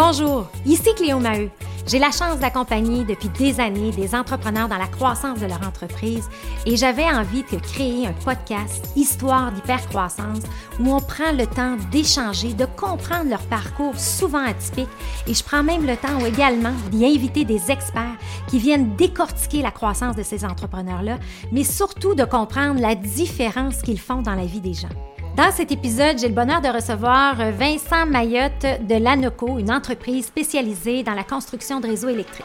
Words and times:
Bonjour, 0.00 0.46
ici 0.64 0.94
Cléo 0.94 1.18
Maheu. 1.18 1.50
J'ai 1.88 1.98
la 1.98 2.12
chance 2.12 2.38
d'accompagner 2.38 3.02
depuis 3.02 3.30
des 3.30 3.58
années 3.58 3.90
des 3.90 4.14
entrepreneurs 4.14 4.68
dans 4.68 4.78
la 4.78 4.86
croissance 4.86 5.40
de 5.40 5.46
leur 5.46 5.66
entreprise 5.66 6.28
et 6.66 6.76
j'avais 6.76 7.02
envie 7.02 7.42
de 7.42 7.58
créer 7.58 8.06
un 8.06 8.12
podcast 8.12 8.92
Histoire 8.94 9.50
d'hypercroissance 9.50 10.44
où 10.78 10.94
on 10.94 11.00
prend 11.00 11.32
le 11.32 11.48
temps 11.48 11.76
d'échanger, 11.90 12.52
de 12.52 12.64
comprendre 12.64 13.28
leur 13.28 13.42
parcours 13.48 13.98
souvent 13.98 14.44
atypique 14.44 14.88
et 15.26 15.34
je 15.34 15.42
prends 15.42 15.64
même 15.64 15.84
le 15.84 15.96
temps 15.96 16.24
également 16.24 16.74
d'y 16.92 17.04
inviter 17.04 17.44
des 17.44 17.72
experts 17.72 18.16
qui 18.46 18.60
viennent 18.60 18.94
décortiquer 18.94 19.62
la 19.62 19.72
croissance 19.72 20.14
de 20.14 20.22
ces 20.22 20.44
entrepreneurs-là, 20.44 21.18
mais 21.50 21.64
surtout 21.64 22.14
de 22.14 22.22
comprendre 22.22 22.80
la 22.80 22.94
différence 22.94 23.82
qu'ils 23.82 23.98
font 23.98 24.22
dans 24.22 24.36
la 24.36 24.46
vie 24.46 24.60
des 24.60 24.74
gens. 24.74 25.17
Dans 25.38 25.52
cet 25.52 25.70
épisode, 25.70 26.18
j'ai 26.18 26.26
le 26.26 26.34
bonheur 26.34 26.60
de 26.60 26.66
recevoir 26.66 27.36
Vincent 27.52 28.06
Mayotte 28.06 28.66
de 28.88 28.96
l'ANOCO, 28.96 29.60
une 29.60 29.70
entreprise 29.70 30.26
spécialisée 30.26 31.04
dans 31.04 31.14
la 31.14 31.22
construction 31.22 31.78
de 31.78 31.86
réseaux 31.86 32.08
électriques. 32.08 32.44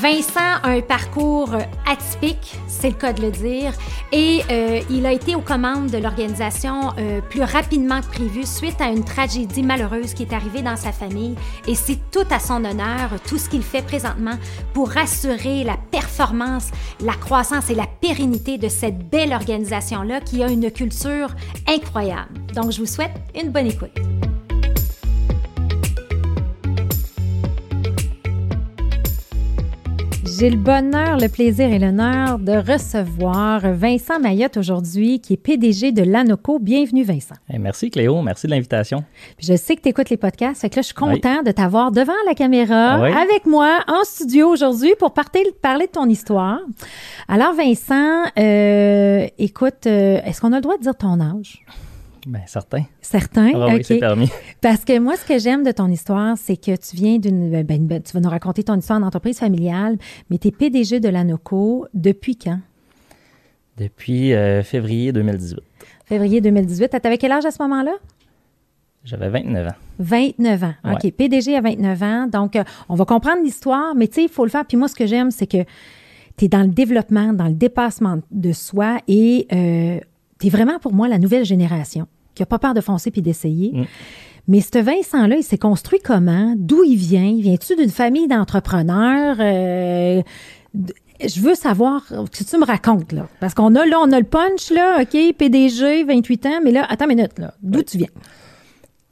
Vincent 0.00 0.40
a 0.62 0.70
un 0.70 0.80
parcours 0.80 1.50
atypique, 1.86 2.56
c'est 2.66 2.88
le 2.88 2.94
cas 2.94 3.12
de 3.12 3.20
le 3.20 3.30
dire, 3.30 3.74
et 4.10 4.40
euh, 4.50 4.80
il 4.88 5.04
a 5.04 5.12
été 5.12 5.34
aux 5.34 5.42
commandes 5.42 5.90
de 5.90 5.98
l'organisation 5.98 6.92
euh, 6.98 7.20
plus 7.20 7.42
rapidement 7.42 8.00
que 8.00 8.06
prévu 8.06 8.46
suite 8.46 8.80
à 8.80 8.88
une 8.88 9.04
tragédie 9.04 9.62
malheureuse 9.62 10.14
qui 10.14 10.22
est 10.22 10.32
arrivée 10.32 10.62
dans 10.62 10.76
sa 10.76 10.92
famille. 10.92 11.34
Et 11.68 11.74
c'est 11.74 11.98
tout 12.10 12.26
à 12.30 12.38
son 12.38 12.64
honneur, 12.64 13.10
tout 13.28 13.36
ce 13.36 13.50
qu'il 13.50 13.62
fait 13.62 13.82
présentement 13.82 14.38
pour 14.72 14.96
assurer 14.96 15.62
la 15.62 15.76
performance, 15.90 16.70
la 17.04 17.14
croissance 17.14 17.68
et 17.68 17.74
la 17.74 17.86
pérennité 18.00 18.56
de 18.56 18.68
cette 18.68 19.10
belle 19.10 19.34
organisation-là 19.34 20.20
qui 20.20 20.42
a 20.42 20.48
une 20.48 20.70
culture 20.70 21.28
incroyable. 21.68 22.30
Donc, 22.54 22.72
je 22.72 22.80
vous 22.80 22.86
souhaite 22.86 23.12
une 23.34 23.50
bonne 23.50 23.66
écoute. 23.66 23.92
J'ai 30.38 30.48
le 30.48 30.56
bonheur, 30.56 31.18
le 31.18 31.28
plaisir 31.28 31.70
et 31.70 31.78
l'honneur 31.78 32.38
de 32.38 32.52
recevoir 32.52 33.60
Vincent 33.60 34.18
Mayotte 34.18 34.56
aujourd'hui, 34.56 35.20
qui 35.20 35.34
est 35.34 35.36
PDG 35.36 35.92
de 35.92 36.02
l'ANOCO. 36.02 36.58
Bienvenue, 36.58 37.02
Vincent. 37.02 37.34
Eh, 37.52 37.58
merci, 37.58 37.90
Cléo. 37.90 38.22
Merci 38.22 38.46
de 38.46 38.52
l'invitation. 38.52 39.04
Je 39.38 39.54
sais 39.54 39.76
que 39.76 39.82
tu 39.82 39.88
écoutes 39.90 40.08
les 40.08 40.16
podcasts, 40.16 40.62
fait 40.62 40.70
que 40.70 40.76
là, 40.76 40.82
je 40.82 40.86
suis 40.86 40.94
content 40.94 41.42
de 41.42 41.50
t'avoir 41.50 41.92
devant 41.92 42.12
la 42.26 42.34
caméra, 42.34 42.94
avec 43.04 43.44
moi, 43.44 43.80
en 43.88 44.04
studio 44.04 44.48
aujourd'hui, 44.48 44.94
pour 44.98 45.12
parler 45.12 45.44
de 45.44 45.90
ton 45.92 46.08
histoire. 46.08 46.60
Alors, 47.28 47.52
Vincent, 47.54 48.24
euh, 48.38 49.26
écoute, 49.38 49.86
euh, 49.86 50.20
est-ce 50.24 50.40
qu'on 50.40 50.52
a 50.52 50.56
le 50.56 50.62
droit 50.62 50.78
de 50.78 50.82
dire 50.82 50.96
ton 50.96 51.20
âge? 51.20 51.64
Bien, 52.26 52.42
certain. 52.46 52.84
Certain, 53.00 53.50
ah 53.54 53.66
Oui, 53.68 53.82
c'est 53.82 53.98
permis. 53.98 54.30
Parce 54.60 54.84
que 54.84 54.98
moi, 54.98 55.16
ce 55.16 55.26
que 55.26 55.38
j'aime 55.38 55.64
de 55.64 55.72
ton 55.72 55.88
histoire, 55.88 56.36
c'est 56.38 56.56
que 56.56 56.76
tu 56.76 56.96
viens 56.96 57.18
d'une... 57.18 57.50
Ben, 57.50 57.66
ben, 57.66 57.86
ben, 57.86 58.02
tu 58.02 58.12
vas 58.12 58.20
nous 58.20 58.30
raconter 58.30 58.62
ton 58.62 58.76
histoire 58.76 59.00
d'entreprise 59.00 59.38
familiale, 59.38 59.98
mais 60.30 60.38
tu 60.38 60.48
es 60.48 60.50
PDG 60.52 61.00
de 61.00 61.08
l'ANOCO 61.08 61.86
depuis 61.94 62.36
quand? 62.36 62.60
Depuis 63.76 64.34
euh, 64.34 64.62
février 64.62 65.12
2018. 65.12 65.58
Février 66.04 66.40
2018. 66.40 66.90
Tu 66.90 67.06
avais 67.06 67.18
quel 67.18 67.32
âge 67.32 67.44
à 67.44 67.50
ce 67.50 67.60
moment-là? 67.62 67.92
J'avais 69.04 69.28
29 69.28 69.66
ans. 69.66 69.76
29 69.98 70.64
ans. 70.64 70.74
OK. 70.92 71.10
PDG 71.12 71.56
à 71.56 71.60
29 71.60 72.02
ans. 72.02 72.26
Donc, 72.28 72.54
euh, 72.54 72.62
on 72.88 72.94
va 72.94 73.04
comprendre 73.04 73.42
l'histoire, 73.42 73.94
mais 73.96 74.06
tu 74.06 74.14
sais, 74.14 74.22
il 74.24 74.28
faut 74.28 74.44
le 74.44 74.50
faire. 74.50 74.64
Puis 74.64 74.76
moi, 74.76 74.86
ce 74.86 74.94
que 74.94 75.06
j'aime, 75.06 75.32
c'est 75.32 75.48
que 75.48 75.64
tu 76.36 76.44
es 76.44 76.48
dans 76.48 76.62
le 76.62 76.68
développement, 76.68 77.32
dans 77.32 77.48
le 77.48 77.54
dépassement 77.54 78.20
de 78.30 78.52
soi 78.52 78.98
et 79.08 79.48
euh, 79.52 79.98
tu 80.42 80.48
es 80.48 80.50
vraiment 80.50 80.78
pour 80.78 80.92
moi 80.92 81.08
la 81.08 81.18
nouvelle 81.18 81.44
génération 81.44 82.06
qui 82.34 82.42
n'a 82.42 82.46
pas 82.46 82.58
peur 82.58 82.74
de 82.74 82.80
foncer 82.80 83.10
puis 83.10 83.22
d'essayer. 83.22 83.72
Mm. 83.72 83.84
Mais 84.48 84.60
ce 84.60 84.78
Vincent-là, 84.78 85.36
il 85.36 85.44
s'est 85.44 85.58
construit 85.58 86.00
comment? 86.00 86.54
D'où 86.56 86.82
il 86.84 86.96
vient? 86.96 87.36
Viens-tu 87.38 87.76
d'une 87.76 87.90
famille 87.90 88.26
d'entrepreneurs? 88.26 89.36
Euh, 89.38 90.22
je 91.20 91.40
veux 91.40 91.54
savoir 91.54 92.04
ce 92.08 92.42
que 92.44 92.50
tu 92.50 92.58
me 92.58 92.64
racontes, 92.64 93.12
là. 93.12 93.28
Parce 93.38 93.54
qu'on 93.54 93.74
a, 93.76 93.86
là, 93.86 93.98
on 94.02 94.10
a 94.10 94.18
le 94.18 94.26
punch, 94.26 94.70
là, 94.70 95.02
OK, 95.02 95.36
PDG, 95.36 96.02
28 96.04 96.46
ans, 96.46 96.60
mais 96.64 96.72
là, 96.72 96.84
attends 96.88 97.08
une 97.08 97.16
minute, 97.16 97.38
là. 97.38 97.54
D'où 97.62 97.82
tu 97.82 97.98
viens? 97.98 98.08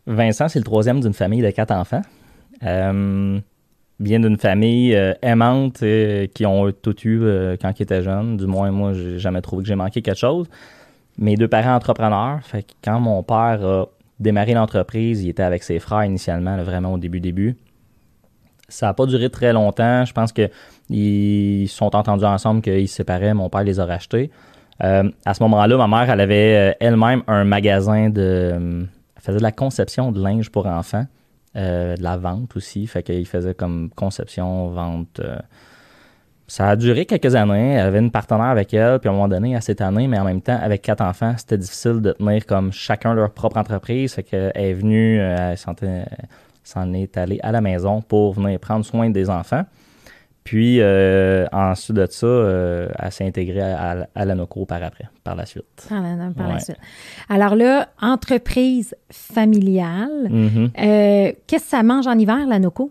Vincent, 0.06 0.48
c'est 0.48 0.58
le 0.58 0.64
troisième 0.64 1.00
d'une 1.00 1.12
famille 1.12 1.42
de 1.42 1.50
quatre 1.50 1.72
enfants. 1.72 2.02
Euh, 2.64 3.38
vient 4.00 4.18
d'une 4.18 4.38
famille 4.38 4.96
euh, 4.96 5.12
aimante 5.22 5.82
euh, 5.82 6.26
qui 6.26 6.44
ont 6.44 6.72
tout 6.72 6.96
eu 7.06 7.20
quand 7.60 7.78
ils 7.78 7.82
étaient 7.82 8.02
jeunes. 8.02 8.36
Du 8.36 8.46
moins, 8.46 8.72
moi, 8.72 8.94
j'ai 8.94 9.20
jamais 9.20 9.42
trouvé 9.42 9.62
que 9.62 9.68
j'ai 9.68 9.76
manqué 9.76 10.02
quelque 10.02 10.18
chose 10.18 10.48
mes 11.20 11.36
deux 11.36 11.48
parents 11.48 11.74
entrepreneurs. 11.74 12.40
Fait 12.42 12.62
que 12.62 12.72
quand 12.82 12.98
mon 12.98 13.22
père 13.22 13.64
a 13.64 13.86
démarré 14.18 14.54
l'entreprise, 14.54 15.22
il 15.22 15.28
était 15.28 15.42
avec 15.42 15.62
ses 15.62 15.78
frères 15.78 16.04
initialement, 16.04 16.56
vraiment 16.64 16.94
au 16.94 16.98
début 16.98 17.20
début. 17.20 17.56
Ça 18.68 18.86
n'a 18.86 18.94
pas 18.94 19.06
duré 19.06 19.30
très 19.30 19.52
longtemps. 19.52 20.04
Je 20.04 20.12
pense 20.12 20.32
qu'ils 20.32 21.68
sont 21.68 21.94
entendus 21.94 22.24
ensemble 22.24 22.62
qu'ils 22.62 22.88
se 22.88 22.96
séparaient. 22.96 23.34
Mon 23.34 23.48
père 23.50 23.64
les 23.64 23.80
a 23.80 23.84
rachetés. 23.84 24.30
Euh, 24.82 25.10
à 25.26 25.34
ce 25.34 25.42
moment-là, 25.42 25.76
ma 25.76 25.88
mère, 25.88 26.10
elle 26.10 26.20
avait 26.20 26.70
euh, 26.70 26.74
elle-même 26.80 27.22
un 27.26 27.44
magasin 27.44 28.08
de. 28.08 28.86
Elle 29.16 29.22
faisait 29.22 29.38
de 29.38 29.42
la 29.42 29.52
conception 29.52 30.12
de 30.12 30.22
linge 30.22 30.50
pour 30.50 30.66
enfants, 30.66 31.04
euh, 31.56 31.96
de 31.96 32.02
la 32.02 32.16
vente 32.16 32.56
aussi. 32.56 32.86
Fait 32.86 33.02
qu'il 33.02 33.26
faisait 33.26 33.52
comme 33.52 33.90
conception, 33.90 34.68
vente 34.68 35.20
ça 36.50 36.68
a 36.70 36.74
duré 36.74 37.06
quelques 37.06 37.36
années. 37.36 37.74
Elle 37.74 37.86
avait 37.86 38.00
une 38.00 38.10
partenaire 38.10 38.46
avec 38.46 38.74
elle, 38.74 38.98
puis 38.98 39.08
à 39.08 39.12
un 39.12 39.14
moment 39.14 39.28
donné, 39.28 39.54
à 39.54 39.60
cette 39.60 39.80
année, 39.80 40.08
mais 40.08 40.18
en 40.18 40.24
même 40.24 40.42
temps, 40.42 40.58
avec 40.60 40.82
quatre 40.82 41.00
enfants, 41.00 41.32
c'était 41.38 41.56
difficile 41.56 42.00
de 42.00 42.10
tenir 42.10 42.44
comme 42.44 42.72
chacun 42.72 43.14
leur 43.14 43.30
propre 43.30 43.56
entreprise. 43.56 44.14
Fait 44.14 44.24
qu'elle 44.24 44.50
est 44.56 44.72
venue, 44.72 45.20
euh, 45.20 45.52
elle 45.52 46.06
s'en 46.64 46.92
est 46.92 47.16
allée 47.16 47.38
à 47.44 47.52
la 47.52 47.60
maison 47.60 48.02
pour 48.02 48.32
venir 48.32 48.58
prendre 48.58 48.84
soin 48.84 49.10
des 49.10 49.30
enfants. 49.30 49.64
Puis 50.42 50.80
euh, 50.80 51.46
ensuite 51.52 51.96
de 51.96 52.06
ça, 52.10 52.26
euh, 52.26 52.88
elle 52.98 53.12
s'est 53.12 53.26
intégrée 53.26 53.60
à, 53.60 54.08
la 54.16 54.34
NOCO 54.34 54.64
par 54.64 54.82
après, 54.82 55.04
par 55.22 55.36
la 55.36 55.46
suite. 55.46 55.86
par 55.88 56.48
la 56.48 56.58
suite. 56.58 56.78
Alors 57.28 57.54
là, 57.54 57.90
entreprise 58.02 58.96
familiale, 59.12 60.28
mm-hmm. 60.28 61.36
qu'est-ce 61.46 61.64
que 61.64 61.70
ça 61.70 61.84
mange 61.84 62.08
en 62.08 62.18
hiver, 62.18 62.44
la 62.48 62.58
NOCO? 62.58 62.90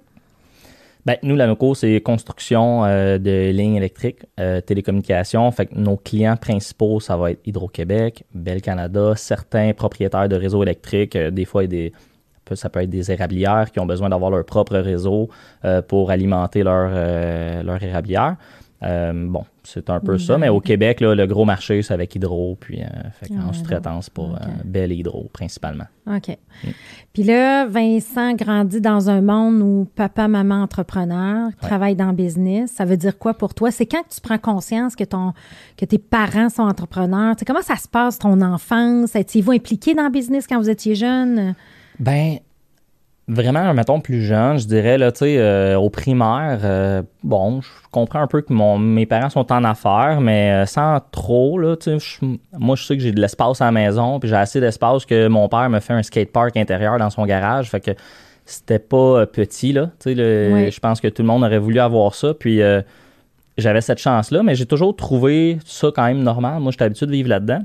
Ben, 1.06 1.16
nous, 1.24 1.36
la 1.36 1.48
NOCO, 1.48 1.76
c'est 1.76 2.02
construction 2.02 2.84
euh, 2.84 3.18
de 3.18 3.52
lignes 3.52 3.76
électriques, 3.76 4.26
euh, 4.40 4.60
télécommunications. 4.60 5.50
Fait 5.52 5.68
que 5.68 5.76
nos 5.76 5.96
clients 5.96 6.36
principaux, 6.36 7.00
ça 7.00 7.16
va 7.16 7.32
être 7.32 7.40
Hydro-Québec, 7.46 8.26
Bel 8.34 8.62
Canada, 8.62 9.14
certains 9.16 9.74
propriétaires 9.74 10.28
de 10.28 10.36
réseaux 10.36 10.62
électriques, 10.62 11.16
euh, 11.16 11.32
des 11.32 11.46
fois 11.46 11.64
ça 12.54 12.68
peut 12.68 12.82
être 12.82 12.90
des 12.90 13.12
érablières 13.12 13.72
qui 13.72 13.80
ont 13.80 13.86
besoin 13.86 14.10
d'avoir 14.10 14.32
leur 14.32 14.44
propre 14.44 14.76
réseau 14.78 15.30
pour 15.88 16.10
alimenter 16.10 16.64
leur, 16.64 16.90
leur 17.64 17.84
érablière. 17.84 18.38
Bon, 18.82 19.46
c'est 19.64 19.90
un 19.90 20.00
peu 20.00 20.18
ça, 20.18 20.38
mais 20.38 20.50
au 20.50 20.62
Québec, 20.62 21.02
le 21.02 21.26
gros 21.26 21.46
marché, 21.46 21.82
c'est 21.82 21.94
avec 21.94 22.16
Hydro, 22.16 22.58
puis 22.60 22.82
euh, 22.82 23.38
en 23.40 23.54
sous-traitance 23.54 24.10
pour 24.10 24.32
okay. 24.32 24.46
Belle 24.66 24.92
Hydro 24.92 25.30
principalement. 25.34 25.86
OK. 26.08 26.30
Mm. 26.64 26.70
Puis 27.14 27.24
là, 27.24 27.66
Vincent 27.66 28.34
grandit 28.34 28.82
dans 28.82 29.10
un 29.10 29.22
monde 29.22 29.62
où 29.62 29.88
papa, 29.96 30.28
maman, 30.28 30.64
entrepreneur, 30.64 31.50
travaille 31.62 31.96
dans 31.96 32.10
le 32.10 32.16
business. 32.16 32.72
Ça 32.72 32.86
veut 32.86 32.98
dire 32.98 33.18
quoi 33.18 33.34
pour 33.34 33.54
toi? 33.54 33.72
C'est 33.72 33.86
quand 33.86 34.04
que 34.04 34.14
tu 34.14 34.22
prends 34.22 34.38
conscience 34.38 34.96
que, 34.96 35.04
ton, 35.04 35.34
que 35.78 35.86
tes 35.86 36.00
parents 36.00 36.50
sont 36.50 36.64
entrepreneurs? 36.64 37.36
comment 37.46 37.62
ça 37.62 37.76
se 37.76 37.88
passe, 37.88 38.20
ton 38.20 38.42
enfance? 38.42 39.16
Étiez-vous 39.16 39.52
impliqué 39.52 39.94
dans 39.94 40.06
le 40.06 40.12
business 40.12 40.48
quand 40.48 40.60
vous 40.60 40.70
étiez 40.70 40.96
jeune? 40.96 41.56
Ben, 42.00 42.38
Vraiment, 43.32 43.76
mettons, 43.76 44.00
plus 44.00 44.24
jeune, 44.24 44.58
je 44.58 44.66
dirais, 44.66 44.98
là, 44.98 45.12
tu 45.12 45.20
sais, 45.20 45.38
euh, 45.38 45.78
au 45.78 45.92
primaire, 45.92 46.62
euh, 46.64 47.04
bon, 47.24 47.62
je 47.62 47.70
comprends 47.92 48.22
un 48.22 48.26
peu 48.26 48.42
que 48.42 48.52
mon, 48.52 48.80
mes 48.80 49.06
parents 49.06 49.30
sont 49.30 49.52
en 49.52 49.64
affaires, 49.64 50.20
mais 50.20 50.52
euh, 50.52 50.66
sans 50.66 51.00
trop, 51.12 51.60
là, 51.60 51.76
tu 51.76 52.00
sais, 52.00 52.26
moi, 52.58 52.76
je 52.76 52.84
sais 52.84 52.98
que 52.98 53.04
j'ai 53.04 53.12
de 53.12 53.22
l'espace 53.22 53.62
à 53.62 53.66
la 53.66 53.72
maison, 53.72 54.20
puis 54.20 54.30
j'ai 54.30 54.36
assez 54.36 54.60
d'espace 54.60 55.06
que 55.06 55.28
mon 55.28 55.48
père 55.48 55.70
me 55.70 55.80
fait 55.80 55.94
un 55.94 56.02
skatepark 56.02 56.58
intérieur 56.58 56.98
dans 56.98 57.12
son 57.12 57.24
garage, 57.28 57.70
fait 57.70 57.82
que 57.82 57.92
c'était 58.46 58.80
pas 58.80 59.28
petit, 59.28 59.74
là, 59.74 59.92
tu 60.00 60.16
sais, 60.16 60.72
je 60.72 60.80
pense 60.80 61.00
que 61.00 61.08
tout 61.08 61.22
le 61.22 61.28
monde 61.28 61.44
aurait 61.44 61.60
voulu 61.60 61.80
avoir 61.80 62.16
ça, 62.16 62.34
puis 62.34 62.62
j'avais 63.60 63.82
cette 63.82 64.00
chance-là, 64.00 64.42
mais 64.42 64.56
j'ai 64.56 64.66
toujours 64.66 64.96
trouvé 64.96 65.60
ça 65.66 65.90
quand 65.96 66.06
même 66.06 66.24
normal. 66.24 66.62
Moi, 66.62 66.72
j'étais 66.72 66.86
habitué 66.86 67.06
de 67.06 67.12
vivre 67.12 67.30
là-dedans 67.30 67.62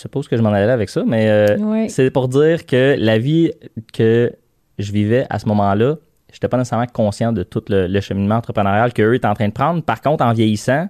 suppose 0.00 0.28
que 0.28 0.36
je 0.36 0.42
m'en 0.42 0.50
allais 0.50 0.70
avec 0.70 0.88
ça, 0.88 1.04
mais 1.06 1.28
euh, 1.28 1.86
c'est 1.88 2.10
pour 2.10 2.28
dire 2.28 2.66
que 2.66 2.96
la 2.98 3.18
vie 3.18 3.52
que 3.92 4.32
je 4.78 4.92
vivais 4.92 5.26
à 5.30 5.38
ce 5.38 5.46
moment-là, 5.46 5.96
je 6.30 6.36
n'étais 6.36 6.48
pas 6.48 6.56
nécessairement 6.56 6.86
conscient 6.86 7.32
de 7.32 7.42
tout 7.42 7.62
le, 7.68 8.00
cheminement 8.00 8.36
entrepreneurial 8.36 8.92
qu'eux 8.92 9.14
étaient 9.14 9.26
en 9.26 9.34
train 9.34 9.48
de 9.48 9.52
prendre. 9.52 9.82
Par 9.82 10.00
contre, 10.00 10.24
en 10.24 10.32
vieillissant, 10.32 10.88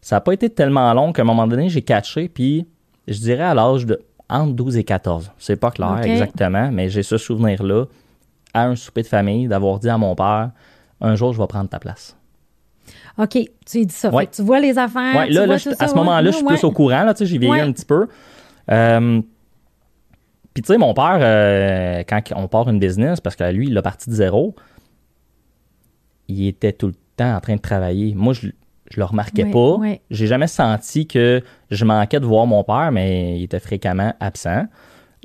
ça 0.00 0.16
n'a 0.16 0.20
pas 0.20 0.32
été 0.32 0.50
tellement 0.50 0.92
long 0.94 1.12
qu'à 1.12 1.22
un 1.22 1.24
moment 1.24 1.46
donné, 1.46 1.68
j'ai 1.68 1.82
catché, 1.82 2.28
puis 2.28 2.66
je 3.08 3.18
dirais 3.18 3.44
à 3.44 3.54
l'âge 3.54 3.86
de 3.86 4.00
entre 4.28 4.52
12 4.54 4.76
et 4.76 4.84
14. 4.84 5.32
C'est 5.38 5.56
pas 5.56 5.70
clair 5.70 6.00
exactement, 6.02 6.70
mais 6.72 6.88
j'ai 6.88 7.02
ce 7.02 7.16
souvenir-là, 7.16 7.84
à 8.54 8.66
un 8.66 8.76
souper 8.76 9.02
de 9.02 9.06
famille, 9.06 9.48
d'avoir 9.48 9.78
dit 9.78 9.88
à 9.88 9.98
mon 9.98 10.14
père, 10.14 10.50
un 11.00 11.14
jour, 11.14 11.32
je 11.32 11.40
vais 11.40 11.46
prendre 11.46 11.68
ta 11.68 11.78
place. 11.78 12.16
OK, 13.18 13.38
tu 13.64 13.84
dis 13.84 13.94
ça. 13.94 14.10
tu 14.30 14.42
vois 14.42 14.60
les 14.60 14.78
affaires. 14.78 15.26
là, 15.28 15.54
à 15.78 15.88
ce 15.88 15.94
moment-là, 15.94 16.30
je 16.30 16.36
suis 16.36 16.44
plus 16.44 16.64
au 16.64 16.70
courant. 16.70 17.04
Là, 17.04 17.14
j'ai 17.18 17.38
vieilli 17.38 17.60
un 17.60 17.72
petit 17.72 17.84
peu. 17.84 18.08
Euh, 18.70 19.20
Puis 20.54 20.62
tu 20.62 20.68
sais, 20.72 20.78
mon 20.78 20.94
père, 20.94 21.18
euh, 21.20 22.02
quand 22.08 22.20
on 22.34 22.48
part 22.48 22.68
une 22.68 22.78
business, 22.78 23.20
parce 23.20 23.36
que 23.36 23.44
lui, 23.52 23.68
il 23.68 23.76
a 23.78 23.82
parti 23.82 24.10
de 24.10 24.14
zéro, 24.14 24.54
il 26.28 26.46
était 26.48 26.72
tout 26.72 26.88
le 26.88 26.94
temps 27.16 27.34
en 27.36 27.40
train 27.40 27.56
de 27.56 27.60
travailler. 27.60 28.14
Moi, 28.14 28.32
je, 28.32 28.48
je 28.90 28.98
le 28.98 29.04
remarquais 29.04 29.44
pas. 29.46 29.76
ouais. 29.76 30.00
J'ai 30.10 30.26
jamais 30.26 30.46
senti 30.48 31.06
que 31.06 31.42
je 31.70 31.84
manquais 31.84 32.20
de 32.20 32.26
voir 32.26 32.46
mon 32.46 32.64
père, 32.64 32.90
mais 32.92 33.38
il 33.38 33.44
était 33.44 33.60
fréquemment 33.60 34.14
absent. 34.20 34.64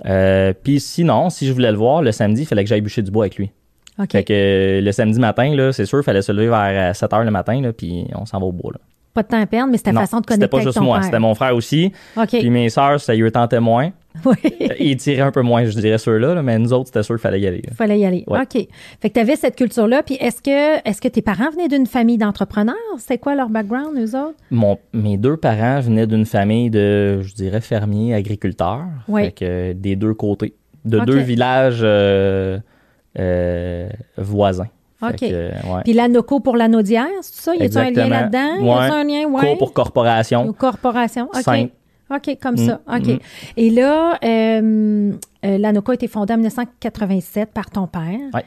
Euh, 0.05 0.53
Puis 0.63 0.79
sinon, 0.79 1.29
si 1.29 1.47
je 1.47 1.53
voulais 1.53 1.71
le 1.71 1.77
voir, 1.77 2.01
le 2.01 2.11
samedi, 2.11 2.41
il 2.41 2.45
fallait 2.45 2.63
que 2.63 2.69
j'aille 2.69 2.81
bûcher 2.81 3.01
du 3.01 3.11
bois 3.11 3.25
avec 3.25 3.35
lui. 3.37 3.51
OK. 3.99 4.11
Fait 4.11 4.23
que 4.23 4.33
euh, 4.33 4.81
le 4.81 4.91
samedi 4.91 5.19
matin, 5.19 5.71
c'est 5.73 5.85
sûr, 5.85 5.99
il 5.99 6.03
fallait 6.03 6.21
se 6.21 6.31
lever 6.31 6.47
vers 6.47 6.95
7 6.95 7.11
h 7.11 7.23
le 7.23 7.31
matin, 7.31 7.71
puis 7.77 8.05
on 8.15 8.25
s'en 8.25 8.39
va 8.39 8.45
au 8.45 8.51
bois. 8.51 8.71
Là. 8.73 8.79
Pas 9.13 9.23
de 9.23 9.27
temps 9.27 9.41
à 9.41 9.45
perdre, 9.45 9.71
mais 9.71 9.77
c'était 9.77 9.91
façon 9.91 10.17
de 10.17 10.23
c'était 10.23 10.35
connecter 10.35 10.47
pas 10.49 10.57
avec 10.57 10.67
juste 10.67 10.77
ton 10.77 10.83
moi, 10.85 11.01
c'était 11.01 11.19
mon 11.19 11.35
frère 11.35 11.55
aussi. 11.55 11.91
OK. 12.15 12.29
Puis 12.29 12.49
mes 12.49 12.69
sœurs, 12.69 12.99
ça 12.99 13.13
y 13.13 13.31
tentait 13.31 13.59
moins. 13.59 13.91
Oui. 14.25 14.35
Ils 14.79 14.97
tiraient 14.97 15.21
un 15.21 15.31
peu 15.31 15.41
moins, 15.41 15.63
je 15.65 15.77
dirais, 15.77 15.97
ceux-là, 15.97 16.35
là, 16.35 16.43
mais 16.43 16.59
nous 16.59 16.73
autres, 16.73 16.87
c'était 16.87 17.03
sûr 17.03 17.15
qu'il 17.15 17.21
fallait 17.21 17.39
y 17.39 17.47
aller. 17.47 17.61
Il 17.65 17.73
fallait 17.73 17.99
y 17.99 18.05
aller. 18.05 18.23
Ouais. 18.27 18.41
OK. 18.41 18.67
Fait 18.99 19.09
que 19.09 19.13
tu 19.13 19.19
avais 19.19 19.35
cette 19.35 19.55
culture-là. 19.55 20.03
Puis 20.03 20.15
est-ce 20.15 20.41
que, 20.41 20.87
est-ce 20.87 21.01
que 21.01 21.07
tes 21.07 21.21
parents 21.21 21.49
venaient 21.51 21.69
d'une 21.69 21.87
famille 21.87 22.17
d'entrepreneurs? 22.17 22.75
C'était 22.97 23.17
quoi 23.17 23.35
leur 23.35 23.49
background, 23.49 23.97
eux 23.97 24.17
autres? 24.17 24.35
Mon, 24.49 24.77
mes 24.93 25.17
deux 25.17 25.37
parents 25.37 25.79
venaient 25.79 26.07
d'une 26.07 26.25
famille 26.25 26.69
de, 26.69 27.21
je 27.21 27.33
dirais, 27.33 27.61
fermiers, 27.61 28.13
agriculteurs. 28.13 28.85
Oui. 29.07 29.25
Fait 29.25 29.31
que 29.31 29.45
euh, 29.45 29.73
des 29.73 29.95
deux 29.95 30.13
côtés. 30.13 30.55
De 30.83 30.99
deux 30.99 31.19
villages 31.19 31.81
euh, 31.83 32.59
euh, 33.19 33.89
voisins. 34.17 34.67
Ok. 35.01 35.17
que, 35.19 35.25
ouais. 35.25 35.81
Puis 35.83 35.93
l'ANOCO 35.93 36.39
pour 36.39 36.57
l'anodière, 36.57 37.07
c'est 37.21 37.41
ça? 37.43 37.55
Y 37.55 37.63
a-tu 37.63 37.77
un 37.77 37.89
lien 37.91 38.07
là-dedans? 38.07 38.55
Y 38.59 38.63
Ouais. 38.63 38.71
a-tu 38.75 38.93
un 38.93 39.03
lien? 39.03 39.25
Ouais. 39.25 39.41
Cours 39.47 39.57
pour 39.57 39.73
corporation. 39.73 40.47
Aux 40.47 40.53
corporations. 40.53 41.27
OK. 41.33 41.41
Simple. 41.41 41.71
OK, 42.13 42.37
comme 42.41 42.55
Mm, 42.55 42.67
ça. 42.67 42.81
OK. 42.93 43.07
mm. 43.07 43.19
Et 43.55 43.69
là, 43.69 44.19
euh, 44.21 45.11
euh, 45.45 45.57
l'ANOCO 45.57 45.91
a 45.91 45.93
été 45.95 46.07
fondée 46.09 46.33
en 46.33 46.37
1987 46.37 47.51
par 47.53 47.69
ton 47.69 47.87
père. 47.87 48.19
Ouais. 48.33 48.43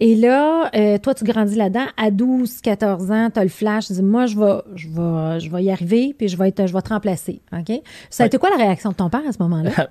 Et 0.00 0.16
là, 0.16 0.68
euh, 0.74 0.98
toi, 0.98 1.14
tu 1.14 1.22
grandis 1.24 1.54
là-dedans. 1.54 1.86
À 1.96 2.10
12, 2.10 2.60
14 2.60 3.12
ans, 3.12 3.28
tu 3.32 3.38
as 3.38 3.44
le 3.44 3.48
flash. 3.50 3.86
Tu 3.86 3.92
dis, 3.92 4.02
moi, 4.02 4.26
je 4.26 4.36
vais, 4.36 4.58
je, 4.74 4.88
vais, 4.88 5.38
je 5.40 5.48
vais 5.48 5.62
y 5.62 5.70
arriver, 5.70 6.12
puis 6.18 6.26
je 6.26 6.36
vais, 6.36 6.48
être, 6.48 6.66
je 6.66 6.72
vais 6.72 6.82
te 6.82 6.88
remplacer. 6.88 7.40
OK? 7.52 7.80
Ça 8.10 8.24
a 8.24 8.24
Ouais. 8.24 8.26
été 8.26 8.38
quoi 8.38 8.50
la 8.50 8.56
réaction 8.56 8.90
de 8.90 8.96
ton 8.96 9.08
père 9.08 9.22
à 9.28 9.32
ce 9.32 9.40
moment-là? 9.42 9.70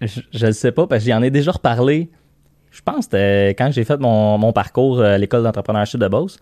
Je, 0.00 0.46
le 0.46 0.52
sais 0.52 0.72
pas, 0.72 0.86
parce 0.86 1.02
que 1.04 1.10
j'en 1.10 1.22
ai 1.22 1.30
déjà 1.30 1.52
reparlé. 1.52 2.10
Je 2.74 2.80
pense 2.82 2.96
que 2.96 3.02
c'était 3.04 3.50
quand 3.56 3.70
j'ai 3.70 3.84
fait 3.84 3.98
mon, 4.00 4.36
mon 4.36 4.52
parcours 4.52 5.00
à 5.00 5.16
l'école 5.16 5.44
d'entrepreneurship 5.44 6.00
de 6.00 6.08
Beauce. 6.08 6.38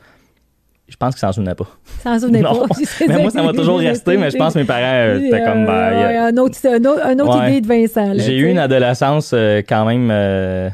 Je 0.88 0.96
pense 0.96 1.14
qu'ils 1.14 1.20
s'en 1.20 1.32
souvenaient 1.32 1.54
pas. 1.54 1.68
Ça 2.02 2.10
en 2.12 2.18
souvenait 2.18 2.40
Non. 2.42 2.66
pas. 2.66 2.74
Mais 3.06 3.18
moi, 3.20 3.30
ça 3.30 3.42
m'a 3.42 3.52
toujours 3.52 3.78
resté, 3.78 4.16
mais 4.16 4.30
je 4.30 4.36
pense 4.38 4.54
que 4.54 4.58
mes 4.60 4.64
parents, 4.64 4.80
euh, 4.82 5.20
c'était 5.20 5.44
comme. 5.44 5.66
ben, 5.66 5.72
Euh, 5.72 6.04
a- 6.04 6.08
ouais, 6.08 6.16
un 6.18 6.36
autre, 6.38 6.58
un 6.66 6.84
autre, 6.84 7.00
un 7.06 7.18
autre 7.20 7.38
Ouais. 7.40 7.50
idée 7.50 7.60
de 7.60 7.66
Vincent. 7.66 8.12
J'ai 8.16 8.36
eu 8.38 8.48
une 8.48 8.58
adolescence 8.58 9.32
euh, 9.34 9.62
quand 9.66 9.84
même 9.84 10.08
euh, 10.10 10.68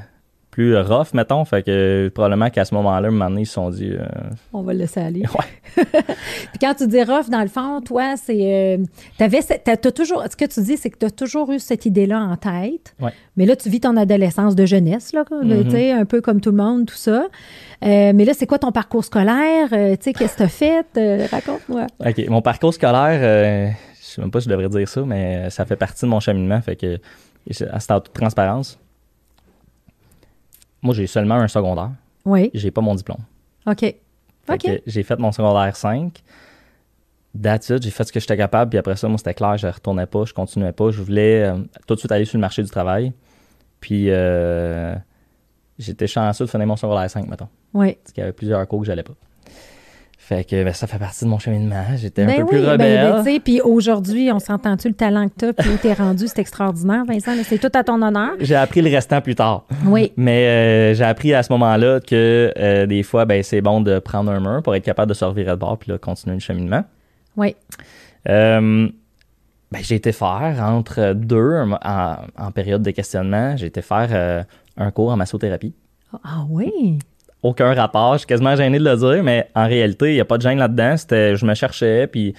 plus 0.58 0.76
rough, 0.76 1.14
mettons. 1.14 1.44
Fait 1.44 1.62
que 1.62 1.70
euh, 1.70 2.10
probablement 2.10 2.50
qu'à 2.50 2.64
ce 2.64 2.74
moment-là, 2.74 3.06
un 3.06 3.10
moment 3.12 3.28
donné, 3.30 3.42
ils 3.42 3.46
se 3.46 3.52
sont 3.52 3.70
dit. 3.70 3.92
euh, 3.92 4.04
On 4.52 4.62
va 4.62 4.72
le 4.72 4.80
laisser 4.80 4.98
aller. 5.00 5.20
Ouais. 5.22 5.84
Puis 5.84 6.58
quand 6.60 6.74
tu 6.74 6.88
dis 6.88 7.00
rough, 7.04 7.28
dans 7.30 7.42
le 7.42 7.48
fond, 7.48 7.80
toi, 7.80 8.16
c'est. 8.16 8.38
euh, 8.40 8.78
t'avais 9.18 9.40
t'as- 9.42 9.76
t'as 9.76 9.92
toujours. 9.92 10.24
Ce 10.28 10.34
que 10.36 10.46
tu 10.46 10.60
dis, 10.62 10.76
c'est 10.76 10.90
que 10.90 10.98
tu 10.98 11.06
as 11.06 11.10
toujours 11.12 11.52
eu 11.52 11.60
cette 11.60 11.86
idée-là 11.86 12.18
en 12.20 12.36
tête. 12.36 12.94
Ouais. 13.00 13.12
Mais 13.36 13.46
là, 13.46 13.54
tu 13.54 13.68
vis 13.70 13.78
ton 13.80 13.96
adolescence 13.96 14.56
de 14.56 14.66
jeunesse, 14.66 15.12
là, 15.12 15.24
Mhm. 15.30 15.64
tu 15.66 15.70
sais, 15.70 15.92
un 15.92 16.04
peu 16.04 16.20
comme 16.20 16.40
tout 16.40 16.50
le 16.50 16.56
monde, 16.56 16.86
tout 16.86 16.94
ça. 16.96 17.26
Euh, 17.84 18.12
mais 18.12 18.24
là, 18.24 18.32
c'est 18.34 18.46
quoi 18.48 18.58
ton 18.58 18.72
parcours 18.72 19.04
scolaire? 19.04 19.68
Euh, 19.72 19.92
tu 19.94 20.02
sais, 20.04 20.12
qu'est-ce 20.12 20.32
que 20.32 20.38
tu 20.38 20.42
as 20.42 20.48
fait? 20.48 20.86
Euh, 20.96 21.26
Raconte-moi. 21.30 21.86
OK. 22.04 22.28
Mon 22.28 22.42
parcours 22.42 22.74
scolaire, 22.74 23.20
euh, 23.22 23.68
je 24.00 24.04
sais 24.06 24.20
même 24.20 24.32
pas 24.32 24.40
si 24.40 24.46
je 24.46 24.50
devrais 24.50 24.68
dire 24.68 24.88
ça, 24.88 25.02
mais 25.06 25.36
euh, 25.36 25.50
ça 25.50 25.64
fait 25.64 25.76
partie 25.76 26.04
de 26.04 26.10
mon 26.10 26.18
cheminement. 26.18 26.60
Fait 26.60 26.74
que, 26.74 26.98
c'est 27.52 27.70
en 27.92 28.00
toute 28.00 28.12
transparence, 28.12 28.78
moi, 30.82 30.94
j'ai 30.94 31.06
seulement 31.06 31.36
un 31.36 31.48
secondaire. 31.48 31.90
Oui. 32.24 32.50
J'ai 32.54 32.70
pas 32.70 32.80
mon 32.80 32.94
diplôme. 32.94 33.20
OK. 33.66 33.94
OK. 34.50 34.82
j'ai 34.86 35.02
fait 35.02 35.18
mon 35.18 35.32
secondaire 35.32 35.76
5. 35.76 36.22
That's 37.40 37.68
it, 37.68 37.82
j'ai 37.82 37.90
fait 37.90 38.04
ce 38.04 38.12
que 38.12 38.20
j'étais 38.20 38.36
capable, 38.36 38.70
puis 38.70 38.78
après 38.78 38.96
ça, 38.96 39.06
moi, 39.08 39.18
c'était 39.18 39.34
clair, 39.34 39.56
je 39.58 39.66
retournais 39.66 40.06
pas, 40.06 40.24
je 40.24 40.32
continuais 40.32 40.72
pas. 40.72 40.90
Je 40.90 41.02
voulais 41.02 41.44
euh, 41.44 41.58
tout 41.86 41.94
de 41.94 42.00
suite 42.00 42.10
aller 42.10 42.24
sur 42.24 42.38
le 42.38 42.40
marché 42.40 42.62
du 42.62 42.70
travail. 42.70 43.12
Puis, 43.80 44.06
euh, 44.08 44.94
j'étais 45.78 46.06
chanceux 46.06 46.46
de 46.46 46.50
finir 46.50 46.66
mon 46.66 46.76
secondaire 46.76 47.08
5, 47.10 47.28
mettons. 47.28 47.48
Oui. 47.74 47.96
Parce 48.02 48.12
qu'il 48.12 48.22
y 48.22 48.24
avait 48.24 48.32
plusieurs 48.32 48.66
cours 48.66 48.80
que 48.80 48.86
j'allais 48.86 49.02
pas. 49.02 49.14
Fait 50.28 50.44
que 50.44 50.62
ben, 50.62 50.74
ça 50.74 50.86
fait 50.86 50.98
partie 50.98 51.24
de 51.24 51.30
mon 51.30 51.38
cheminement. 51.38 51.84
J'étais 51.96 52.22
un 52.24 52.26
Ben 52.26 52.36
peu 52.36 52.42
oui, 52.42 52.48
plus 52.50 52.60
ben, 52.60 52.70
rebelle. 52.72 53.22
ben, 53.24 53.40
puis 53.40 53.62
aujourd'hui, 53.62 54.30
on 54.30 54.38
s'entend-tu 54.38 54.88
le 54.88 54.94
talent 54.94 55.26
que 55.28 55.32
tu 55.38 55.44
as, 55.46 55.52
puis 55.54 55.70
où 55.70 55.78
tu 55.80 55.86
es 55.86 55.94
rendu, 55.94 56.26
c'est 56.28 56.40
extraordinaire, 56.40 57.04
Vincent. 57.06 57.34
là, 57.34 57.42
C'est 57.44 57.56
tout 57.56 57.70
à 57.74 57.82
ton 57.82 58.02
honneur. 58.02 58.32
j'ai 58.38 58.54
appris 58.54 58.82
le 58.82 58.90
restant 58.90 59.22
plus 59.22 59.34
tard. 59.34 59.64
Oui. 59.86 60.12
Mais 60.18 60.46
euh, 60.46 60.94
j'ai 60.94 61.04
appris 61.04 61.32
à 61.32 61.42
ce 61.42 61.50
moment-là 61.54 62.00
que 62.00 62.52
euh, 62.58 62.84
des 62.84 63.02
fois, 63.04 63.24
ben, 63.24 63.42
c'est 63.42 63.62
bon 63.62 63.80
de 63.80 64.00
prendre 64.00 64.30
un 64.30 64.38
mur 64.40 64.62
pour 64.62 64.74
être 64.74 64.84
capable 64.84 65.08
de 65.08 65.14
se 65.14 65.24
revirer 65.24 65.52
de 65.52 65.56
bord 65.56 65.78
puis 65.78 65.92
là, 65.92 65.96
continuer 65.96 66.34
le 66.36 66.40
cheminement. 66.40 66.84
Oui. 67.38 67.56
Euh, 68.28 68.86
ben, 69.72 69.78
j'ai 69.80 69.94
été 69.94 70.12
faire 70.12 70.56
entre 70.60 71.14
deux 71.14 71.54
en, 71.82 72.16
en 72.38 72.50
période 72.52 72.82
de 72.82 72.90
questionnement, 72.90 73.56
j'ai 73.56 73.68
été 73.68 73.80
faire 73.80 74.44
un 74.76 74.90
cours 74.90 75.10
en 75.10 75.16
massothérapie. 75.16 75.72
Ah 76.22 76.44
oui? 76.50 76.98
Aucun 77.42 77.72
rapport, 77.72 78.14
je 78.14 78.18
suis 78.18 78.26
quasiment 78.26 78.56
gêné 78.56 78.78
de 78.78 78.84
le 78.84 78.96
dire, 78.96 79.22
mais 79.22 79.48
en 79.54 79.66
réalité, 79.66 80.10
il 80.10 80.14
n'y 80.14 80.20
a 80.20 80.24
pas 80.24 80.38
de 80.38 80.42
gêne 80.42 80.58
là-dedans. 80.58 80.96
C'était, 80.96 81.36
je 81.36 81.46
me 81.46 81.54
cherchais, 81.54 82.08
puis 82.08 82.34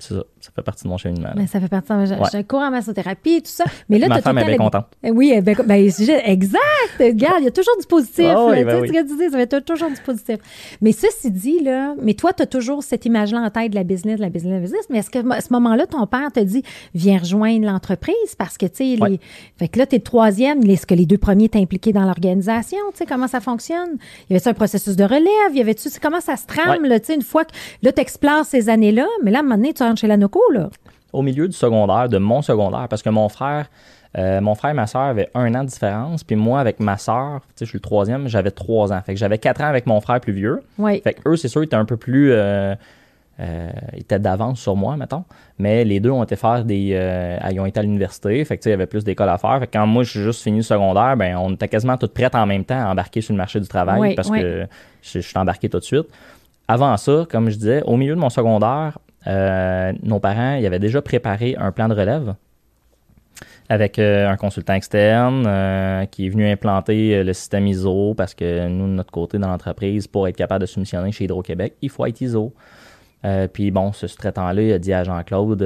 c'est 0.00 0.14
ça, 0.14 0.22
ça 0.40 0.50
fait 0.54 0.62
partie 0.62 0.84
de 0.84 0.88
mon 0.88 0.98
cheminement. 0.98 1.30
Mais 1.34 1.46
ça 1.46 1.60
fait 1.60 1.68
partie 1.68 1.92
de 1.92 2.04
j'ai 2.06 2.14
Ouais. 2.14 2.28
un 2.34 2.42
cours 2.42 2.60
en 2.60 2.70
massothérapie 2.70 3.34
et 3.36 3.40
tout 3.40 3.50
ça. 3.50 3.64
Mais 3.88 3.98
là, 3.98 4.08
Ma 4.08 4.20
femme 4.20 4.36
tout 4.36 4.42
est 4.42 4.46
bien 4.46 4.56
contente. 4.56 4.86
Eh 5.02 5.10
Oui, 5.10 5.32
eh 5.34 5.40
ben, 5.40 5.56
ben, 5.64 5.90
exact. 6.24 6.60
Regarde, 7.00 7.36
il 7.40 7.44
y 7.44 7.48
a 7.48 7.50
toujours 7.50 7.76
du 7.80 7.86
positif. 7.86 8.18
Oui, 8.36 8.56
là, 8.56 8.64
ben 8.64 8.66
tu 8.66 8.70
sais, 8.70 8.80
oui. 8.80 8.88
ce 8.88 8.92
que 8.92 9.08
tu 9.08 9.16
dis, 9.16 9.30
ça 9.30 9.36
va 9.36 9.42
être 9.42 9.58
toujours 9.60 9.88
du 9.88 10.00
positif. 10.04 10.36
Mais 10.80 10.92
ceci 10.92 11.30
dit, 11.30 11.60
là, 11.60 11.94
mais 12.02 12.14
toi, 12.14 12.32
tu 12.32 12.42
as 12.42 12.46
toujours 12.46 12.82
cette 12.82 13.06
image-là 13.06 13.40
en 13.40 13.50
tête 13.50 13.70
de 13.70 13.76
la 13.76 13.84
business, 13.84 14.16
de 14.18 14.22
la 14.22 14.28
business, 14.30 14.50
de 14.52 14.56
la 14.56 14.62
business. 14.62 14.86
Mais 14.90 14.98
est-ce 14.98 15.10
que 15.10 15.18
à 15.32 15.40
ce 15.40 15.52
moment-là, 15.52 15.86
ton 15.86 16.06
père 16.06 16.30
te 16.32 16.40
dit, 16.40 16.62
viens 16.94 17.18
rejoindre 17.18 17.66
l'entreprise 17.66 18.34
parce 18.36 18.58
que, 18.58 18.66
tu 18.66 18.76
sais, 18.76 18.84
les... 18.84 19.00
Ouais. 19.00 19.20
fait 19.56 19.68
que 19.68 19.78
là, 19.78 19.86
tu 19.86 19.96
es 19.96 19.98
le 19.98 20.04
troisième. 20.04 20.62
Est-ce 20.68 20.86
que 20.86 20.94
les 20.94 21.06
deux 21.06 21.18
premiers 21.18 21.48
t'es 21.48 21.58
impliqué 21.60 21.92
dans 21.92 22.04
l'organisation? 22.04 22.78
Tu 22.92 22.98
sais, 22.98 23.06
comment 23.06 23.28
ça 23.28 23.40
fonctionne? 23.40 23.96
Y 24.28 24.34
avait-tu 24.34 24.48
un 24.48 24.54
processus 24.54 24.96
de 24.96 25.04
relève? 25.04 25.54
Y 25.54 25.60
avait-tu, 25.60 25.88
comment 26.02 26.20
ça 26.20 26.36
se 26.36 26.46
trame, 26.46 26.82
Ouais. 26.82 26.88
là, 26.88 27.00
tu 27.00 27.06
sais, 27.06 27.14
une 27.14 27.22
fois 27.22 27.44
que, 27.44 27.52
là, 27.82 27.92
tu 27.92 28.00
explores 28.00 28.44
ces 28.44 28.68
années-là, 28.68 29.06
mais 29.22 29.30
là, 29.30 29.38
à 29.38 29.40
un 29.40 29.44
moment 29.44 29.56
donné, 29.56 29.72
là? 30.54 30.68
Au 31.12 31.22
milieu 31.22 31.48
du 31.48 31.56
secondaire, 31.56 32.08
de 32.08 32.18
mon 32.18 32.42
secondaire, 32.42 32.86
parce 32.88 33.02
que 33.02 33.08
mon 33.10 33.28
frère, 33.28 33.66
euh, 34.18 34.40
mon 34.40 34.54
frère 34.54 34.72
et 34.72 34.74
ma 34.74 34.86
soeur 34.86 35.02
avaient 35.02 35.30
un 35.34 35.54
an 35.54 35.64
de 35.64 35.68
différence, 35.68 36.22
puis 36.22 36.36
moi, 36.36 36.60
avec 36.60 36.80
ma 36.80 36.98
soeur, 36.98 37.40
tu 37.40 37.46
sais, 37.56 37.64
je 37.64 37.70
suis 37.70 37.78
le 37.78 37.82
troisième, 37.82 38.28
j'avais 38.28 38.50
trois 38.50 38.92
ans. 38.92 39.00
Fait 39.04 39.14
que 39.14 39.18
j'avais 39.18 39.38
quatre 39.38 39.60
ans 39.62 39.68
avec 39.68 39.86
mon 39.86 40.00
frère 40.00 40.20
plus 40.20 40.32
vieux. 40.34 40.62
Oui. 40.78 41.00
Fait 41.00 41.14
que 41.14 41.28
eux, 41.28 41.36
c'est 41.36 41.48
sûr, 41.48 41.62
ils 41.62 41.66
étaient 41.66 41.76
un 41.76 41.84
peu 41.86 41.96
plus. 41.96 42.32
Euh, 42.32 42.74
euh, 43.40 43.70
ils 43.94 44.00
étaient 44.00 44.18
d'avance 44.18 44.58
sur 44.60 44.74
moi, 44.74 44.96
mettons. 44.96 45.24
Mais 45.58 45.84
les 45.84 46.00
deux 46.00 46.10
ont 46.10 46.24
été 46.24 46.34
faire 46.36 46.64
des. 46.64 46.90
euh, 46.92 47.38
ils 47.50 47.60
ont 47.60 47.66
été 47.66 47.78
à 47.78 47.82
l'université. 47.84 48.44
Fait 48.44 48.58
que, 48.58 48.66
il 48.68 48.70
y 48.70 48.72
avait 48.72 48.86
plus 48.86 49.04
d'écoles 49.04 49.28
à 49.28 49.38
faire. 49.38 49.60
Fait 49.60 49.66
que 49.68 49.72
quand 49.78 49.86
moi, 49.86 50.02
j'ai 50.02 50.22
juste 50.24 50.42
fini 50.42 50.58
le 50.58 50.62
secondaire, 50.64 51.16
ben, 51.16 51.36
on 51.36 51.52
était 51.54 51.68
quasiment 51.68 51.96
toutes 51.96 52.12
prêtes 52.12 52.34
en 52.34 52.46
même 52.46 52.64
temps 52.64 52.80
à 52.80 52.90
embarquer 52.90 53.20
sur 53.20 53.32
le 53.32 53.38
marché 53.38 53.60
du 53.60 53.68
travail 53.68 54.00
Oui, 54.00 54.14
parce 54.14 54.28
oui. 54.28 54.40
que 54.40 54.66
je, 55.02 55.10
je 55.12 55.18
suis 55.20 55.38
embarqué 55.38 55.68
tout 55.68 55.78
de 55.78 55.84
suite. 55.84 56.06
Avant 56.66 56.96
ça, 56.96 57.26
comme 57.30 57.48
je 57.48 57.56
disais, 57.56 57.82
au 57.86 57.96
milieu 57.96 58.14
de 58.16 58.20
mon 58.20 58.28
secondaire, 58.28 58.98
euh, 59.26 59.92
nos 60.02 60.20
parents, 60.20 60.54
ils 60.54 60.66
avaient 60.66 60.78
déjà 60.78 61.02
préparé 61.02 61.56
un 61.58 61.72
plan 61.72 61.88
de 61.88 61.94
relève 61.94 62.34
avec 63.68 63.98
euh, 63.98 64.28
un 64.30 64.36
consultant 64.36 64.72
externe 64.74 65.44
euh, 65.46 66.06
qui 66.06 66.26
est 66.26 66.28
venu 66.30 66.48
implanter 66.50 67.22
le 67.22 67.32
système 67.34 67.66
ISO 67.66 68.14
parce 68.14 68.34
que 68.34 68.66
nous, 68.68 68.86
de 68.86 68.92
notre 68.92 69.10
côté, 69.12 69.38
dans 69.38 69.48
l'entreprise, 69.48 70.06
pour 70.06 70.26
être 70.26 70.36
capable 70.36 70.62
de 70.62 70.66
soumissionner 70.66 71.12
chez 71.12 71.24
Hydro-Québec, 71.24 71.74
il 71.82 71.90
faut 71.90 72.06
être 72.06 72.20
ISO. 72.20 72.54
Puis 73.52 73.70
bon, 73.72 73.92
ce 73.92 74.06
sous-traitant-là, 74.06 74.62
il 74.62 74.72
a 74.72 74.78
dit 74.78 74.92
à 74.92 75.02
Jean-Claude, 75.04 75.60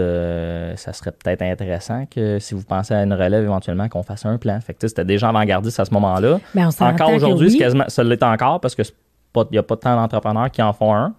ça 0.77 0.93
serait 0.95 1.13
peut-être 1.13 1.43
intéressant 1.43 2.07
que 2.07 2.39
si 2.41 2.55
vous 2.55 2.65
pensez 2.65 2.95
à 2.95 3.03
une 3.05 3.13
relève 3.13 3.45
éventuellement, 3.45 3.89
qu'on 3.89 4.03
fasse 4.03 4.25
un 4.27 4.39
plan. 4.39 4.59
Fait 4.61 4.73
que 4.75 4.89
c'était 4.89 5.05
déjà 5.05 5.29
avant-gardiste 5.29 5.79
à 5.79 5.85
ce 5.85 5.93
moment-là. 5.95 6.41
Ben, 6.55 6.69
on 6.69 6.71
s'entend 6.71 6.95
Encore 6.95 7.13
aujourd'hui, 7.15 7.49
oui. 7.51 7.59
quasiment- 7.59 7.89
ça 7.89 8.03
l'est 8.03 8.23
encore 8.23 8.59
parce 8.61 8.75
que 8.75 8.83
il 8.83 9.45
n'y 9.53 9.59
a 9.59 9.63
pas 9.63 9.77
tant 9.77 9.95
d'entrepreneurs 9.97 10.51
qui 10.51 10.61
en 10.63 10.73
font 10.73 10.95
un. 10.95 11.15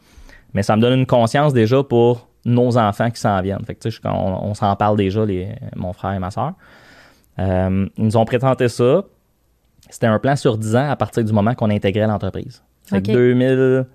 Mais 0.54 0.64
ça 0.64 0.76
me 0.76 0.82
donne 0.82 1.00
une 1.00 1.06
conscience 1.06 1.54
déjà 1.54 1.84
pour 1.84 2.28
nos 2.46 2.78
enfants 2.78 3.10
qui 3.10 3.20
s'en 3.20 3.42
viennent. 3.42 3.64
Fait 3.66 3.76
que, 3.76 3.90
je- 3.90 4.00
on, 4.06 4.10
on 4.50 4.54
s'en 4.54 4.76
parle 4.76 4.98
déjà, 4.98 5.26
les, 5.26 5.50
mon 5.76 5.94
frère 5.94 6.12
et 6.14 6.20
ma 6.20 6.30
soeur. 6.32 6.54
Euh, 7.40 7.88
ils 7.98 8.04
nous 8.06 8.18
ont 8.18 8.26
présenté 8.26 8.68
ça. 8.68 9.04
C'était 9.90 10.08
un 10.08 10.20
plan 10.20 10.36
sur 10.36 10.58
10 10.58 10.76
ans 10.76 10.90
à 10.90 10.96
partir 10.96 11.24
du 11.24 11.34
moment 11.34 11.54
qu'on 11.56 11.70
intégrait 11.70 12.08
l'entreprise. 12.08 12.64
Fait 12.86 13.02
que 13.02 13.12
OK. 13.12 13.16
2000, 13.18 13.86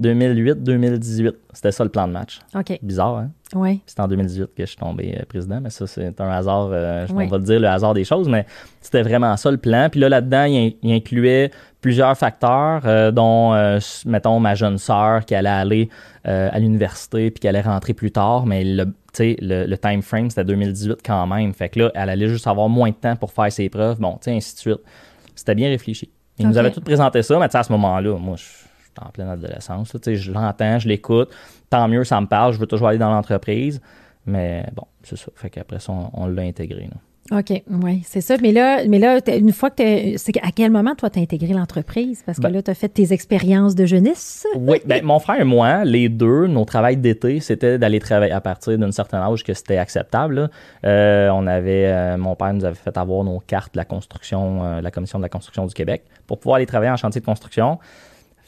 2008-2018. 0.00 1.32
C'était 1.52 1.72
ça 1.72 1.84
le 1.84 1.90
plan 1.90 2.06
de 2.08 2.12
match. 2.12 2.40
OK. 2.54 2.78
Bizarre, 2.82 3.16
hein? 3.18 3.30
Oui. 3.54 3.80
C'est 3.86 3.98
en 4.00 4.06
2018 4.08 4.46
que 4.54 4.62
je 4.62 4.66
suis 4.66 4.76
tombé 4.76 5.16
euh, 5.18 5.24
président, 5.28 5.60
mais 5.60 5.70
ça, 5.70 5.86
c'est 5.86 6.20
un 6.20 6.30
hasard, 6.30 6.68
euh, 6.72 7.06
Oui. 7.12 7.24
on 7.26 7.28
va 7.28 7.38
le 7.38 7.42
dire, 7.44 7.58
le 7.60 7.66
hasard 7.68 7.94
des 7.94 8.04
choses, 8.04 8.28
mais 8.28 8.46
c'était 8.80 9.02
vraiment 9.02 9.36
ça 9.36 9.50
le 9.50 9.56
plan. 9.56 9.88
Puis 9.90 9.98
là, 10.00 10.08
là-dedans, 10.08 10.44
il, 10.44 10.56
in- 10.68 10.70
il 10.82 10.92
incluait 10.92 11.50
plusieurs 11.80 12.16
facteurs, 12.16 12.82
euh, 12.84 13.10
dont, 13.10 13.52
euh, 13.54 13.78
mettons, 14.06 14.38
ma 14.38 14.54
jeune 14.54 14.78
sœur 14.78 15.24
qui 15.24 15.34
allait 15.34 15.48
aller 15.48 15.88
à 16.24 16.58
l'université 16.58 17.30
puis 17.30 17.40
qui 17.40 17.48
allait 17.48 17.62
rentrer 17.62 17.94
plus 17.94 18.12
tard, 18.12 18.44
mais 18.44 18.62
le, 18.62 18.84
tu 18.84 18.92
sais, 19.14 19.36
le, 19.40 19.64
le 19.64 19.78
time 19.78 20.02
frame, 20.02 20.28
c'était 20.28 20.44
2018 20.44 20.98
quand 21.04 21.26
même. 21.26 21.54
Fait 21.54 21.70
que 21.70 21.78
là, 21.80 21.90
elle 21.94 22.10
allait 22.10 22.28
juste 22.28 22.46
avoir 22.46 22.68
moins 22.68 22.90
de 22.90 22.94
temps 22.94 23.16
pour 23.16 23.32
faire 23.32 23.50
ses 23.50 23.68
preuves, 23.70 23.98
bon, 23.98 24.12
tu 24.12 24.24
sais, 24.30 24.32
ainsi 24.36 24.54
de 24.54 24.60
suite. 24.60 24.80
C'était 25.34 25.54
bien 25.54 25.68
réfléchi. 25.70 26.10
Ils 26.38 26.46
nous 26.46 26.58
avaient 26.58 26.70
tout 26.70 26.82
présenté 26.82 27.22
ça, 27.22 27.38
mais 27.38 27.48
tu 27.48 27.52
sais, 27.52 27.58
à 27.58 27.62
ce 27.62 27.72
moment-là, 27.72 28.16
moi, 28.18 28.36
je 28.36 28.44
je 28.44 28.48
suis 28.48 28.66
en 29.00 29.10
pleine 29.10 29.28
adolescence. 29.28 29.92
là, 29.94 30.00
tu 30.00 30.16
je 30.16 30.32
l'entends, 30.32 30.78
je 30.78 30.88
l'écoute. 30.88 31.30
Tant 31.68 31.86
mieux, 31.88 32.04
ça 32.04 32.20
me 32.20 32.26
parle. 32.26 32.52
Je 32.52 32.58
veux 32.58 32.66
toujours 32.66 32.88
aller 32.88 32.98
dans 32.98 33.10
l'entreprise. 33.10 33.80
Mais 34.26 34.66
bon, 34.74 34.84
c'est 35.02 35.16
ça. 35.16 35.26
Fait 35.34 35.50
qu'après 35.50 35.78
ça, 35.80 35.92
on, 35.92 36.10
on 36.14 36.26
l'a 36.26 36.42
intégré. 36.42 36.88
là. 36.90 36.96
OK, 37.38 37.62
oui, 37.84 38.02
c'est 38.04 38.22
ça. 38.22 38.36
Mais 38.42 38.50
là, 38.50 38.84
mais 38.88 38.98
là 38.98 39.20
une 39.36 39.52
fois 39.52 39.70
que 39.70 39.76
t'es- 39.76 40.14
c'est 40.18 40.32
à 40.42 40.50
quel 40.50 40.72
moment, 40.72 40.96
toi, 40.96 41.10
tu 41.10 41.18
as 41.20 41.22
intégré 41.22 41.52
l'entreprise? 41.52 42.24
Parce 42.26 42.38
que 42.38 42.42
Ben- 42.42 42.52
là, 42.54 42.62
tu 42.62 42.70
as 42.72 42.74
fait 42.74 42.88
tes 42.88 43.12
expériences 43.12 43.76
de 43.76 43.86
jeunesse? 43.86 44.46
Oui, 44.56 44.78
ben, 44.84 45.04
mon 45.04 45.20
frère 45.20 45.40
et 45.40 45.44
moi, 45.44 45.84
les 45.84 46.08
deux, 46.08 46.48
nos 46.48 46.64
travails 46.64 46.96
d'été, 46.96 47.38
c'était 47.38 47.78
d'aller 47.78 48.00
travailler 48.00 48.32
à 48.32 48.40
partir 48.40 48.76
d'un 48.78 48.90
certain 48.90 49.18
âge 49.18 49.44
que 49.44 49.54
c'était 49.54 49.76
acceptable. 49.76 50.34
là. 50.34 50.48
Euh, 50.84 51.28
on 51.32 51.46
avait, 51.46 51.86
euh, 51.86 52.16
mon 52.16 52.34
père 52.34 52.52
nous 52.52 52.64
avait 52.64 52.74
fait 52.74 52.96
avoir 52.98 53.22
nos 53.22 53.38
cartes 53.38 53.74
de 53.74 53.78
la 53.78 53.84
construction, 53.84 54.64
euh, 54.64 54.80
la 54.80 54.90
commission 54.90 55.18
de 55.20 55.22
la 55.22 55.28
construction 55.28 55.66
du 55.66 55.74
Québec, 55.74 56.02
pour 56.26 56.40
pouvoir 56.40 56.56
aller 56.56 56.66
travailler 56.66 56.90
en 56.90 56.96
chantier 56.96 57.20
de 57.20 57.26
construction. 57.26 57.78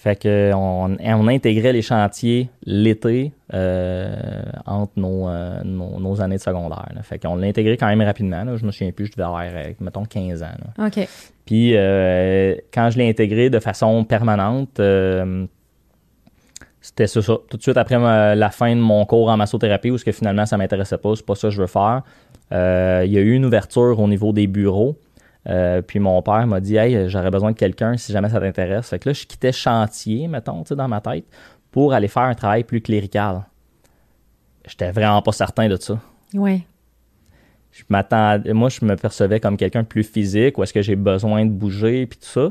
Fait 0.03 0.17
que 0.21 0.51
on, 0.53 0.97
on 1.01 1.29
intégrait 1.29 1.73
les 1.73 1.81
chantiers 1.81 2.49
l'été 2.67 3.31
euh, 3.55 4.43
entre 4.67 4.91
nos, 4.97 5.29
euh, 5.29 5.63
nos, 5.65 6.01
nos 6.01 6.21
années 6.21 6.39
de 6.39 6.41
secondaire. 6.41 6.89
là. 6.93 7.03
Fait 7.05 7.21
qu'on 7.21 7.37
l'a 7.37 7.47
intégré 7.47 7.77
quand 7.77 7.87
même 7.87 8.03
rapidement. 8.03 8.43
là. 8.43 8.57
Je 8.57 8.67
me 8.67 8.73
souviens 8.73 8.91
plus, 8.91 9.07
je 9.07 9.13
devais 9.13 9.23
avoir, 9.23 9.45
euh, 9.45 9.73
mettons, 9.79 10.05
15 10.05 10.43
ans. 10.43 10.47
là. 10.77 10.87
OK. 10.89 11.07
Puis 11.47 11.77
euh, 11.77 12.57
quand 12.75 12.91
je 12.91 12.99
l'ai 12.99 13.09
intégré 13.09 13.49
de 13.49 13.61
façon 13.61 14.03
permanente, 14.03 14.81
c'était 16.81 17.07
ça, 17.07 17.23
ça. 17.23 17.37
Tout 17.49 17.57
de 17.57 17.63
suite 17.63 17.77
après 17.77 17.99
ma- 17.99 18.35
la 18.35 18.51
fin 18.51 18.75
de 18.75 18.81
mon 18.81 19.05
cours 19.07 19.29
en 19.29 19.37
massothérapie, 19.37 19.93
où 19.93 19.99
ce 19.99 20.05
que 20.05 20.11
finalement 20.13 20.47
ça 20.47 20.57
m'intéressait 20.57 20.99
pas, 20.99 21.15
c'est 21.15 21.25
pas 21.25 21.37
ça 21.37 21.47
que 21.49 21.55
je 21.55 21.61
veux 21.61 21.69
faire. 21.69 22.03
il 22.51 23.13
y 23.13 23.19
a 23.19 23.21
eu 23.21 23.35
une 23.35 23.45
ouverture 23.45 24.01
au 24.01 24.09
niveau 24.09 24.33
des 24.33 24.49
bureaux. 24.49 24.97
Euh, 25.49 25.83
puis 25.83 25.99
mon 25.99 26.23
père 26.23 26.47
m'a 26.47 26.61
dit 26.61 26.77
Hey, 26.77 27.09
j'aurais 27.09 27.31
besoin 27.31 27.51
de 27.53 27.57
quelqu'un 27.57 27.97
si 27.97 28.13
jamais 28.13 28.29
ça 28.29 28.39
t'intéresse. 28.41 28.89
Fait 28.89 28.99
que 28.99 29.09
là, 29.09 29.13
je 29.13 29.27
quittais 29.27 29.53
chantier, 29.53 30.29
mettons, 30.29 30.63
tu 30.63 30.69
sais, 30.69 30.77
dans 30.77 30.89
ma 30.89 31.01
tête, 31.01 31.25
pour 31.71 31.93
aller 31.95 32.09
faire 32.09 32.23
un 32.25 32.35
travail 32.35 32.65
plus 32.65 32.81
clérical. 32.81 33.43
J'étais 34.67 34.93
vraiment 34.93 35.21
pas 35.23 35.33
certain 35.33 35.69
de 35.69 35.77
ça 35.77 35.99
Oui. 36.35 36.63
je 37.73 37.83
m'attends 37.89 38.39
moi 38.55 38.69
je 38.69 38.85
me 38.85 38.95
percevais 38.95 39.41
comme 39.41 39.57
quelqu'un 39.57 39.83
de 39.83 39.89
plus 39.89 40.05
physique 40.05 40.57
où 40.59 40.63
est-ce 40.63 40.73
que 40.73 40.83
j'ai 40.83 40.95
besoin 40.95 41.45
de 41.45 41.51
bouger 41.51 42.07
puis 42.07 42.19
tout 42.21 42.27
ça 42.29 42.51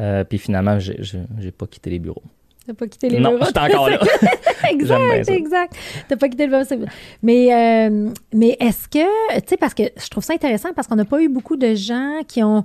Euh, 0.00 0.24
puis 0.24 0.38
finalement 0.38 0.78
j'ai 0.80 0.96
j'ai- 1.00 1.22
j'ai 1.38 1.52
pas 1.52 1.66
quitté 1.66 1.90
les 1.90 1.98
bureaux 2.00 2.22
Tu 2.66 2.74
pas 2.74 2.86
quitté 2.86 3.08
les 3.08 3.18
non 3.18 3.32
bureaux. 3.32 3.46
j'étais 3.46 3.58
encore 3.58 3.90
là 3.90 3.98
exact, 4.70 5.28
exact. 5.28 5.74
T'as 6.08 6.16
pas 6.16 6.28
quitté 6.28 6.46
le 6.46 6.50
bureau. 6.50 6.86
Mais, 7.22 7.52
euh, 7.52 8.10
mais 8.32 8.56
est-ce 8.60 8.88
que, 8.88 9.40
tu 9.40 9.48
sais, 9.48 9.56
parce 9.56 9.74
que 9.74 9.82
je 9.96 10.08
trouve 10.08 10.22
ça 10.22 10.34
intéressant 10.34 10.72
parce 10.74 10.86
qu'on 10.86 10.96
n'a 10.96 11.04
pas 11.04 11.20
eu 11.20 11.28
beaucoup 11.28 11.56
de 11.56 11.74
gens 11.74 12.20
qui 12.28 12.42
ont 12.42 12.64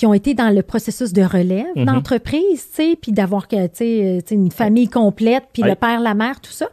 qui 0.00 0.06
ont 0.06 0.14
été 0.14 0.32
dans 0.32 0.48
le 0.48 0.62
processus 0.62 1.12
de 1.12 1.20
relève 1.20 1.66
Mhm. 1.76 1.84
d'entreprise, 1.84 2.66
tu 2.70 2.74
sais, 2.74 2.96
puis 2.98 3.12
d'avoir 3.12 3.48
que, 3.48 3.66
tu 3.66 3.70
sais, 3.74 4.02
euh, 4.02 4.20
tu 4.22 4.28
sais, 4.28 4.34
une 4.34 4.50
famille 4.50 4.88
complète, 4.88 5.44
puis 5.52 5.62
Oui. 5.62 5.68
le 5.68 5.74
père, 5.74 6.00
la 6.00 6.14
mère, 6.14 6.40
tout 6.40 6.52
ça. 6.52 6.68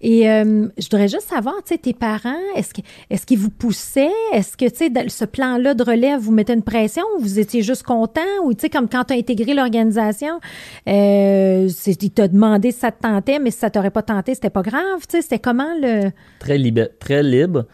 Et 0.00 0.30
euh, 0.30 0.66
je 0.78 0.84
voudrais 0.90 1.08
juste 1.08 1.28
savoir, 1.28 1.56
tu 1.62 1.74
sais, 1.74 1.78
tes 1.78 1.92
parents, 1.92 2.40
est-ce 2.56 2.72
que, 2.72 2.80
est-ce 3.10 3.26
qu'ils 3.26 3.36
vous 3.38 3.50
poussaient? 3.50 4.08
Est-ce 4.32 4.56
que, 4.56 4.64
tu 4.64 4.76
sais, 4.90 5.08
ce 5.08 5.26
plan-là 5.26 5.74
de 5.74 5.82
relève, 5.82 6.20
vous 6.20 6.32
mettez 6.32 6.54
une 6.54 6.62
pression 6.62 7.02
ou 7.18 7.20
vous 7.20 7.38
étiez 7.38 7.60
juste 7.60 7.82
content? 7.82 8.22
Ou, 8.44 8.54
tu 8.54 8.60
sais, 8.62 8.70
comme 8.70 8.88
quand 8.88 9.04
tu 9.04 9.12
as 9.12 9.18
intégré 9.18 9.52
l'organisation, 9.52 10.40
euh, 10.88 11.68
c'est- 11.68 12.02
il 12.02 12.10
t'a 12.10 12.28
demandé 12.28 12.70
si 12.72 12.78
ça 12.78 12.90
te 12.92 13.02
tentait, 13.02 13.38
mais 13.38 13.50
si 13.50 13.58
ça 13.58 13.68
t'aurait 13.68 13.90
pas 13.90 14.02
tenté, 14.02 14.34
c'était 14.34 14.48
pas 14.48 14.62
grave, 14.62 15.00
tu 15.06 15.16
sais, 15.16 15.22
c'était 15.22 15.38
comment 15.38 15.74
le... 15.80 16.10
très 16.38 16.56
libre 16.56 16.88
très 16.98 17.22
libre 17.22 17.66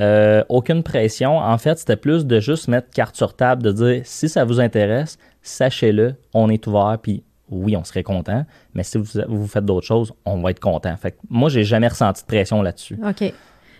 Euh, 0.00 0.42
aucune 0.48 0.82
pression 0.82 1.38
en 1.38 1.56
fait 1.56 1.78
c'était 1.78 1.94
plus 1.94 2.26
de 2.26 2.40
juste 2.40 2.66
mettre 2.66 2.90
carte 2.90 3.14
sur 3.14 3.34
table 3.36 3.62
de 3.62 3.70
dire 3.70 4.00
si 4.02 4.28
ça 4.28 4.44
vous 4.44 4.58
intéresse 4.58 5.18
sachez-le 5.40 6.16
on 6.32 6.50
est 6.50 6.66
ouvert 6.66 6.98
puis 7.00 7.22
oui, 7.50 7.76
on 7.76 7.84
serait 7.84 8.02
content, 8.02 8.44
mais 8.74 8.82
si 8.82 8.98
vous, 8.98 9.04
vous 9.28 9.46
faites 9.46 9.64
d'autres 9.64 9.86
choses, 9.86 10.12
on 10.24 10.40
va 10.40 10.50
être 10.50 10.60
content. 10.60 10.96
Fait 10.96 11.12
que 11.12 11.16
moi, 11.28 11.48
j'ai 11.48 11.64
jamais 11.64 11.88
ressenti 11.88 12.22
de 12.22 12.26
pression 12.26 12.62
là-dessus. 12.62 12.98
OK. 13.06 13.32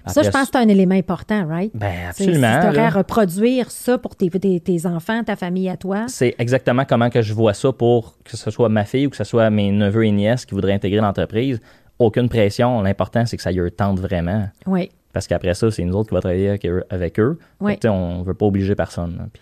ça, 0.06 0.22
je 0.22 0.30
pense 0.30 0.48
que 0.48 0.48
c'est 0.52 0.58
un 0.58 0.68
élément 0.68 0.94
important, 0.94 1.46
right? 1.46 1.70
Ben, 1.74 2.08
absolument. 2.08 2.60
Si 2.62 2.70
tu 2.70 2.78
à 2.78 2.90
reproduire 2.90 3.70
ça 3.70 3.96
pour 3.96 4.16
tes, 4.16 4.28
tes, 4.30 4.60
tes 4.60 4.86
enfants, 4.86 5.24
ta 5.24 5.36
famille 5.36 5.68
à 5.68 5.76
toi. 5.76 6.06
c'est 6.08 6.34
exactement 6.38 6.84
comment 6.84 7.10
que 7.10 7.22
je 7.22 7.32
vois 7.32 7.54
ça 7.54 7.72
pour 7.72 8.18
que 8.22 8.36
ce 8.36 8.50
soit 8.50 8.68
ma 8.68 8.84
fille 8.84 9.06
ou 9.06 9.10
que 9.10 9.16
ce 9.16 9.24
soit 9.24 9.48
mes 9.50 9.70
neveux 9.72 10.04
et 10.04 10.12
nièces 10.12 10.44
qui 10.44 10.54
voudraient 10.54 10.74
intégrer 10.74 11.00
l'entreprise. 11.00 11.60
Aucune 11.98 12.28
pression. 12.28 12.82
L'important, 12.82 13.24
c'est 13.24 13.36
que 13.36 13.42
ça 13.42 13.52
y 13.52 13.72
tente 13.72 14.00
vraiment. 14.00 14.48
Oui. 14.66 14.90
Parce 15.14 15.26
qu'après 15.26 15.54
ça, 15.54 15.70
c'est 15.70 15.84
nous 15.84 15.94
autres 15.94 16.10
qui 16.10 16.14
va 16.14 16.20
travailler 16.20 16.58
avec 16.90 17.18
eux. 17.18 17.38
Oui. 17.60 17.78
Sais, 17.80 17.88
on 17.88 18.18
ne 18.18 18.24
veut 18.24 18.34
pas 18.34 18.44
obliger 18.46 18.74
personne. 18.74 19.16
là. 19.16 19.24
Puis, 19.32 19.40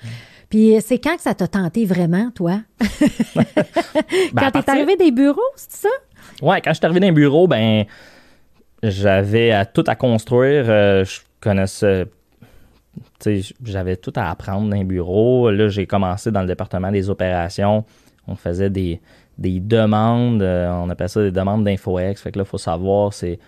Puis 0.51 0.77
c'est 0.83 0.99
quand 0.99 1.17
que 1.17 1.23
ça 1.23 1.35
t'a 1.35 1.49
tenté 1.49 1.85
vraiment, 1.87 2.31
toi? 2.31 2.61
ben, 3.35 3.45
quand 4.37 4.51
t'es 4.63 4.71
arrivé 4.71 4.97
des 4.97 5.11
bureaux, 5.11 5.41
c'est 5.57 5.73
ça? 5.73 5.89
Ouais, 6.43 6.61
quand 6.61 6.71
je 6.71 6.77
suis 6.77 6.85
arrivé 6.87 7.01
dans 7.01 7.09
un 7.09 7.13
bureau, 7.13 7.49
ben, 7.49 7.85
j'avais 8.83 9.51
à- 9.53 9.65
tout 9.67 9.85
à 9.87 9.95
construire. 9.95 10.65
euh, 10.69 11.05
je 11.05 11.21
connaissais. 11.41 12.07
tu 13.21 13.43
sais, 13.43 13.55
J'avais 13.65 13.97
tout 13.97 14.13
à 14.17 14.31
apprendre 14.31 14.69
dans 14.69 14.77
un 14.77 14.85
bureau. 14.85 15.51
Là, 15.51 15.69
j'ai 15.69 15.87
commencé 15.87 16.31
dans 16.31 16.41
le 16.43 16.47
département 16.49 16.91
des 16.91 17.09
opérations. 17.11 17.85
On 18.29 18.37
faisait 18.37 18.71
des, 18.71 19.01
des 19.39 19.59
demandes. 19.61 20.43
euh, 20.43 20.71
on 20.71 20.91
appelle 20.91 21.09
ça 21.09 21.23
des 21.23 21.31
demandes 21.33 21.65
d'infoex. 21.65 22.21
Fait 22.21 22.31
que 22.33 22.39
là, 22.39 22.45
il 22.47 22.49
faut 22.49 22.59
savoir, 22.59 23.13
c'est. 23.13 23.39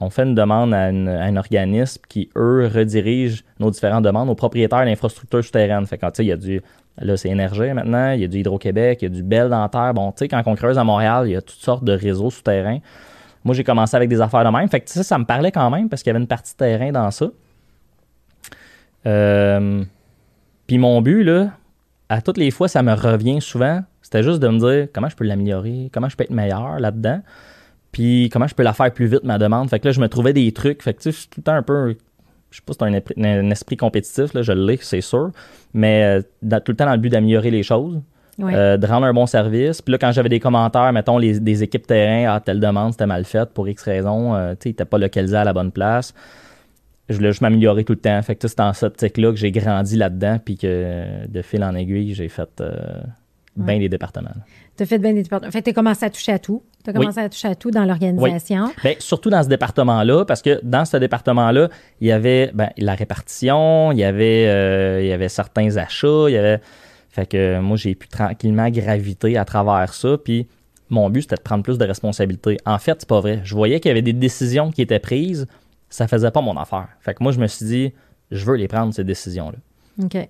On 0.00 0.10
fait 0.10 0.22
une 0.22 0.34
demande 0.34 0.72
à, 0.72 0.84
un 0.84 1.36
organisme 1.36 2.02
qui, 2.08 2.30
eux, 2.36 2.70
redirigent 2.72 3.42
nos 3.58 3.70
différentes 3.70 4.04
demandes 4.04 4.28
aux 4.28 4.34
propriétaires 4.34 4.84
d'infrastructures 4.84 5.44
souterraines. 5.44 5.86
Fait 5.86 5.98
que, 5.98 6.06
tu 6.06 6.12
sais, 6.14 6.24
il 6.24 6.28
y 6.28 6.32
a 6.32 6.36
du. 6.36 6.62
Là, 7.00 7.16
c'est 7.16 7.28
Énergie 7.28 7.72
maintenant, 7.72 8.10
il 8.10 8.20
y 8.20 8.24
a 8.24 8.28
du 8.28 8.38
Hydro-Québec, 8.38 8.98
il 9.02 9.04
y 9.04 9.06
a 9.06 9.14
du 9.14 9.22
Bell 9.22 9.48
Dentaire. 9.48 9.94
Bon, 9.94 10.10
tu 10.10 10.18
sais, 10.18 10.28
quand 10.28 10.42
on 10.46 10.54
creuse 10.56 10.78
à 10.78 10.84
Montréal, 10.84 11.28
il 11.28 11.32
y 11.32 11.36
a 11.36 11.42
toutes 11.42 11.60
sortes 11.60 11.84
de 11.84 11.92
réseaux 11.92 12.30
souterrains. 12.30 12.78
Moi, 13.44 13.54
j'ai 13.54 13.62
commencé 13.62 13.96
avec 13.96 14.08
des 14.08 14.20
affaires 14.20 14.44
de 14.44 14.50
même. 14.50 14.68
Fait 14.68 14.80
que, 14.80 14.90
sais, 14.90 15.04
ça 15.04 15.16
me 15.16 15.24
parlait 15.24 15.52
quand 15.52 15.70
même 15.70 15.88
parce 15.88 16.02
qu'il 16.02 16.10
y 16.10 16.12
avait 16.12 16.20
une 16.20 16.26
partie 16.26 16.56
terrain 16.56 16.90
dans 16.90 17.10
ça. 17.10 17.26
Euh, 19.06 19.84
Puis 20.66 20.78
mon 20.78 21.00
but, 21.00 21.22
là, 21.22 21.50
à 22.08 22.20
toutes 22.20 22.36
les 22.36 22.50
fois, 22.50 22.68
ça 22.68 22.82
me 22.82 22.92
revient 22.92 23.40
souvent. 23.40 23.82
C'était 24.02 24.22
juste 24.22 24.40
de 24.40 24.48
me 24.48 24.58
dire 24.58 24.88
comment 24.92 25.08
je 25.08 25.16
peux 25.16 25.24
l'améliorer, 25.24 25.90
comment 25.92 26.08
je 26.08 26.16
peux 26.16 26.24
être 26.24 26.30
meilleur 26.30 26.80
là-dedans, 26.80 27.20
puis 27.92 28.28
comment 28.32 28.46
je 28.46 28.54
peux 28.54 28.62
la 28.62 28.72
faire 28.72 28.92
plus 28.92 29.06
vite, 29.06 29.24
ma 29.24 29.38
demande? 29.38 29.68
Fait 29.70 29.80
que 29.80 29.86
là, 29.88 29.92
je 29.92 30.00
me 30.00 30.08
trouvais 30.08 30.32
des 30.32 30.50
trucs. 30.52 30.82
Fait 30.82 30.94
que, 30.94 30.98
tu 30.98 31.04
sais, 31.04 31.12
je 31.12 31.16
suis 31.20 31.28
tout 31.28 31.40
le 31.40 31.44
temps 31.44 31.54
un 31.54 31.62
peu. 31.62 31.96
Je 32.50 32.56
sais 32.56 32.62
pas 32.64 32.72
si 32.72 32.78
c'est 32.80 33.20
un, 33.20 33.24
un 33.24 33.50
esprit 33.50 33.76
compétitif, 33.76 34.32
là, 34.34 34.42
je 34.42 34.52
l'ai, 34.52 34.78
c'est 34.80 35.00
sûr, 35.02 35.30
mais 35.74 36.18
euh, 36.18 36.22
dans- 36.42 36.60
tout 36.62 36.72
le 36.72 36.76
temps 36.76 36.86
dans 36.86 36.92
le 36.92 36.98
but 36.98 37.10
d'améliorer 37.10 37.50
les 37.50 37.62
choses. 37.62 38.00
Euh, 38.40 38.76
de 38.76 38.86
rendre 38.86 39.04
un 39.04 39.12
bon 39.12 39.26
service. 39.26 39.82
Puis 39.82 39.90
là, 39.90 39.98
quand 39.98 40.12
j'avais 40.12 40.28
des 40.28 40.38
commentaires, 40.38 40.92
mettons, 40.92 41.18
les, 41.18 41.40
des 41.40 41.64
équipes 41.64 41.88
terrain, 41.88 42.32
ah, 42.36 42.40
telle 42.40 42.60
demande, 42.60 42.92
c'était 42.92 43.04
mal 43.06 43.24
faite 43.24 43.48
pour 43.52 43.68
X 43.68 43.82
raison, 43.82 44.32
euh, 44.36 44.52
tu 44.52 44.70
sais, 44.70 44.76
il 44.78 44.86
pas 44.86 44.96
localisé 44.96 45.36
à 45.36 45.42
la 45.42 45.52
bonne 45.52 45.72
place. 45.72 46.14
Je 47.08 47.16
voulais 47.16 47.30
juste 47.30 47.40
m'améliorer 47.40 47.82
tout 47.84 47.94
le 47.94 47.98
temps. 47.98 48.22
Fait 48.22 48.36
que 48.36 48.46
c'est 48.46 48.60
en 48.60 48.72
cette 48.74 48.84
optique-là 48.92 49.30
que 49.32 49.36
j'ai 49.38 49.50
grandi 49.50 49.96
là-dedans, 49.96 50.38
puis 50.44 50.56
que 50.56 51.26
de 51.26 51.42
fil 51.42 51.64
en 51.64 51.74
aiguille, 51.74 52.14
j'ai 52.14 52.28
fait 52.28 52.48
euh, 52.60 53.00
bien 53.56 53.74
Ouais. 53.74 53.80
des 53.80 53.88
départements. 53.88 54.30
là. 54.34 54.42
T'as 54.78 54.86
fait 54.86 54.98
bien 54.98 55.12
des 55.12 55.24
départements. 55.24 55.50
Fait 55.50 55.58
que 55.58 55.64
t'as 55.64 55.72
commencé 55.72 56.04
à 56.06 56.10
toucher 56.10 56.30
à 56.32 56.38
tout. 56.38 56.62
T'as 56.84 56.92
Oui. 56.92 56.98
commencé 57.00 57.18
à 57.18 57.28
toucher 57.28 57.48
à 57.48 57.54
tout 57.56 57.72
dans 57.72 57.84
l'organisation. 57.84 58.70
Ben, 58.84 58.94
surtout 59.00 59.28
dans 59.28 59.42
ce 59.42 59.48
département-là, 59.48 60.24
parce 60.24 60.40
que 60.40 60.60
dans 60.62 60.84
ce 60.84 60.96
département-là, 60.96 61.68
il 62.00 62.06
y 62.06 62.12
avait 62.12 62.52
ben, 62.54 62.70
la 62.78 62.94
répartition, 62.94 63.90
il 63.90 63.98
y 63.98 64.04
avait, 64.04 64.46
euh, 64.46 65.00
il 65.02 65.08
y 65.08 65.12
avait 65.12 65.28
certains 65.28 65.76
achats, 65.76 66.26
il 66.28 66.32
y 66.32 66.36
avait. 66.36 66.60
Fait 67.10 67.26
que 67.26 67.58
moi, 67.58 67.76
j'ai 67.76 67.96
pu 67.96 68.06
tranquillement 68.06 68.70
graviter 68.70 69.36
à 69.36 69.44
travers 69.44 69.92
ça. 69.92 70.16
Puis 70.16 70.46
mon 70.90 71.10
but, 71.10 71.22
c'était 71.22 71.34
de 71.34 71.40
prendre 71.42 71.64
plus 71.64 71.76
de 71.76 71.84
responsabilités. 71.84 72.56
En 72.64 72.78
fait, 72.78 72.96
c'est 73.00 73.08
pas 73.08 73.20
vrai. 73.20 73.40
Je 73.42 73.56
voyais 73.56 73.80
qu'il 73.80 73.88
y 73.88 73.92
avait 73.92 74.00
des 74.02 74.12
décisions 74.12 74.70
qui 74.70 74.80
étaient 74.82 75.00
prises, 75.00 75.46
ça 75.90 76.06
faisait 76.06 76.30
pas 76.30 76.40
mon 76.40 76.56
affaire. 76.56 76.86
Fait 77.00 77.14
que 77.14 77.22
moi, 77.24 77.32
je 77.32 77.40
me 77.40 77.48
suis 77.48 77.66
dit, 77.66 77.92
je 78.30 78.44
veux 78.44 78.54
les 78.54 78.68
prendre, 78.68 78.94
ces 78.94 79.02
décisions-là. 79.02 79.58
OK. 80.04 80.28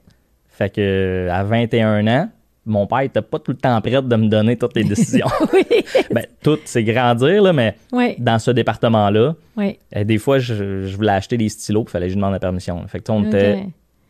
Fait 0.49 0.71
que 0.75 1.29
à 1.31 1.45
21 1.45 2.07
ans, 2.07 2.31
mon 2.69 2.87
père 2.87 3.01
était 3.01 3.23
pas 3.23 3.39
tout 3.39 3.51
le 3.53 3.57
temps 3.59 3.81
prêt 3.81 4.01
de 4.03 4.17
me 4.17 4.29
donner 4.29 4.57
toutes 4.57 4.77
les 4.77 4.85
décisions. 4.95 5.27
oui. 5.53 5.65
ben, 6.13 6.25
tout, 6.43 6.59
c'est 6.65 6.85
grandir, 6.85 7.43
là, 7.43 7.53
mais 7.53 7.77
Oui. 7.93 8.15
dans 8.19 8.39
ce 8.39 8.51
département-là, 8.51 9.35
Oui. 9.57 9.79
euh, 9.97 10.05
des 10.05 10.19
fois, 10.19 10.39
je, 10.39 10.85
je 10.87 10.97
voulais 10.97 11.13
acheter 11.13 11.37
des 11.37 11.49
stylos, 11.49 11.85
il 11.87 11.91
fallait 11.91 12.07
que 12.07 12.13
je 12.13 12.17
demande 12.17 12.33
la 12.33 12.39
permission. 12.41 12.77
là. 12.81 12.87
Fait 12.87 13.01
que, 13.01 13.11
on, 13.11 13.25
était, 13.25 13.65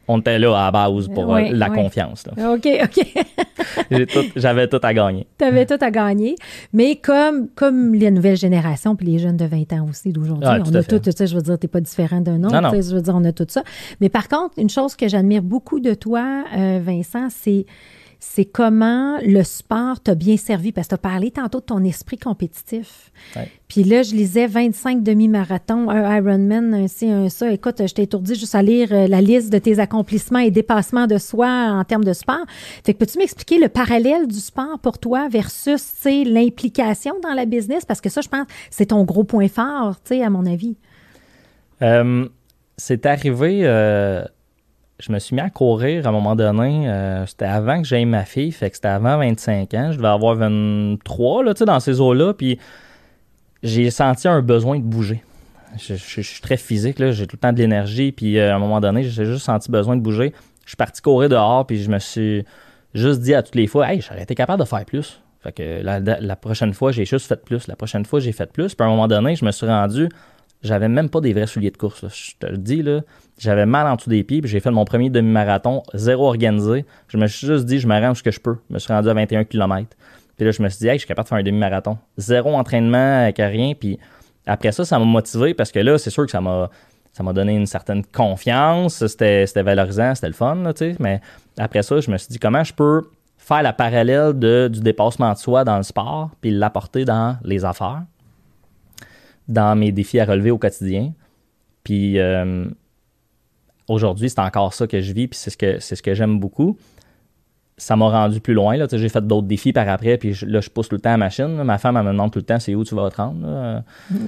on 0.07 0.19
était 0.21 0.39
là 0.39 0.55
à 0.57 0.65
la 0.67 0.71
base 0.71 1.09
pour 1.09 1.35
euh, 1.35 1.43
la 1.51 1.71
confiance. 1.71 2.27
là. 2.27 2.53
OK, 2.53 2.67
OK. 2.83 3.25
J'avais 4.37 4.67
tout, 4.69 4.81
à 4.83 4.95
gagner. 4.95 5.27
Tu 5.39 5.45
avais 5.45 5.67
tout 5.67 5.77
à 5.81 5.91
gagner. 5.91 6.35
Mais 6.73 6.97
comme, 6.97 7.49
comme 7.55 7.95
les 7.95 8.11
nouvelles 8.11 8.37
générations, 8.37 8.97
puis 8.97 9.07
les 9.07 9.19
jeunes 9.19 9.37
de 9.37 9.45
20 9.45 9.73
ans 9.75 9.87
aussi 9.89 10.13
d'aujourd'hui, 10.13 10.47
ah, 10.49 10.59
on 10.65 10.75
a 10.75 10.83
tout, 10.83 11.01
ça. 11.11 11.27
Je 11.27 11.35
veux 11.35 11.43
dire, 11.43 11.59
tu 11.59 11.67
n'es 11.67 11.69
pas 11.71 11.81
différent 11.81 12.21
d'un 12.21 12.43
autre. 12.45 12.57
Je 12.83 12.95
veux 12.95 13.03
dire, 13.03 13.15
on 13.17 13.25
a 13.25 13.33
tout 13.33 13.47
ça. 13.49 13.63
Mais 14.01 14.09
par 14.09 14.29
contre, 14.29 14.55
une 14.59 14.71
chose 14.71 14.97
que 14.97 15.09
j'admire 15.09 15.43
beaucoup 15.43 15.81
de 15.81 15.95
toi, 15.95 16.45
euh, 16.57 16.81
Vincent, 16.83 17.29
c'est 17.31 17.67
c'est 18.21 18.45
comment 18.45 19.19
le 19.23 19.45
sport 19.45 20.01
t'a 20.01 20.15
bien 20.15 20.37
servi, 20.37 20.73
parce 20.73 20.89
que 20.89 20.91
tu 20.91 20.95
as 20.95 20.99
parlé 20.99 21.31
tantôt 21.31 21.61
de 21.61 21.65
ton 21.65 21.85
esprit 21.85 22.19
compétitif. 22.19 23.13
Puis 23.69 23.85
là, 23.85 24.03
je 24.03 24.13
lisais 24.13 24.47
25 24.47 25.03
demi-marathons, 25.03 25.89
un 25.89 26.17
Ironman, 26.17 26.75
un 26.75 26.89
ci, 26.89 27.09
un 27.11 27.29
ça. 27.29 27.51
Écoute, 27.53 27.87
je 27.87 27.95
t'ai 27.95 28.03
étourdi 28.03 28.35
juste 28.35 28.55
à 28.55 28.63
lire 28.63 28.89
euh, 28.93 29.07
la 29.07 29.21
liste 29.21 29.53
de 29.53 29.59
tes 29.59 29.79
accomplissements 29.79 30.41
et 30.41 30.51
dépassements 30.51 31.07
de 31.07 31.19
soi 31.19 31.49
en 31.49 31.85
termes 31.85 32.05
de 32.05 32.13
sport. 32.13 32.45
Fait 32.85 32.95
que 32.95 32.99
peux-tu 32.99 33.19
m'expliquer 33.19 33.59
le 33.59 33.69
parallèle 33.69 34.27
du 34.27 34.41
sport 34.41 34.79
pour 34.81 34.99
toi 34.99 35.29
versus, 35.29 35.95
l'implication 36.05 37.15
dans 37.23 37.35
la 37.35 37.45
business? 37.45 37.85
Parce 37.85 38.01
que 38.01 38.09
ça, 38.09 38.21
je 38.21 38.29
pense, 38.29 38.47
c'est 38.71 38.87
ton 38.87 39.05
gros 39.05 39.25
point 39.25 39.49
fort, 39.49 39.97
tu 40.03 40.17
sais, 40.17 40.23
à 40.23 40.31
mon 40.31 40.45
avis. 40.45 40.77
Euh, 41.83 42.29
c'est 42.77 43.07
arrivé... 43.07 43.61
Euh, 43.63 44.25
je 44.99 45.13
me 45.13 45.19
suis 45.19 45.35
mis 45.35 45.41
à 45.41 45.51
courir 45.51 46.07
à 46.07 46.09
un 46.09 46.13
moment 46.13 46.35
donné. 46.35 46.89
Euh, 46.89 47.25
c'était 47.27 47.45
avant 47.45 47.81
que 47.81 47.87
j'aie 47.87 48.05
ma 48.05 48.25
fille, 48.25 48.51
fait 48.51 48.71
que 48.71 48.77
c'était 48.77 48.89
avant 48.89 49.19
25 49.19 49.75
ans. 49.75 49.93
Je 49.93 49.97
devais 49.97 50.09
avoir 50.09 50.35
23 50.35 51.45
là, 51.45 51.55
dans 51.55 51.81
ces 51.81 52.01
eaux-là. 52.01 52.35
Puis 52.35 52.59
j'ai 53.63 53.91
senti 53.91 54.27
un 54.27 54.43
besoin 54.43 54.79
de 54.79 54.85
bouger. 54.85 55.23
Je, 55.77 55.95
suis 55.95 56.41
très 56.41 56.57
physique, 56.57 56.97
j'ai 56.99 57.27
tout 57.27 57.37
le 57.37 57.41
temps 57.41 57.53
de 57.53 57.59
l'énergie. 57.59 58.11
Puis 58.11 58.39
euh, 58.39 58.53
à 58.53 58.57
un 58.57 58.59
moment 58.59 58.81
donné, 58.81 59.05
j'ai 59.05 59.25
juste 59.25 59.45
senti 59.45 59.71
besoin 59.71 59.97
de 59.97 60.01
bouger. 60.01 60.33
Je 60.65 60.71
suis 60.71 60.77
parti 60.77 61.01
courir 61.01 61.29
dehors, 61.29 61.67
puis 61.67 61.83
je 61.83 61.91
me 61.91 61.99
suis 61.99 62.45
juste 62.95 63.21
dit 63.21 63.35
à 63.35 63.43
toutes 63.43 63.55
les 63.55 63.67
fois, 63.67 63.93
hey, 63.93 64.01
j'aurais 64.01 64.23
été 64.23 64.35
capable 64.35 64.61
de 64.61 64.69
faire 64.69 64.85
plus. 64.85 65.23
Fait 65.41 65.53
que 65.53 65.83
la, 65.83 66.01
la 66.01 66.37
prochaine 66.37 66.75
fois, 66.75 66.91
j'ai 66.91 67.05
juste 67.05 67.29
fait 67.29 67.43
plus. 67.43 67.69
La 67.69 67.77
prochaine 67.77 68.05
fois, 68.05 68.19
j'ai 68.19 68.33
fait 68.33 68.51
plus. 68.53 68.75
Puis 68.75 68.85
à 68.85 68.89
un 68.89 68.91
moment 68.91 69.07
donné, 69.07 69.37
je 69.37 69.45
me 69.45 69.53
suis 69.53 69.67
rendu 69.67 70.09
j'avais 70.63 70.89
même 70.89 71.09
pas 71.09 71.21
des 71.21 71.33
vrais 71.33 71.47
souliers 71.47 71.71
de 71.71 71.77
course. 71.77 72.05
Je 72.09 72.33
te 72.39 72.47
le 72.47 72.59
dis, 72.59 72.83
là, 72.83 73.03
j'avais 73.39 73.67
mal 73.67 73.87
en 73.87 73.97
dessous 73.97 74.11
des 74.11 74.25
pieds, 74.25 74.41
puis 74.41 74.51
j'ai 74.51 74.61
fait 74.61 74.71
mon 74.71 74.85
premier 74.85 75.11
demi-marathon, 75.11 75.83
zéro 75.95 76.27
organisé. 76.27 76.85
Je 77.09 77.17
me 77.17 77.27
suis 77.27 77.47
juste 77.47 77.65
dit, 77.65 77.79
je 77.79 77.87
m'arrange 77.87 78.19
ce 78.19 78.23
que 78.23 78.31
je 78.31 78.41
peux. 78.41 78.57
Je 78.69 78.75
me 78.75 78.79
suis 78.79 78.93
rendu 78.93 79.09
à 79.09 79.15
21 79.15 79.45
km. 79.45 79.89
Puis 80.37 80.45
là, 80.45 80.51
je 80.53 80.63
me 80.63 80.69
suis 80.69 80.79
dit, 80.79 80.89
hey, 80.89 80.95
je 80.95 80.99
suis 80.99 81.09
capable 81.09 81.27
de 81.27 81.29
faire 81.29 81.39
un 81.39 81.43
demi-marathon. 81.43 81.99
Zéro 82.17 82.55
entraînement 82.55 83.23
avec 83.23 83.39
rien. 83.39 83.75
Puis 83.79 83.99
après 84.47 84.73
ça, 84.73 84.85
ça 84.85 84.99
m'a 84.99 85.05
motivé 85.05 85.55
parce 85.55 85.71
que 85.71 85.79
là, 85.79 85.99
c'est 85.99 86.11
sûr 86.11 86.25
que 86.25 86.31
ça 86.31 86.41
m'a 86.41 86.71
ça 87.13 87.25
m'a 87.25 87.33
donné 87.33 87.57
une 87.57 87.67
certaine 87.67 88.05
confiance. 88.05 89.05
C'était, 89.05 89.45
valorisant, 89.57 90.15
c'était 90.15 90.29
le 90.29 90.35
fun. 90.35 90.57
Mais 91.01 91.21
après 91.59 91.83
ça, 91.83 91.99
je 92.01 92.11
me 92.13 92.17
suis 92.17 92.29
dit, 92.29 92.39
comment 92.39 92.63
je 92.63 92.73
peux 92.73 93.11
faire 93.37 93.63
la 93.63 93.73
parallèle 93.73 94.39
de, 94.39 94.69
du 94.73 94.81
dépassement 94.81 95.33
de 95.33 95.39
soi 95.39 95.65
dans 95.65 95.79
le 95.79 95.83
sport, 95.83 96.31
puis 96.41 96.53
l'apporter 96.53 97.05
dans 97.05 97.37
les 97.43 97.65
affaires? 97.65 98.03
Dans 99.49 99.77
mes 99.77 99.93
défis 99.93 100.21
à 100.21 100.25
relever 100.25 100.51
au 100.51 100.59
quotidien. 100.59 101.13
Puis 101.83 102.19
euh, 102.19 102.67
aujourd'hui, 103.89 104.31
c'est 104.31 104.41
encore 104.41 104.75
ça 104.75 104.87
que 104.87 105.01
je 105.01 105.13
vis, 105.13 105.29
puis 105.29 105.39
c'est 105.39 105.51
ce 105.51 105.57
que, 105.57 105.81
c'est 105.81 105.97
ce 105.97 106.03
que 106.03 106.15
j'aime 106.15 106.39
beaucoup. 106.39 106.77
Ça 107.79 107.95
m'a 107.95 108.09
rendu 108.09 108.41
plus 108.41 108.55
loin. 108.55 108.77
Là. 108.77 108.87
J'ai 108.91 109.09
fait 109.09 109.25
d'autres 109.25 109.47
défis 109.47 109.73
par 109.73 109.89
après, 109.89 110.19
puis 110.19 110.37
là, 110.47 110.61
je 110.61 110.69
pousse 110.69 110.89
tout 110.89 110.97
le 110.97 111.01
temps 111.01 111.11
à 111.11 111.13
la 111.13 111.19
machine. 111.19 111.63
Ma 111.63 111.79
femme, 111.79 111.97
elle 111.97 112.03
me 112.03 112.11
demande 112.11 112.33
tout 112.33 112.41
le 112.41 112.45
temps 112.45 112.59
c'est 112.59 112.75
où 112.75 112.83
tu 112.83 112.95
vas 112.97 113.09
te 113.09 113.17
rendre. 113.17 113.83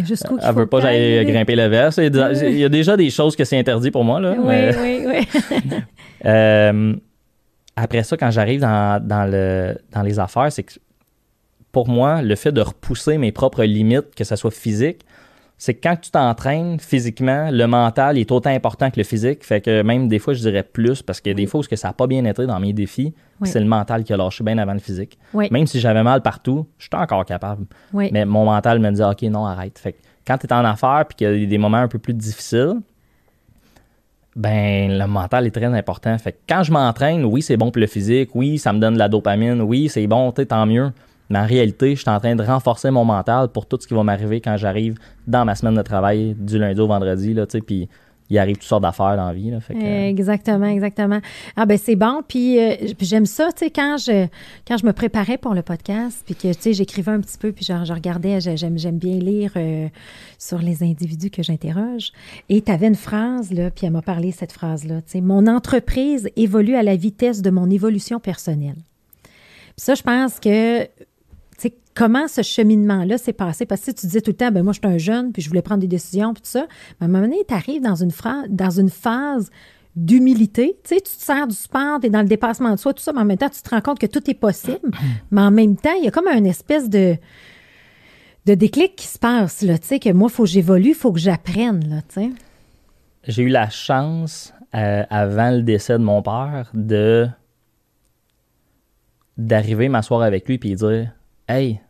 Jusqu'où 0.04 0.38
Elle 0.40 0.54
veut 0.54 0.66
pas 0.66 0.78
que 0.78 0.84
j'aille 0.84 1.26
grimper 1.26 1.56
le 1.56 1.66
verre. 1.66 1.90
Il 1.98 2.58
y 2.58 2.64
a 2.64 2.68
déjà 2.68 2.96
des 2.96 3.10
choses 3.10 3.34
que 3.34 3.44
c'est 3.44 3.58
interdit 3.58 3.90
pour 3.90 4.04
moi. 4.04 4.20
Là, 4.20 4.36
oui, 4.38 4.54
oui, 4.80 5.06
oui. 5.06 5.78
Euh, 6.26 6.94
après 7.76 8.02
ça, 8.02 8.14
quand 8.18 8.30
j'arrive 8.30 8.60
dans, 8.60 9.02
dans, 9.02 9.24
le, 9.24 9.74
dans 9.90 10.02
les 10.02 10.18
affaires, 10.18 10.52
c'est 10.52 10.64
que 10.64 10.74
pour 11.72 11.88
moi, 11.88 12.22
le 12.22 12.34
fait 12.34 12.52
de 12.52 12.60
repousser 12.60 13.16
mes 13.16 13.32
propres 13.32 13.64
limites, 13.64 14.14
que 14.14 14.24
ce 14.24 14.36
soit 14.36 14.50
physique, 14.50 15.04
c'est 15.60 15.74
que 15.74 15.86
quand 15.86 15.96
tu 15.96 16.10
t'entraînes 16.10 16.80
physiquement, 16.80 17.50
le 17.52 17.66
mental 17.66 18.16
est 18.16 18.32
autant 18.32 18.48
important 18.48 18.90
que 18.90 18.96
le 18.96 19.04
physique. 19.04 19.44
Fait 19.44 19.60
que 19.60 19.82
même 19.82 20.08
des 20.08 20.18
fois, 20.18 20.32
je 20.32 20.40
dirais 20.40 20.62
plus, 20.62 21.02
parce 21.02 21.20
qu'il 21.20 21.28
y 21.28 21.34
a 21.34 21.36
des 21.36 21.44
fois 21.44 21.60
où 21.60 21.76
ça 21.76 21.88
n'a 21.88 21.92
pas 21.92 22.06
bien 22.06 22.24
été 22.24 22.46
dans 22.46 22.58
mes 22.58 22.72
défis, 22.72 23.12
c'est 23.44 23.60
le 23.60 23.66
mental 23.66 24.02
qui 24.02 24.14
a 24.14 24.16
lâché 24.16 24.42
bien 24.42 24.56
avant 24.56 24.72
le 24.72 24.78
physique. 24.78 25.18
Même 25.34 25.66
si 25.66 25.78
j'avais 25.78 26.02
mal 26.02 26.22
partout, 26.22 26.66
je 26.78 26.84
suis 26.84 26.90
encore 26.94 27.26
capable. 27.26 27.66
Mais 27.92 28.24
mon 28.24 28.46
mental 28.46 28.78
me 28.78 28.90
dit 28.90 29.02
OK, 29.02 29.20
non, 29.30 29.44
arrête. 29.44 29.78
Fait 29.78 29.92
que 29.92 29.98
quand 30.26 30.38
tu 30.38 30.46
es 30.46 30.52
en 30.54 30.64
affaires 30.64 31.04
et 31.10 31.14
qu'il 31.14 31.40
y 31.40 31.44
a 31.44 31.46
des 31.46 31.58
moments 31.58 31.76
un 31.76 31.88
peu 31.88 31.98
plus 31.98 32.14
difficiles, 32.14 32.76
ben 34.34 34.98
le 34.98 35.06
mental 35.06 35.46
est 35.46 35.50
très 35.50 35.66
important. 35.66 36.16
Fait 36.16 36.32
que 36.32 36.38
quand 36.48 36.62
je 36.62 36.72
m'entraîne, 36.72 37.22
oui, 37.26 37.42
c'est 37.42 37.58
bon 37.58 37.70
pour 37.70 37.80
le 37.80 37.86
physique, 37.86 38.30
oui, 38.34 38.56
ça 38.56 38.72
me 38.72 38.78
donne 38.78 38.94
de 38.94 38.98
la 38.98 39.10
dopamine, 39.10 39.60
oui, 39.60 39.90
c'est 39.90 40.06
bon, 40.06 40.32
tant 40.32 40.64
mieux. 40.64 40.90
Mais 41.30 41.38
en 41.38 41.46
réalité, 41.46 41.94
je 41.94 42.00
suis 42.00 42.10
en 42.10 42.18
train 42.18 42.34
de 42.34 42.42
renforcer 42.42 42.90
mon 42.90 43.04
mental 43.04 43.48
pour 43.48 43.66
tout 43.66 43.78
ce 43.80 43.86
qui 43.86 43.94
va 43.94 44.02
m'arriver 44.02 44.40
quand 44.40 44.56
j'arrive 44.56 44.96
dans 45.26 45.44
ma 45.44 45.54
semaine 45.54 45.74
de 45.76 45.82
travail 45.82 46.34
du 46.38 46.58
lundi 46.58 46.80
au 46.80 46.88
vendredi, 46.88 47.32
là, 47.32 47.46
puis 47.46 47.88
il 48.30 48.38
arrive 48.38 48.56
toutes 48.56 48.64
sortes 48.64 48.82
d'affaires 48.82 49.16
dans 49.16 49.26
la 49.26 49.32
vie. 49.32 49.50
Là, 49.50 49.60
fait 49.60 49.74
euh, 49.74 50.08
Exactement, 50.08 50.66
exactement. 50.66 51.20
Ah 51.56 51.66
ben 51.66 51.76
c'est 51.76 51.96
bon. 51.96 52.22
Puis 52.26 52.58
euh, 52.58 52.76
j'aime 53.00 53.26
ça, 53.26 53.50
tu 53.52 53.64
sais, 53.64 53.70
quand 53.70 53.96
je, 53.98 54.28
quand 54.66 54.76
je 54.76 54.86
me 54.86 54.92
préparais 54.92 55.36
pour 55.36 55.52
le 55.52 55.62
podcast, 55.62 56.22
puis 56.24 56.36
que, 56.36 56.52
tu 56.54 56.60
sais, 56.60 56.72
j'écrivais 56.72 57.10
un 57.10 57.20
petit 57.20 57.38
peu, 57.38 57.50
puis 57.50 57.64
genre, 57.64 57.84
je 57.84 57.92
regardais, 57.92 58.40
j'aime, 58.40 58.78
j'aime 58.78 58.98
bien 58.98 59.16
lire 59.16 59.52
euh, 59.56 59.88
sur 60.38 60.58
les 60.58 60.84
individus 60.84 61.30
que 61.30 61.42
j'interroge. 61.42 62.12
Et 62.48 62.62
tu 62.62 62.70
avais 62.70 62.86
une 62.86 62.94
phrase, 62.94 63.52
là, 63.52 63.70
puis 63.70 63.86
elle 63.86 63.92
m'a 63.92 64.02
parlé 64.02 64.30
cette 64.30 64.52
phrase-là, 64.52 65.02
tu 65.02 65.10
sais, 65.10 65.20
«Mon 65.22 65.48
entreprise 65.48 66.28
évolue 66.36 66.76
à 66.76 66.84
la 66.84 66.94
vitesse 66.94 67.42
de 67.42 67.50
mon 67.50 67.68
évolution 67.68 68.20
personnelle.» 68.20 68.76
ça, 69.76 69.94
je 69.94 70.02
pense 70.02 70.38
que 70.40 70.86
comment 71.94 72.28
ce 72.28 72.42
cheminement-là 72.42 73.18
s'est 73.18 73.32
passé? 73.32 73.66
Parce 73.66 73.82
que 73.82 73.90
tu 73.90 74.06
disais 74.06 74.20
tout 74.20 74.30
le 74.30 74.36
temps, 74.36 74.50
ben 74.50 74.62
moi, 74.62 74.72
je 74.72 74.78
suis 74.78 74.94
un 74.94 74.98
jeune, 74.98 75.32
puis 75.32 75.42
je 75.42 75.48
voulais 75.48 75.62
prendre 75.62 75.80
des 75.80 75.88
décisions, 75.88 76.32
puis 76.32 76.42
tout 76.42 76.48
ça. 76.48 76.66
Mais 77.00 77.04
à 77.04 77.04
un 77.04 77.08
moment 77.08 77.24
donné, 77.24 77.44
tu 77.46 77.54
arrives 77.54 77.82
dans 77.82 77.96
une, 77.96 78.10
dans 78.48 78.70
une 78.70 78.90
phase 78.90 79.50
d'humilité. 79.96 80.78
Tu 80.84 80.94
sais, 80.94 81.00
tu 81.00 81.16
te 81.16 81.22
sers 81.22 81.46
du 81.46 81.54
sport, 81.54 82.00
tu 82.00 82.06
es 82.06 82.10
dans 82.10 82.22
le 82.22 82.28
dépassement 82.28 82.70
de 82.72 82.76
soi, 82.76 82.94
tout 82.94 83.02
ça, 83.02 83.12
mais 83.12 83.20
en 83.20 83.24
même 83.24 83.38
temps, 83.38 83.50
tu 83.50 83.60
te 83.60 83.70
rends 83.70 83.80
compte 83.80 83.98
que 83.98 84.06
tout 84.06 84.30
est 84.30 84.34
possible. 84.34 84.90
mais 85.30 85.42
en 85.42 85.50
même 85.50 85.76
temps, 85.76 85.94
il 85.98 86.04
y 86.04 86.08
a 86.08 86.10
comme 86.10 86.28
une 86.28 86.46
espèce 86.46 86.88
de, 86.88 87.16
de 88.46 88.54
déclic 88.54 88.96
qui 88.96 89.06
se 89.06 89.18
passe, 89.18 89.62
là, 89.62 89.78
tu 89.78 89.86
sais, 89.86 89.98
que 89.98 90.10
moi, 90.10 90.28
il 90.30 90.34
faut 90.34 90.44
que 90.44 90.48
j'évolue, 90.48 90.90
il 90.90 90.94
faut 90.94 91.12
que 91.12 91.20
j'apprenne, 91.20 91.88
là, 91.88 92.02
tu 92.02 92.20
sais. 92.22 92.30
J'ai 93.24 93.42
eu 93.42 93.48
la 93.48 93.68
chance, 93.68 94.54
euh, 94.74 95.04
avant 95.10 95.50
le 95.50 95.62
décès 95.62 95.94
de 95.94 96.04
mon 96.04 96.22
père, 96.22 96.70
de 96.74 97.28
d'arriver 99.36 99.88
m'asseoir 99.88 100.20
avec 100.20 100.46
lui 100.46 100.60
et 100.62 100.74
dire 100.74 101.12
Hey, 101.50 101.80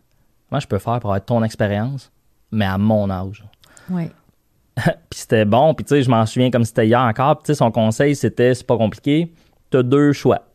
moi 0.51 0.59
je 0.59 0.67
peux 0.67 0.79
faire 0.79 1.01
pour 1.01 1.11
avoir 1.11 1.23
ton 1.23 1.43
expérience, 1.45 2.11
mais 2.51 2.65
à 2.65 2.79
mon 2.79 3.11
âge. 3.11 3.45
Oui. 3.91 4.05
puis 4.77 5.21
c'était 5.21 5.45
bon, 5.45 5.75
puis 5.75 5.85
tu 5.85 5.91
sais, 5.91 6.03
je 6.03 6.09
m'en 6.09 6.25
souviens 6.25 6.51
comme 6.51 6.65
c'était 6.65 6.87
hier 6.87 7.01
encore. 7.01 7.37
Puis 7.37 7.43
tu 7.45 7.47
sais, 7.49 7.59
son 7.59 7.71
conseil, 7.71 8.17
c'était 8.17 8.55
c'est 8.55 8.67
pas 8.67 8.79
compliqué. 8.79 9.35
Tu 9.71 9.77
as 9.77 9.83
deux 9.83 10.15
choix. 10.15 10.47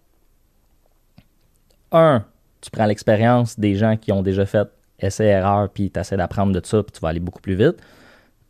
Un, 1.91 2.25
tu 2.61 2.71
prends 2.71 2.87
l'expérience 2.87 3.59
des 3.59 3.75
gens 3.75 3.95
qui 3.95 4.11
ont 4.11 4.23
déjà 4.23 4.47
fait 4.47 4.67
essai-erreur, 4.97 5.69
puis 5.69 5.91
tu 5.91 6.15
d'apprendre 6.15 6.59
de 6.59 6.65
ça, 6.65 6.81
puis 6.81 6.91
tu 6.91 6.99
vas 6.99 7.09
aller 7.09 7.19
beaucoup 7.19 7.41
plus 7.41 7.53
vite. 7.53 7.75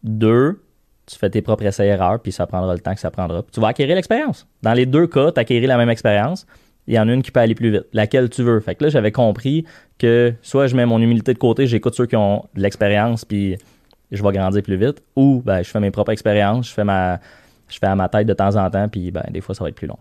Deux, 0.03 0.63
tu 1.05 1.17
fais 1.17 1.29
tes 1.29 1.41
propres 1.41 1.65
essais-erreurs, 1.65 2.21
puis 2.21 2.31
ça 2.31 2.47
prendra 2.47 2.73
le 2.73 2.79
temps 2.79 2.93
que 2.93 3.01
ça 3.01 3.11
prendra. 3.11 3.43
Puis 3.43 3.51
tu 3.51 3.59
vas 3.59 3.67
acquérir 3.67 3.95
l'expérience. 3.95 4.47
Dans 4.61 4.73
les 4.73 4.85
deux 4.85 5.07
cas, 5.07 5.33
tu 5.33 5.59
la 5.59 5.77
même 5.77 5.89
expérience 5.89 6.47
il 6.87 6.93
y 6.93 6.99
en 6.99 7.07
a 7.07 7.13
une 7.13 7.23
qui 7.23 7.31
peut 7.31 7.39
aller 7.39 7.55
plus 7.55 7.71
vite, 7.71 7.85
laquelle 7.93 8.29
tu 8.29 8.43
veux. 8.43 8.59
Fait 8.59 8.75
que 8.75 8.83
là, 8.83 8.89
j'avais 8.89 9.11
compris 9.11 9.65
que 9.97 10.33
soit 10.41 10.67
je 10.67 10.75
mets 10.75 10.85
mon 10.85 11.01
humilité 11.01 11.33
de 11.33 11.39
côté, 11.39 11.67
j'écoute 11.67 11.95
ceux 11.95 12.05
qui 12.05 12.15
ont 12.15 12.45
de 12.55 12.61
l'expérience, 12.61 13.25
puis 13.25 13.57
je 14.11 14.23
vais 14.23 14.31
grandir 14.31 14.61
plus 14.61 14.77
vite, 14.77 15.01
ou 15.15 15.41
ben, 15.43 15.63
je 15.63 15.69
fais 15.69 15.79
mes 15.79 15.91
propres 15.91 16.11
expériences, 16.11 16.69
je 16.69 16.73
fais 16.73 16.83
ma 16.83 17.19
je 17.67 17.79
fais 17.79 17.87
à 17.87 17.95
ma 17.95 18.07
tête 18.09 18.27
de 18.27 18.33
temps 18.33 18.55
en 18.55 18.69
temps, 18.69 18.87
puis 18.87 19.09
ben, 19.09 19.23
des 19.31 19.41
fois, 19.41 19.55
ça 19.55 19.63
va 19.63 19.69
être 19.69 19.75
plus 19.75 19.87
long. 19.87 19.97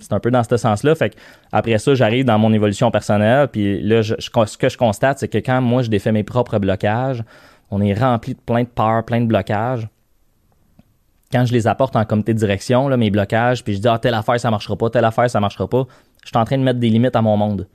C'est 0.00 0.12
un 0.12 0.18
peu 0.18 0.30
dans 0.30 0.42
ce 0.42 0.56
sens-là. 0.56 0.94
Fait 0.94 1.10
que 1.10 1.14
après 1.52 1.78
ça, 1.78 1.94
j'arrive 1.94 2.24
dans 2.24 2.38
mon 2.38 2.52
évolution 2.52 2.90
personnelle, 2.90 3.48
puis 3.48 3.80
là, 3.80 4.02
je, 4.02 4.14
ce 4.18 4.58
que 4.58 4.68
je 4.68 4.76
constate, 4.76 5.20
c'est 5.20 5.28
que 5.28 5.38
quand 5.38 5.60
moi, 5.62 5.82
je 5.82 5.88
défais 5.88 6.12
mes 6.12 6.24
propres 6.24 6.58
blocages, 6.58 7.22
on 7.70 7.80
est 7.80 7.94
rempli 7.94 8.34
de 8.34 8.40
plein 8.40 8.64
de 8.64 8.68
peurs, 8.68 9.04
plein 9.04 9.20
de 9.20 9.26
blocages 9.26 9.88
quand 11.30 11.44
je 11.44 11.52
les 11.52 11.66
apporte 11.66 11.96
en 11.96 12.04
comité 12.04 12.32
de 12.32 12.38
direction, 12.38 12.88
là, 12.88 12.96
mes 12.96 13.10
blocages, 13.10 13.62
puis 13.62 13.74
je 13.74 13.80
dis, 13.80 13.88
ah, 13.88 13.98
telle 13.98 14.14
affaire, 14.14 14.40
ça 14.40 14.50
marchera 14.50 14.76
pas, 14.76 14.90
telle 14.90 15.04
affaire, 15.04 15.28
ça 15.28 15.40
marchera 15.40 15.68
pas, 15.68 15.86
je 16.28 16.32
suis 16.32 16.38
en 16.38 16.44
train 16.44 16.58
de 16.58 16.62
mettre 16.62 16.78
des 16.78 16.90
limites 16.90 17.16
à 17.16 17.22
mon 17.22 17.38
monde. 17.38 17.66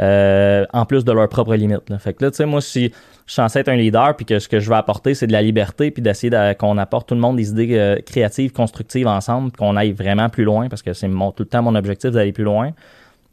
Euh, 0.00 0.64
en 0.72 0.86
plus 0.86 1.04
de 1.04 1.12
leurs 1.12 1.28
propres 1.28 1.54
limites. 1.54 1.94
Fait 1.98 2.14
que 2.14 2.24
là, 2.24 2.30
tu 2.30 2.38
sais, 2.38 2.46
moi, 2.46 2.62
si 2.62 2.84
je 2.84 3.32
suis 3.32 3.34
censé 3.34 3.58
être 3.58 3.68
un 3.68 3.76
leader, 3.76 4.16
puis 4.16 4.24
que 4.24 4.38
ce 4.38 4.48
que 4.48 4.58
je 4.58 4.70
veux 4.70 4.74
apporter, 4.74 5.14
c'est 5.14 5.26
de 5.26 5.32
la 5.32 5.42
liberté, 5.42 5.90
puis 5.90 6.02
d'essayer 6.02 6.54
qu'on 6.58 6.78
apporte 6.78 7.10
tout 7.10 7.14
le 7.14 7.20
monde 7.20 7.36
des 7.36 7.50
idées 7.50 7.76
euh, 7.76 7.96
créatives, 8.04 8.52
constructives 8.52 9.06
ensemble, 9.06 9.52
qu'on 9.52 9.76
aille 9.76 9.92
vraiment 9.92 10.30
plus 10.30 10.44
loin, 10.44 10.70
parce 10.70 10.80
que 10.80 10.94
c'est 10.94 11.08
tout 11.08 11.34
le 11.40 11.44
temps 11.44 11.62
mon 11.62 11.74
objectif 11.74 12.10
d'aller 12.10 12.32
plus 12.32 12.42
loin, 12.42 12.70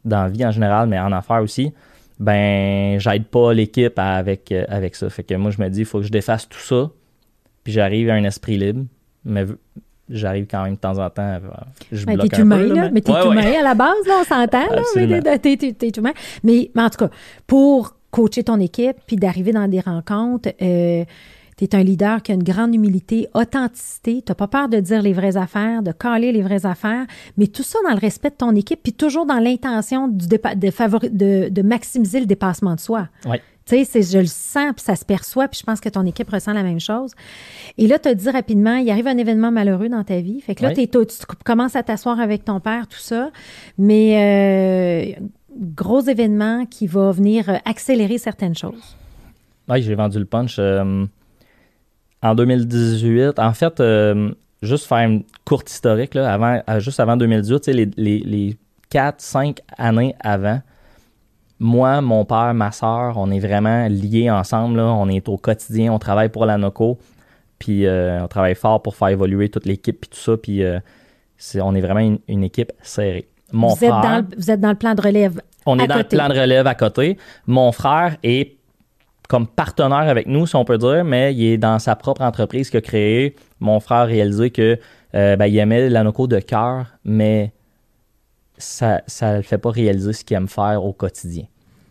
dans 0.04 0.24
la 0.24 0.28
vie 0.28 0.44
en 0.44 0.50
général, 0.50 0.86
mais 0.86 1.00
en 1.00 1.12
affaires 1.12 1.42
aussi, 1.42 1.72
ben, 2.20 3.00
j'aide 3.00 3.24
pas 3.24 3.54
l'équipe 3.54 3.98
avec, 3.98 4.52
euh, 4.52 4.66
avec 4.68 4.96
ça. 4.96 5.08
Fait 5.08 5.22
que 5.22 5.34
moi, 5.34 5.50
je 5.50 5.62
me 5.62 5.70
dis, 5.70 5.80
il 5.80 5.86
faut 5.86 6.00
que 6.00 6.06
je 6.06 6.12
défasse 6.12 6.46
tout 6.46 6.60
ça, 6.60 6.90
puis 7.64 7.72
j'arrive 7.72 8.10
à 8.10 8.14
un 8.14 8.24
esprit 8.24 8.58
libre, 8.58 8.84
mais 9.24 9.46
j'arrive 10.10 10.46
quand 10.50 10.64
même 10.64 10.74
de 10.74 10.78
temps 10.78 10.98
en 10.98 11.10
temps. 11.10 11.38
Je 11.92 12.04
Ben, 12.06 12.14
bloque 12.14 12.28
t'es 12.30 12.36
un 12.36 12.40
humain, 12.42 12.58
peu, 12.58 12.74
là. 12.74 12.82
mais- 12.82 12.90
Mais 12.92 13.00
t'es 13.00 13.12
Ouais, 13.12 13.26
humain 13.26 13.42
ouais. 13.42 13.56
à 13.56 13.62
la 13.62 13.74
base, 13.74 13.94
là, 14.06 14.14
on 14.20 14.24
s'entend, 14.24 14.66
là. 14.74 14.82
Mais 14.96 15.38
t'es- 15.38 15.56
t'es- 15.56 15.72
t'es- 15.72 15.92
humain. 15.98 16.12
Mais, 16.44 16.70
mais 16.74 16.82
en 16.82 16.90
tout 16.90 16.98
cas, 16.98 17.10
pour 17.46 17.94
coacher 18.10 18.44
ton 18.44 18.58
équipe 18.60 18.96
puis 19.06 19.16
d'arriver 19.16 19.52
dans 19.52 19.68
des 19.68 19.80
rencontres, 19.80 20.48
euh, 20.62 21.04
t'es 21.56 21.74
un 21.74 21.82
leader 21.82 22.22
qui 22.22 22.32
a 22.32 22.34
une 22.36 22.42
grande 22.44 22.74
humilité, 22.74 23.26
authenticité. 23.34 24.22
T'as 24.24 24.34
pas 24.34 24.46
peur 24.46 24.68
de 24.68 24.78
dire 24.80 25.02
les 25.02 25.12
vraies 25.12 25.36
affaires, 25.36 25.82
de 25.82 25.92
caler 25.92 26.32
les 26.32 26.40
vraies 26.42 26.64
affaires, 26.66 27.04
mais 27.36 27.48
tout 27.48 27.62
ça 27.64 27.78
dans 27.86 27.94
le 27.94 27.98
respect 28.00 28.30
de 28.30 28.36
ton 28.36 28.54
équipe 28.54 28.80
puis 28.82 28.92
toujours 28.92 29.26
dans 29.26 29.38
l'intention 29.40 30.08
du 30.08 30.26
dépa- 30.26 30.56
de, 30.58 30.68
favori- 30.70 31.10
de, 31.10 31.48
de 31.50 31.62
maximiser 31.62 32.20
le 32.20 32.26
dépassement 32.26 32.74
de 32.76 32.80
soi. 32.80 33.08
Ouais. 33.26 33.42
Tu 33.68 33.76
sais, 33.76 33.84
c'est- 33.84 34.12
je 34.12 34.18
le 34.18 34.26
sens, 34.26 34.72
puis 34.76 34.82
ça 34.84 34.96
se 34.96 35.04
perçoit, 35.04 35.46
puis 35.48 35.58
je 35.60 35.64
pense 35.66 35.80
que 35.80 35.88
ton 35.90 36.06
équipe 36.06 36.30
ressent 36.30 36.52
la 36.54 36.62
même 36.62 36.80
chose. 36.80 37.12
Et 37.76 37.86
là, 37.86 37.98
tu 37.98 38.08
as 38.08 38.14
dit 38.14 38.30
rapidement, 38.30 38.76
il 38.76 38.90
arrive 38.90 39.06
un 39.06 39.18
événement 39.18 39.50
malheureux 39.50 39.88
dans 39.88 40.04
ta 40.04 40.20
vie. 40.20 40.40
Fait 40.40 40.54
que 40.54 40.62
là, 40.62 40.72
Oui. 40.76 40.88
tu 40.88 40.98
commences 41.44 41.76
à 41.76 41.82
t'asseoir 41.82 42.18
avec 42.20 42.44
ton 42.44 42.60
père, 42.60 42.86
tout 42.88 42.98
ça. 42.98 43.30
Mais 43.76 45.16
euh, 45.18 45.24
gros 45.76 46.00
événement 46.00 46.64
qui 46.66 46.86
va 46.86 47.10
venir 47.10 47.48
euh, 47.50 47.56
accélérer 47.64 48.16
certaines 48.18 48.56
choses. 48.56 48.96
Oui, 49.68 49.82
j'ai 49.82 49.94
vendu 49.94 50.18
le 50.18 50.24
punch. 50.24 50.56
euh, 50.58 51.04
en 52.22 52.34
2018, 52.34 53.38
en 53.38 53.52
fait, 53.52 53.80
euh, 53.80 54.30
juste 54.62 54.86
faire 54.86 55.06
une 55.08 55.22
courte 55.44 55.70
historique, 55.70 56.14
là, 56.14 56.32
avant, 56.32 56.60
juste 56.80 57.00
avant 57.00 57.16
2018, 57.16 57.60
tu 57.60 57.64
sais, 57.66 57.72
les, 57.72 57.88
les, 57.96 58.18
les 58.20 58.56
4-5 58.90 59.58
années 59.76 60.14
avant, 60.20 60.60
moi, 61.60 62.00
mon 62.00 62.24
père, 62.24 62.52
ma 62.54 62.70
soeur, 62.72 63.14
on 63.16 63.30
est 63.30 63.40
vraiment 63.40 63.86
liés 63.88 64.30
ensemble. 64.30 64.76
là. 64.78 64.84
On 64.84 65.08
est 65.08 65.28
au 65.28 65.36
quotidien, 65.36 65.92
on 65.92 65.98
travaille 65.98 66.28
pour 66.28 66.46
la 66.46 66.56
NOCO, 66.56 66.98
puis 67.58 67.86
euh, 67.86 68.22
on 68.22 68.28
travaille 68.28 68.54
fort 68.54 68.80
pour 68.82 68.94
faire 68.96 69.08
évoluer 69.08 69.48
toute 69.48 69.66
l'équipe, 69.66 70.00
puis 70.00 70.10
tout 70.10 70.18
ça, 70.18 70.36
puis 70.36 70.62
euh, 70.62 70.78
c'est- 71.36 71.60
on 71.60 71.74
est 71.74 71.80
vraiment 71.80 72.00
une, 72.00 72.18
une 72.28 72.44
équipe 72.44 72.72
serrée. 72.82 73.28
Mon 73.52 73.68
vous, 73.68 73.76
frère, 73.76 73.96
êtes 73.96 74.02
dans 74.02 74.16
le, 74.18 74.36
vous 74.36 74.50
êtes 74.50 74.60
dans 74.60 74.68
le 74.70 74.74
plan 74.76 74.94
de 74.94 75.00
relève. 75.00 75.40
on 75.66 75.78
à 75.78 75.84
est 75.84 75.86
dans 75.88 75.96
côté. 75.96 76.16
le 76.16 76.22
plan 76.22 76.28
de 76.34 76.40
relève 76.40 76.66
à 76.66 76.74
côté. 76.74 77.16
Mon 77.46 77.72
frère 77.72 78.16
est 78.22 78.56
comme 79.28 79.46
partenaire 79.46 80.08
avec 80.08 80.26
nous, 80.26 80.46
si 80.46 80.56
on 80.56 80.64
peut 80.64 80.78
dire, 80.78 81.04
mais 81.04 81.34
il 81.34 81.44
est 81.44 81.58
dans 81.58 81.78
sa 81.78 81.96
propre 81.96 82.22
entreprise 82.22 82.70
qu'il 82.70 82.78
a 82.78 82.80
créée. 82.82 83.36
Mon 83.60 83.78
frère 83.80 83.98
a 83.98 84.04
réalisé 84.04 84.50
que 84.50 84.78
euh, 85.14 85.36
ben, 85.36 85.46
il 85.46 85.58
aimait 85.58 85.88
l'anoco 85.90 86.26
de 86.26 86.38
cœur, 86.38 86.86
mais 87.04 87.52
ça 88.58 89.00
ne 89.22 89.36
le 89.36 89.42
fait 89.42 89.58
pas 89.58 89.70
réaliser 89.70 90.12
ce 90.12 90.24
qu'il 90.24 90.36
aime 90.36 90.48
faire 90.48 90.84
au 90.84 90.92
quotidien. 90.92 91.44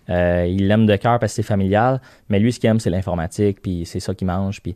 Euh, 0.09 0.45
il 0.47 0.67
l'aime 0.67 0.85
de 0.85 0.95
cœur 0.95 1.19
parce 1.19 1.33
que 1.33 1.37
c'est 1.37 1.43
familial, 1.43 2.01
mais 2.29 2.39
lui, 2.39 2.53
ce 2.53 2.59
qu'il 2.59 2.69
aime, 2.69 2.79
c'est 2.79 2.89
l'informatique, 2.89 3.61
puis 3.61 3.85
c'est 3.85 3.99
ça 3.99 4.13
qu'il 4.13 4.27
mange. 4.27 4.61
Puis, 4.61 4.75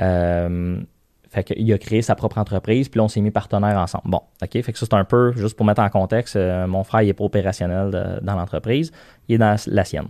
euh, 0.00 0.80
fait 1.28 1.50
a 1.50 1.78
créé 1.78 2.02
sa 2.02 2.14
propre 2.14 2.38
entreprise, 2.38 2.88
puis 2.88 2.98
là, 2.98 3.04
on 3.04 3.08
s'est 3.08 3.20
mis 3.20 3.30
partenaires 3.30 3.78
ensemble. 3.78 4.04
Bon, 4.06 4.22
OK, 4.42 4.50
fait 4.50 4.72
que 4.72 4.78
ça, 4.78 4.86
c'est 4.86 4.96
un 4.96 5.04
peu, 5.04 5.32
juste 5.36 5.56
pour 5.56 5.66
mettre 5.66 5.82
en 5.82 5.88
contexte, 5.88 6.36
euh, 6.36 6.66
mon 6.66 6.82
frère, 6.82 7.02
il 7.02 7.06
n'est 7.06 7.12
pas 7.12 7.24
opérationnel 7.24 8.20
dans 8.22 8.34
l'entreprise, 8.34 8.90
il 9.28 9.34
est 9.34 9.38
dans 9.38 9.56
la 9.66 9.84
sienne. 9.84 10.08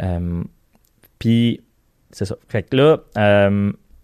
Euh, 0.00 0.42
puis, 1.18 1.60
c'est 2.10 2.24
ça. 2.24 2.36
Fait 2.48 2.62
que 2.62 2.76
là, 2.76 2.98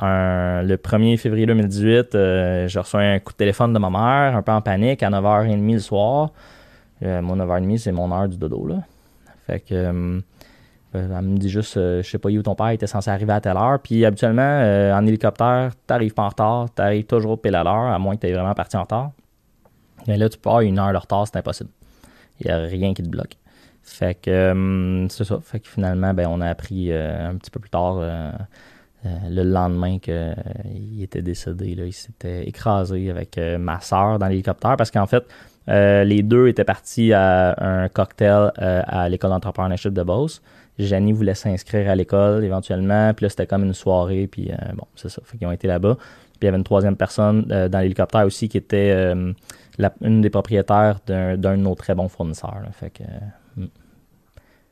un- 0.01 0.63
le 0.63 0.77
1er 0.77 1.17
février 1.17 1.47
2018, 1.47 2.15
euh, 2.15 2.69
j'ai 2.69 2.79
reçu 2.79 2.97
un 2.97 3.19
coup 3.21 3.33
de 3.33 3.37
téléphone 3.37 3.73
de 3.73 3.79
ma 3.79 3.91
mère, 3.91 4.37
un 4.37 4.43
peu 4.43 4.53
en 4.53 4.61
panique, 4.61 5.03
à 5.03 5.11
9h30 5.11 5.73
le 5.75 5.79
soir. 5.79 6.31
Euh, 7.03 7.23
moi, 7.23 7.37
9h30, 7.37 7.79
c'est 7.79 7.93
mon 7.93 8.11
heure 8.13 8.29
du 8.29 8.37
dodo, 8.37 8.67
là. 8.67 8.77
Fait 9.47 9.61
que... 9.61 9.75
euh, 9.75 10.21
euh, 10.97 11.19
elle 11.19 11.25
me 11.25 11.37
dit 11.39 11.49
juste, 11.49 11.77
euh, 11.77 12.03
je 12.05 12.09
sais 12.09 12.19
pas 12.19 12.29
où 12.29 12.43
ton 12.43 12.55
père 12.55 12.69
était 12.69 12.87
censé 12.87 13.11
arriver 13.11 13.33
à 13.33 13.41
telle 13.41 13.57
heure. 13.57 13.81
Puis 13.83 14.05
habituellement, 14.05 14.43
euh, 14.43 14.95
en 14.95 15.05
hélicoptère, 15.07 15.73
t'arrives 15.89 16.15
pas 16.15 16.23
en 16.23 16.29
retard, 16.29 16.71
t'arrives 16.73 17.05
toujours 17.07 17.41
pile 17.41 17.57
à 17.57 17.65
l'heure, 17.65 17.75
à 17.93 17.99
moins 17.99 18.15
que 18.17 18.25
tu 18.27 18.33
vraiment 18.33 18.55
parti 18.55 18.77
en 18.77 18.83
retard. 18.83 19.11
Mais 20.07 20.17
là, 20.17 20.29
tu 20.29 20.39
pars 20.39 20.61
une 20.61 20.79
heure 20.79 20.93
de 20.93 20.97
retard, 20.99 21.27
c'est 21.27 21.37
impossible. 21.37 21.71
Il 22.41 22.47
n'y 22.47 22.53
a 22.53 22.59
rien 22.59 22.95
qui 22.95 23.03
te 23.03 23.09
bloque. 23.09 23.37
Fait 23.83 24.15
que 24.15 24.31
euh, 24.31 25.09
c'est 25.09 25.25
ça. 25.25 25.39
Fait 25.43 25.59
que 25.59 25.69
finalement, 25.69 26.15
ben, 26.15 26.29
on 26.31 26.41
a 26.41 26.49
appris 26.49 26.93
euh, 26.93 27.29
un 27.31 27.35
petit 27.37 27.51
peu 27.51 27.59
plus 27.59 27.71
tard, 27.71 27.97
euh, 27.99 28.03
euh, 28.05 28.31
le 29.05 29.43
lendemain, 29.43 29.99
qu'il 29.99 31.03
était 31.03 31.23
décédé. 31.23 31.75
Là. 31.75 31.85
Il 31.85 31.93
s'était 31.93 32.47
écrasé 32.47 33.11
avec 33.11 33.39
euh, 33.39 33.59
ma 33.59 33.81
soeur 33.81 34.19
dans 34.19 34.27
l'hélicoptère 34.27 34.77
parce 34.77 34.91
qu'en 34.91 35.07
fait, 35.07 35.25
euh, 35.69 36.05
les 36.05 36.23
deux 36.23 36.49
étaient 36.49 36.65
partis 36.65 37.13
à 37.13 37.55
un 37.59 37.89
cocktail 37.89 38.53
euh, 38.61 38.83
à 38.85 39.09
l'école 39.09 39.31
d'entrepreneurship 39.31 39.93
de 39.93 40.03
Beauce. 40.03 40.43
Jenny 40.79 41.13
voulait 41.13 41.35
s'inscrire 41.35 41.89
à 41.89 41.95
l'école 41.95 42.45
éventuellement. 42.45 43.13
Puis 43.15 43.25
là, 43.25 43.31
c'était 43.31 43.47
comme 43.47 43.65
une 43.65 43.75
soirée. 43.75 44.27
Puis 44.27 44.51
euh, 44.51 44.57
bon, 44.75 44.87
c'est 44.95 45.09
ça. 45.09 45.23
Fait 45.25 45.39
qu'ils 45.39 45.47
ont 45.47 45.53
été 45.53 45.69
là-bas. 45.69 45.97
Puis 45.97 46.39
il 46.43 46.45
y 46.47 46.49
avait 46.49 46.59
une 46.59 46.65
troisième 46.65 46.97
personne 46.97 47.47
euh, 47.51 47.69
dans 47.69 47.79
l'hélicoptère 47.79 48.27
aussi 48.27 48.49
qui 48.49 48.59
était 48.59 48.91
euh, 48.91 49.33
une 50.03 50.21
des 50.21 50.31
propriétaires 50.31 50.99
d'un, 51.07 51.37
de 51.37 51.57
nos 51.57 51.75
très 51.75 51.95
bons 51.95 52.09
fournisseurs. 52.09 52.59
euh, 52.83 53.05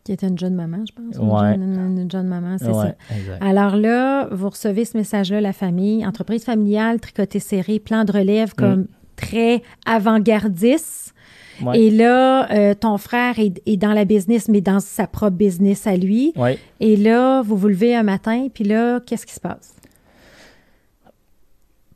Qui 0.05 0.13
était 0.13 0.27
une 0.27 0.39
jeune 0.39 0.55
maman, 0.55 0.79
je 0.87 0.93
pense. 0.93 1.17
Ouais. 1.17 1.55
Une, 1.55 1.75
jeune, 1.75 1.99
une 1.99 2.11
jeune 2.11 2.27
maman, 2.27 2.57
c'est 2.59 2.67
ouais, 2.67 2.73
ça. 2.73 2.95
exact. 3.17 3.39
Alors 3.41 3.77
là, 3.77 4.29
vous 4.33 4.49
recevez 4.49 4.85
ce 4.85 4.97
message-là, 4.97 5.41
la 5.41 5.53
famille, 5.53 6.05
entreprise 6.05 6.45
familiale, 6.45 6.99
tricoté 6.99 7.39
serré, 7.39 7.79
plan 7.79 8.05
de 8.05 8.11
relève 8.11 8.55
comme 8.55 8.87
très 9.15 9.63
avant-gardiste. 9.87 11.15
Ouais. 11.63 11.79
Et 11.79 11.91
là, 11.91 12.51
euh, 12.51 12.75
ton 12.75 12.99
frère 12.99 13.39
est, 13.39 13.63
est 13.67 13.77
dans 13.77 13.93
la 13.93 14.05
business, 14.05 14.49
mais 14.49 14.61
dans 14.61 14.81
sa 14.81 15.07
propre 15.07 15.37
business 15.37 15.87
à 15.87 15.97
lui. 15.97 16.33
Et 16.81 16.97
là, 16.97 17.43
vous 17.43 17.57
vous 17.57 17.69
levez 17.69 17.95
un 17.95 18.03
matin, 18.03 18.49
puis 18.53 18.65
là, 18.65 18.99
qu'est-ce 19.01 19.27
qui 19.27 19.35
se 19.35 19.41
passe? 19.41 19.75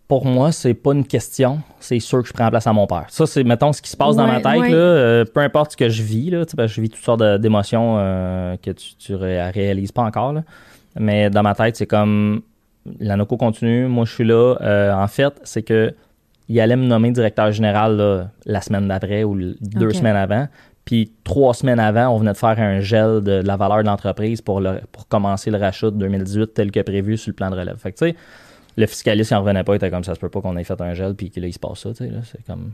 Pour 0.08 0.24
moi, 0.24 0.52
c'est 0.52 0.74
pas 0.74 0.92
une 0.92 1.04
question. 1.04 1.60
C'est 1.80 1.98
sûr 1.98 2.22
que 2.22 2.28
je 2.28 2.32
prends 2.32 2.44
la 2.44 2.50
place 2.50 2.66
à 2.68 2.72
mon 2.72 2.86
père. 2.86 3.06
Ça, 3.08 3.26
c'est, 3.26 3.42
mettons, 3.42 3.72
ce 3.72 3.82
qui 3.82 3.90
se 3.90 3.96
passe 3.96 4.14
dans 4.14 4.26
ma 4.26 4.40
tête. 4.40 4.60
ouais. 4.60 4.70
Là, 4.70 4.76
euh, 4.76 5.24
peu 5.24 5.40
importe 5.40 5.72
ce 5.72 5.76
que 5.76 5.88
je 5.88 6.02
vis, 6.02 6.30
là, 6.30 6.44
je 6.66 6.80
vis 6.80 6.90
toutes 6.90 7.02
sortes 7.04 7.22
d'émotions 7.40 7.96
euh, 7.98 8.56
que 8.62 8.70
tu, 8.70 8.94
tu 8.96 9.14
ré- 9.16 9.50
réalises 9.50 9.90
pas 9.90 10.02
encore. 10.02 10.32
là. 10.32 10.42
Mais 10.98 11.28
dans 11.28 11.42
ma 11.42 11.54
tête, 11.56 11.76
c'est 11.76 11.86
comme 11.86 12.42
la 13.00 13.16
NOCO 13.16 13.36
continue. 13.36 13.86
Moi, 13.88 14.04
je 14.04 14.12
suis 14.12 14.24
là. 14.24 14.56
Euh, 14.60 14.92
en 14.94 15.08
fait, 15.08 15.40
c'est 15.42 15.62
que 15.62 15.92
il 16.48 16.60
allait 16.60 16.76
me 16.76 16.86
nommer 16.86 17.10
directeur 17.10 17.50
général 17.50 17.96
là, 17.96 18.28
la 18.44 18.60
semaine 18.60 18.86
d'après 18.86 19.24
ou 19.24 19.34
deux 19.60 19.92
semaines 19.92 20.14
avant. 20.14 20.46
Puis 20.84 21.10
trois 21.24 21.52
semaines 21.52 21.80
avant, 21.80 22.10
on 22.10 22.18
venait 22.18 22.30
de 22.32 22.36
faire 22.36 22.60
un 22.60 22.78
gel 22.78 23.14
de, 23.20 23.42
de 23.42 23.46
la 23.46 23.56
valeur 23.56 23.78
de 23.78 23.86
l'entreprise 23.88 24.40
pour, 24.40 24.60
le- 24.60 24.78
pour 24.92 25.08
commencer 25.08 25.50
le 25.50 25.58
rachat 25.58 25.90
de 25.90 25.96
2018 25.96 26.54
tel 26.54 26.70
que 26.70 26.78
prévu 26.78 27.16
sur 27.16 27.30
le 27.30 27.34
plan 27.34 27.50
de 27.50 27.56
relève. 27.56 27.76
Fait 27.78 27.90
que 27.90 27.98
tu 27.98 28.10
sais, 28.10 28.16
le 28.76 28.86
fiscaliste, 28.86 29.30
il 29.30 29.34
en 29.34 29.40
revenait 29.40 29.64
pas, 29.64 29.72
il 29.72 29.76
était 29.76 29.90
comme 29.90 30.04
ça, 30.04 30.14
se 30.14 30.20
peut 30.20 30.28
pas 30.28 30.40
qu'on 30.40 30.56
ait 30.56 30.64
fait 30.64 30.80
un 30.80 30.94
gel 30.94 31.14
puis 31.14 31.30
là, 31.36 31.46
il 31.46 31.52
se 31.52 31.58
passe 31.58 31.80
ça, 31.80 31.90
tu 31.90 32.04
sais, 32.04 32.10
là, 32.10 32.18
c'est 32.24 32.44
comme... 32.44 32.72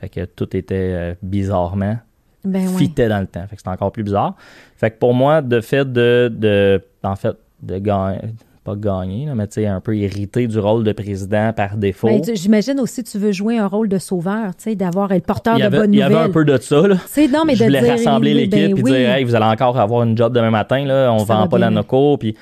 Fait 0.00 0.08
que 0.08 0.24
tout 0.24 0.56
était 0.56 0.74
euh, 0.74 1.14
bizarrement 1.22 1.98
Ben 2.42 2.64
dans 2.64 3.20
le 3.20 3.26
temps. 3.26 3.42
Fait 3.42 3.56
que 3.56 3.58
c'était 3.58 3.68
encore 3.68 3.92
plus 3.92 4.02
bizarre. 4.02 4.34
Fait 4.76 4.90
que 4.90 4.98
pour 4.98 5.12
moi, 5.12 5.42
de 5.42 5.60
fait 5.60 5.90
de, 5.90 6.32
de 6.34 6.82
en 7.02 7.16
fait, 7.16 7.36
de 7.62 7.78
gagner, 7.78 8.18
pas 8.64 8.76
gagner, 8.76 9.26
là, 9.26 9.34
mais 9.34 9.46
tu 9.46 9.54
sais, 9.54 9.66
un 9.66 9.80
peu 9.80 9.96
hérité 9.96 10.46
du 10.46 10.58
rôle 10.58 10.84
de 10.84 10.92
président 10.92 11.52
par 11.52 11.76
défaut. 11.76 12.08
Ben, 12.08 12.22
J'imagine 12.34 12.80
aussi 12.80 13.02
que 13.04 13.10
tu 13.10 13.18
veux 13.18 13.32
jouer 13.32 13.58
un 13.58 13.66
rôle 13.66 13.88
de 13.88 13.98
sauveur, 13.98 14.54
tu 14.56 14.64
sais, 14.64 14.74
d'avoir 14.74 15.08
le 15.08 15.20
porteur 15.20 15.58
de 15.58 15.68
bonnes 15.68 15.92
il 15.92 15.98
y 15.98 16.02
avait 16.02 16.14
nouvelles. 16.14 16.30
un 16.30 16.32
peu 16.32 16.44
de 16.44 16.56
ça, 16.58 16.86
là. 16.86 16.96
Non, 17.30 17.44
mais 17.46 17.54
je 17.54 17.60
de 17.60 17.68
voulais 17.68 17.80
dire, 17.82 17.90
rassembler 17.90 18.34
l'équipe 18.34 18.74
ben 18.76 18.82
oui. 18.82 18.92
dire 18.92 19.10
hey, 19.10 19.24
vous 19.24 19.34
allez 19.34 19.46
encore 19.46 19.78
avoir 19.78 20.02
une 20.02 20.16
job 20.16 20.34
demain 20.34 20.50
matin 20.50 20.84
là, 20.84 21.12
on 21.12 21.20
Ça 21.20 21.34
vend 21.34 21.48
pas 21.48 21.58
bien 21.58 21.70
la. 21.70 21.76
Noco 21.76 22.16
puis 22.16 22.36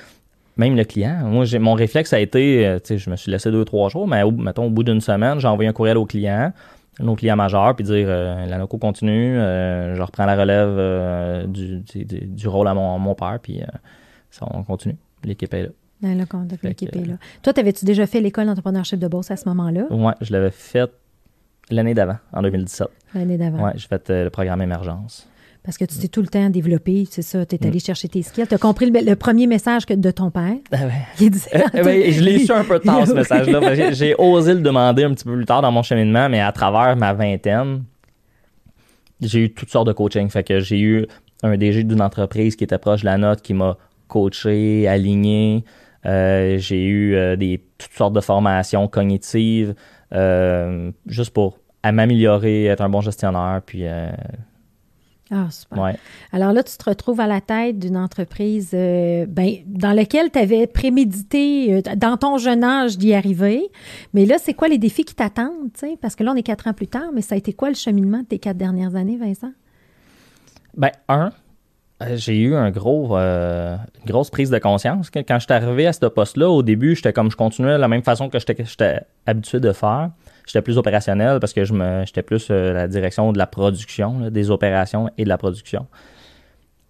même 0.59 0.75
le 0.75 0.83
client. 0.83 1.21
Moi 1.23 1.45
j'ai 1.45 1.57
mon 1.57 1.73
réflexe 1.73 2.13
a 2.13 2.19
été 2.19 2.67
euh, 2.67 2.79
tu 2.79 2.87
sais 2.87 2.97
je 2.97 3.09
me 3.09 3.15
suis 3.15 3.31
laissé 3.31 3.49
deux 3.49 3.65
trois 3.65 3.89
jours 3.89 4.07
mais 4.07 4.21
au, 4.23 4.31
mettons 4.31 4.65
au 4.65 4.69
bout 4.69 4.83
d'une 4.83 5.01
semaine, 5.01 5.39
j'ai 5.39 5.47
envoyé 5.47 5.69
un 5.69 5.73
courriel 5.73 5.97
au 5.97 6.05
client, 6.05 6.51
nos 6.99 7.15
clients 7.15 7.37
majeurs 7.37 7.75
puis 7.75 7.85
dire 7.85 8.07
euh, 8.09 8.45
la 8.45 8.57
Noco 8.57 8.77
continue, 8.77 9.37
euh, 9.37 9.95
je 9.95 10.01
reprends 10.01 10.25
la 10.25 10.35
relève 10.35 10.75
euh, 10.77 11.47
du, 11.47 11.81
du, 11.81 12.47
rôle 12.47 12.67
à 12.67 12.73
mon, 12.73 12.99
mon 12.99 13.15
père 13.15 13.39
puis 13.41 13.61
ça 14.29 14.45
on 14.51 14.63
continue. 14.63 14.97
L'équipe 15.23 15.53
est 15.53 15.63
là. 15.63 15.69
Ben 16.01 16.17
là, 16.17 16.25
quand 16.25 16.45
Fait 16.49 16.69
l'équipe 16.69 16.95
est 16.95 17.05
là. 17.05 17.15
Toi, 17.43 17.51
t'avais-tu 17.51 17.83
déjà 17.83 18.07
fait 18.07 18.21
l'école 18.21 18.45
d'entrepreneurship 18.45 18.99
de 18.99 19.07
Beauce 19.09 19.31
à 19.31 19.35
ce 19.35 19.49
moment-là, 19.49 19.83
Ouais, 19.91 20.13
je 20.21 20.31
l'avais 20.31 20.51
fait 20.51 20.89
l'année 21.71 21.93
d'avant 21.93 22.17
en 22.31 22.41
2017. 22.41 22.87
l'année 23.15 23.37
d'avant? 23.37 23.65
Ouais, 23.65 23.71
j'ai 23.75 23.87
fait 23.87 24.09
le 24.09 24.29
programme 24.29 24.61
émergence. 24.61 25.27
Parce 25.69 25.77
que 25.77 25.85
tu 25.85 25.99
t'es 25.99 26.07
tout 26.07 26.21
le 26.21 26.27
temps 26.27 26.49
développé, 26.49 27.05
c'est 27.11 27.21
ça, 27.21 27.45
tu 27.45 27.53
es 27.53 27.59
Mm. 27.63 27.67
allé 27.67 27.77
chercher 27.77 28.07
tes 28.07 28.23
skills. 28.23 28.47
Tu 28.47 28.55
as 28.55 28.57
compris 28.57 28.89
le, 28.89 29.01
le 29.05 29.15
premier 29.15 29.45
message 29.45 29.85
que, 29.85 29.93
de 29.93 30.09
ton 30.09 30.31
père. 30.31 30.55
Ah 30.71 30.77
ouais. 30.87 30.91
Il 31.21 31.29
disait, 31.29 31.51
Euh, 31.75 32.11
je 32.11 32.21
l'ai 32.23 32.39
su 32.39 32.51
un 32.51 32.63
peu 32.63 32.79
tard, 32.83 33.05
ce 33.05 33.13
message-là. 33.13 33.91
J'ai 33.91 34.15
osé 34.17 34.55
le 34.55 34.61
demander 34.61 35.03
un 35.03 35.13
petit 35.13 35.25
peu 35.25 35.35
plus 35.35 35.45
tard 35.45 35.61
dans 35.61 35.71
mon 35.71 35.83
cheminement, 35.83 36.27
mais 36.27 36.41
à 36.41 36.51
travers 36.51 36.95
ma 36.97 37.13
vingtaine, 37.13 37.83
j'ai 39.21 39.41
eu 39.41 39.53
toutes 39.53 39.69
sortes 39.69 39.85
de 39.85 39.93
coaching. 39.93 40.27
Fait 40.29 40.43
que 40.43 40.59
j'ai 40.59 40.79
eu 40.79 41.05
un 41.43 41.55
DG 41.55 41.83
d'une 41.83 42.01
entreprise 42.01 42.55
qui 42.55 42.63
était 42.63 42.79
proche 42.79 43.01
de 43.01 43.05
la 43.05 43.19
note 43.19 43.43
qui 43.43 43.53
m'a 43.53 43.77
coaché, 44.07 44.87
aligné. 44.87 45.63
Euh, 46.07 46.57
j'ai 46.57 46.83
eu 46.83 47.13
euh, 47.13 47.35
des, 47.35 47.63
toutes 47.77 47.93
sortes 47.93 48.13
de 48.13 48.21
formations 48.21 48.87
cognitives 48.87 49.75
juste 51.05 51.29
pour 51.29 51.59
à 51.83 51.91
m'améliorer, 51.91 52.65
être 52.65 52.81
un 52.81 52.89
bon 52.89 53.01
gestionnaire, 53.01 53.61
puis 53.63 53.83
Ah, 55.31 55.47
super. 55.51 55.81
Ouais. 55.81 55.95
Alors 56.31 56.53
là, 56.53 56.63
tu 56.63 56.75
te 56.75 56.89
retrouves 56.89 57.19
à 57.19 57.27
la 57.27 57.39
tête 57.39 57.77
d'une 57.77 57.97
entreprise 57.97 58.71
euh, 58.73 59.25
ben, 59.27 59.57
dans 59.67 59.91
laquelle 59.91 60.31
tu 60.31 60.39
avais 60.39 60.65
prémédité 60.65 61.75
euh, 61.75 61.81
dans 61.95 62.17
ton 62.17 62.37
jeune 62.37 62.63
âge 62.63 62.97
d'y 62.97 63.13
arriver. 63.13 63.69
Mais 64.13 64.25
là, 64.25 64.37
c'est 64.39 64.53
quoi 64.53 64.67
les 64.67 64.79
défis 64.79 65.05
qui 65.05 65.13
t'attendent? 65.13 65.69
Parce 66.01 66.15
que 66.15 66.23
là, 66.23 66.31
on 66.31 66.35
est 66.35 66.43
quatre 66.43 66.67
ans 66.67 66.73
plus 66.73 66.87
tard, 66.87 67.11
mais 67.13 67.21
ça 67.21 67.35
a 67.35 67.37
été 67.37 67.53
quoi 67.53 67.69
le 67.69 67.75
cheminement 67.75 68.19
de 68.19 68.25
tes 68.25 68.39
quatre 68.39 68.57
dernières 68.57 68.95
années, 68.95 69.17
Vincent? 69.17 69.51
Ben, 70.75 70.91
un, 71.07 71.31
euh, 72.01 72.15
j'ai 72.15 72.37
eu 72.37 72.55
un 72.55 72.71
gros, 72.71 73.17
euh, 73.17 73.75
une 73.99 74.11
grosse 74.11 74.29
prise 74.29 74.49
de 74.49 74.57
conscience. 74.57 75.09
Quand 75.09 75.39
je 75.39 75.39
suis 75.39 75.53
arrivé 75.53 75.85
à 75.85 75.93
ce 75.93 76.05
poste-là, 76.05 76.49
au 76.49 76.63
début, 76.63 76.95
j'étais 76.95 77.11
comme 77.11 77.29
je 77.29 77.35
continuais 77.35 77.73
de 77.73 77.81
la 77.81 77.87
même 77.87 78.03
façon 78.03 78.29
que 78.29 78.39
j'étais 78.39 78.55
j'étais 78.63 79.01
habitué 79.25 79.59
de 79.59 79.71
faire. 79.73 80.11
J'étais 80.49 80.63
plus 80.63 80.79
opérationnel 80.79 81.39
parce 81.39 81.53
que 81.53 81.63
je 81.63 81.73
me 81.73 82.03
j'étais 82.07 82.23
plus 82.23 82.47
euh, 82.49 82.73
la 82.73 82.87
direction 82.87 83.31
de 83.31 83.37
la 83.37 83.45
production, 83.45 84.31
des 84.31 84.49
opérations 84.49 85.07
et 85.15 85.23
de 85.23 85.29
la 85.29 85.37
production. 85.37 85.85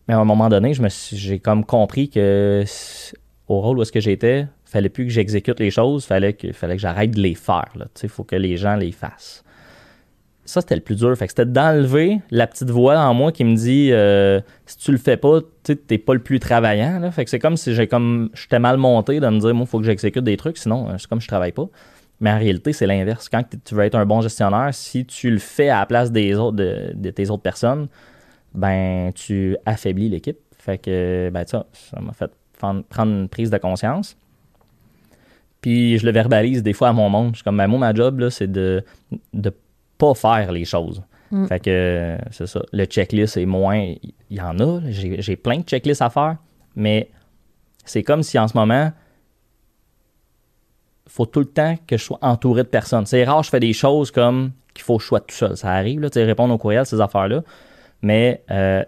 Mais 0.07 0.13
à 0.13 0.19
un 0.19 0.23
moment 0.23 0.47
donné, 0.47 0.73
je 0.73 0.81
me 0.81 0.87
j'ai 1.11 1.39
comme 1.39 1.65
compris 1.65 2.09
que 2.09 2.63
au 3.49 3.59
rôle 3.59 3.79
où 3.79 3.81
est-ce 3.81 3.91
que 3.91 3.99
j'étais, 3.99 4.47
fallait 4.63 4.87
plus 4.87 5.03
que 5.03 5.11
j'exécute 5.11 5.59
les 5.59 5.71
choses, 5.71 6.05
fallait 6.05 6.31
que 6.31 6.53
fallait 6.53 6.77
que 6.77 6.81
j'arrête 6.81 7.11
de 7.11 7.19
les 7.19 7.35
faire. 7.35 7.73
Il 8.01 8.07
faut 8.07 8.23
que 8.23 8.37
les 8.37 8.55
gens 8.55 8.77
les 8.77 8.93
fassent. 8.93 9.43
Ça, 10.45 10.61
c'était 10.61 10.75
le 10.75 10.81
plus 10.81 10.95
dur. 10.95 11.13
Fait 11.17 11.25
que 11.25 11.31
c'était 11.31 11.45
d'enlever 11.45 12.21
la 12.31 12.47
petite 12.47 12.69
voix 12.69 12.97
en 12.97 13.13
moi 13.13 13.33
qui 13.33 13.43
me 13.43 13.57
dit 13.57 13.89
euh, 13.91 14.39
si 14.67 14.77
tu 14.77 14.93
le 14.93 14.97
fais 14.97 15.17
pas, 15.17 15.41
tu 15.65 15.75
t'es 15.75 15.97
pas 15.97 16.13
le 16.13 16.21
plus 16.21 16.39
travaillant. 16.39 17.11
Fait 17.11 17.25
que 17.25 17.29
c'est 17.29 17.39
comme 17.39 17.57
si 17.57 17.75
j'ai 17.75 17.87
comme 17.87 18.29
j'étais 18.33 18.59
mal 18.59 18.77
monté 18.77 19.19
de 19.19 19.27
me 19.27 19.39
dire 19.41 19.51
il 19.51 19.65
faut 19.67 19.79
que 19.79 19.85
j'exécute 19.85 20.23
des 20.23 20.37
trucs, 20.37 20.57
sinon 20.57 20.87
euh, 20.87 20.93
c'est 20.97 21.07
comme 21.07 21.19
je 21.19 21.27
travaille 21.27 21.51
pas. 21.51 21.67
Mais 22.19 22.31
en 22.31 22.37
réalité, 22.37 22.73
c'est 22.73 22.87
l'inverse. 22.87 23.29
Quand 23.29 23.43
tu 23.63 23.75
veux 23.75 23.83
être 23.83 23.95
un 23.95 24.05
bon 24.05 24.21
gestionnaire, 24.21 24.73
si 24.73 25.05
tu 25.05 25.31
le 25.31 25.39
fais 25.39 25.69
à 25.69 25.79
la 25.79 25.85
place 25.85 26.11
des 26.11 26.35
autres, 26.35 26.57
de, 26.57 26.91
de 26.93 27.09
tes 27.11 27.29
autres 27.29 27.43
personnes, 27.43 27.87
ben 28.53 29.11
tu 29.13 29.55
affaiblis 29.65 30.09
l'équipe. 30.09 30.39
Fait 30.57 30.77
que 30.77 31.29
ben 31.33 31.45
ça, 31.45 31.65
ça 31.71 31.99
m'a 32.01 32.11
fait 32.13 32.31
prendre 32.57 32.83
une 33.11 33.29
prise 33.29 33.49
de 33.49 33.57
conscience. 33.57 34.17
Puis 35.61 35.97
je 35.97 36.05
le 36.05 36.11
verbalise 36.11 36.63
des 36.63 36.73
fois 36.73 36.89
à 36.89 36.93
mon 36.93 37.09
monde. 37.09 37.31
Je 37.31 37.37
suis 37.37 37.43
comme 37.43 37.57
ben, 37.57 37.67
moi, 37.67 37.79
ma 37.79 37.93
job, 37.93 38.29
c'est 38.29 38.51
de, 38.51 38.83
de 39.33 39.53
pas 39.97 40.13
faire 40.13 40.51
les 40.51 40.65
choses. 40.65 41.01
Mm. 41.31 41.45
Fait 41.47 41.59
que 41.59 42.17
c'est 42.31 42.47
ça. 42.47 42.61
Le 42.71 42.85
checklist 42.85 43.37
est 43.37 43.45
moins. 43.45 43.93
Il 44.29 44.37
y 44.37 44.41
en 44.41 44.59
a. 44.59 44.81
j'ai 44.89 45.35
plein 45.35 45.59
de 45.59 45.63
checklists 45.63 46.01
à 46.01 46.09
faire. 46.09 46.37
Mais 46.75 47.09
c'est 47.85 48.03
comme 48.03 48.23
si 48.23 48.39
en 48.39 48.47
ce 48.47 48.57
moment, 48.57 48.91
faut 51.11 51.25
tout 51.25 51.39
le 51.39 51.45
temps 51.45 51.75
que 51.87 51.97
je 51.97 52.03
sois 52.03 52.19
entouré 52.21 52.63
de 52.63 52.67
personnes. 52.67 53.05
C'est 53.05 53.23
rare, 53.23 53.43
je 53.43 53.49
fais 53.49 53.59
des 53.59 53.73
choses 53.73 54.11
comme 54.11 54.51
qu'il 54.73 54.83
faut 54.83 54.97
que 54.97 55.03
je 55.03 55.07
sois 55.07 55.19
tout 55.19 55.35
seul. 55.35 55.57
Ça 55.57 55.71
arrive, 55.71 55.99
là, 56.01 56.09
tu 56.09 56.15
sais, 56.15 56.25
répondre 56.25 56.53
aux 56.53 56.57
courriels, 56.57 56.85
ces 56.85 57.01
affaires-là. 57.01 57.41
Mais 58.01 58.43
euh, 58.51 58.83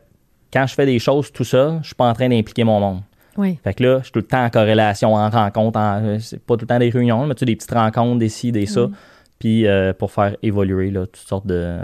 quand 0.53 0.65
je 0.67 0.73
fais 0.73 0.86
des 0.86 0.99
choses 0.99 1.31
tout 1.31 1.43
seul, 1.43 1.79
je 1.81 1.88
suis 1.88 1.95
pas 1.95 2.10
en 2.10 2.13
train 2.13 2.29
d'impliquer 2.29 2.63
mon 2.63 2.79
monde. 2.79 3.01
Oui. 3.38 3.57
Fait 3.63 3.73
que 3.73 3.84
là, 3.84 3.97
je 3.99 4.03
suis 4.03 4.12
tout 4.12 4.19
le 4.19 4.25
temps 4.25 4.43
en 4.43 4.49
corrélation, 4.49 5.15
en 5.15 5.29
rencontre. 5.29 5.79
en- 5.79 6.01
euh, 6.03 6.19
c'est 6.19 6.39
pas 6.43 6.55
tout 6.55 6.62
le 6.62 6.67
temps 6.67 6.79
des 6.79 6.89
réunions, 6.89 7.25
mais 7.25 7.34
tu 7.36 7.39
sais, 7.39 7.45
des 7.45 7.55
petites 7.55 7.71
rencontres, 7.73 8.19
des 8.19 8.29
ci, 8.29 8.51
des 8.51 8.65
ça. 8.65 8.81
Mm. 8.88 8.91
Puis 9.39 9.65
euh, 9.67 9.93
pour 9.93 10.12
faire 10.12 10.36
évoluer 10.43 10.91
là, 10.91 11.05
toutes 11.07 11.27
sortes 11.27 11.47
de, 11.47 11.77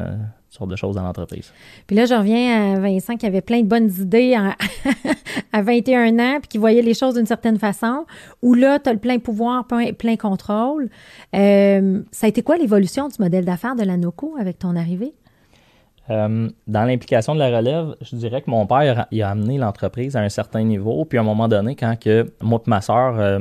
sortes 0.58 0.70
de 0.70 0.76
choses 0.76 0.96
dans 0.96 1.04
l'entreprise. 1.04 1.52
Puis 1.86 1.96
là, 1.96 2.06
je 2.06 2.14
reviens 2.14 2.76
à 2.76 2.80
Vincent 2.80 3.16
qui 3.16 3.26
avait 3.26 3.42
plein 3.42 3.62
de 3.62 3.68
bonnes 3.68 3.92
idées 4.00 4.36
à 5.54 5.62
21 5.62 6.20
ans, 6.20 6.40
puis 6.40 6.48
qui 6.50 6.58
voyait 6.58 6.82
les 6.82 6.94
choses 6.94 7.16
d'une 7.16 7.26
certaine 7.26 7.60
façon, 7.60 8.06
où 8.42 8.54
là, 8.54 8.80
tu 8.80 8.90
as 8.90 8.94
le 8.94 9.00
plein 9.00 9.20
pouvoir, 9.20 9.68
plein, 9.68 9.94
plein 9.94 10.16
contrôle. 10.16 10.90
Euh, 11.36 12.02
ça 12.12 12.26
a 12.26 12.30
été 12.30 12.42
quoi 12.42 12.58
l'évolution 12.58 13.08
du 13.08 13.16
modèle 13.20 13.46
d'affaires 13.46 13.76
de 13.76 13.84
la 13.84 13.98
NOCO 13.98 14.36
avec 14.40 14.60
ton 14.60 14.76
arrivée? 14.76 15.14
Euh, 16.10 16.50
dans 16.68 16.86
l'implication 16.86 17.36
de 17.36 17.40
la 17.40 17.56
relève, 17.56 17.96
je 18.02 18.16
dirais 18.16 18.42
que 18.42 18.50
mon 18.50 18.66
père 18.66 19.08
il 19.12 19.22
a 19.22 19.30
amené 19.30 19.58
l'entreprise 19.58 20.16
à 20.16 20.22
un 20.22 20.30
certain 20.30 20.64
niveau. 20.64 21.04
Puis 21.04 21.18
à 21.18 21.22
un 21.22 21.26
moment 21.26 21.50
donné, 21.50 21.76
quand 21.76 22.00
que 22.00 22.32
moi 22.42 22.62
et 22.66 22.70
ma 22.70 22.80
soeur, 22.80 23.40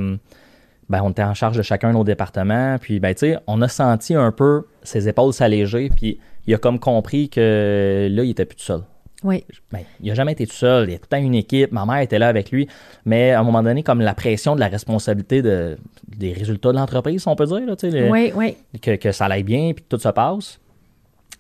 ben, 0.89 1.01
on 1.03 1.11
était 1.11 1.23
en 1.23 1.35
charge 1.35 1.57
de 1.57 1.63
chacun 1.63 1.89
de 1.89 1.95
nos 1.95 2.05
départements, 2.05 2.77
puis 2.81 3.01
ben, 3.01 3.15
tu 3.15 3.21
sais, 3.21 3.39
on 3.47 3.61
a 3.63 3.69
senti 3.69 4.15
un 4.15 4.31
peu 4.31 4.67
ses 4.83 5.09
épaules 5.09 5.33
s'alléger, 5.33 5.91
puis 5.95 6.19
il 6.47 6.55
a 6.55 6.59
comme 6.59 6.79
compris 6.79 7.29
que 7.29 8.09
là, 8.11 8.23
il 8.25 8.31
était 8.31 8.45
plus 8.45 8.57
tout 8.57 8.65
seul. 8.65 8.81
Oui. 9.25 9.45
Ben, 9.73 9.81
il 10.03 10.09
n'a 10.09 10.15
jamais 10.15 10.33
été 10.33 10.47
tout 10.47 10.55
seul, 10.55 10.89
il 10.89 10.93
y 10.93 10.95
a 10.95 10.99
tout 10.99 11.07
le 11.11 11.17
temps 11.17 11.23
une 11.23 11.35
équipe, 11.35 11.73
ma 11.73 11.87
mère 11.87 11.99
était 11.99 12.19
là 12.19 12.29
avec 12.29 12.51
lui, 12.51 12.69
mais 13.07 13.33
à 13.33 13.41
un 13.41 13.43
moment 13.43 13.63
donné, 13.63 13.83
comme 13.83 14.01
la 14.01 14.15
pression 14.15 14.55
de 14.55 14.61
la 14.61 14.69
responsabilité 14.69 15.41
de, 15.43 15.79
des 16.07 16.33
résultats 16.33 16.71
de 16.71 16.77
l'entreprise, 16.77 17.27
on 17.27 17.35
peut 17.35 17.47
dire, 17.47 17.61
là, 17.67 17.75
le- 17.83 18.11
Oui, 18.11 18.33
oui. 18.35 18.57
que, 18.81 18.97
que 18.97 19.13
ça 19.13 19.25
aille 19.27 19.43
bien 19.43 19.73
puis 19.75 19.83
que 19.85 19.97
tout 19.97 20.01
se 20.03 20.09
passe. 20.11 20.61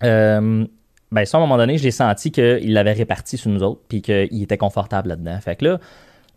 Euh, 0.03 0.64
ben 1.12 1.25
ça, 1.25 1.37
à 1.38 1.40
un 1.40 1.45
moment 1.45 1.57
donné, 1.59 1.79
j'ai 1.79 1.90
senti 1.90 2.31
qu'il 2.33 2.73
l'avait 2.73 2.92
réparti 2.92 3.37
sur 3.37 3.51
nous 3.51 3.62
autres 3.62 3.83
puis 3.88 4.03
qu'il 4.03 4.42
était 4.42 4.57
confortable 4.59 5.11
là-dedans. 5.11 5.38
Fait 5.40 5.57
que 5.57 5.64
là, 5.66 5.79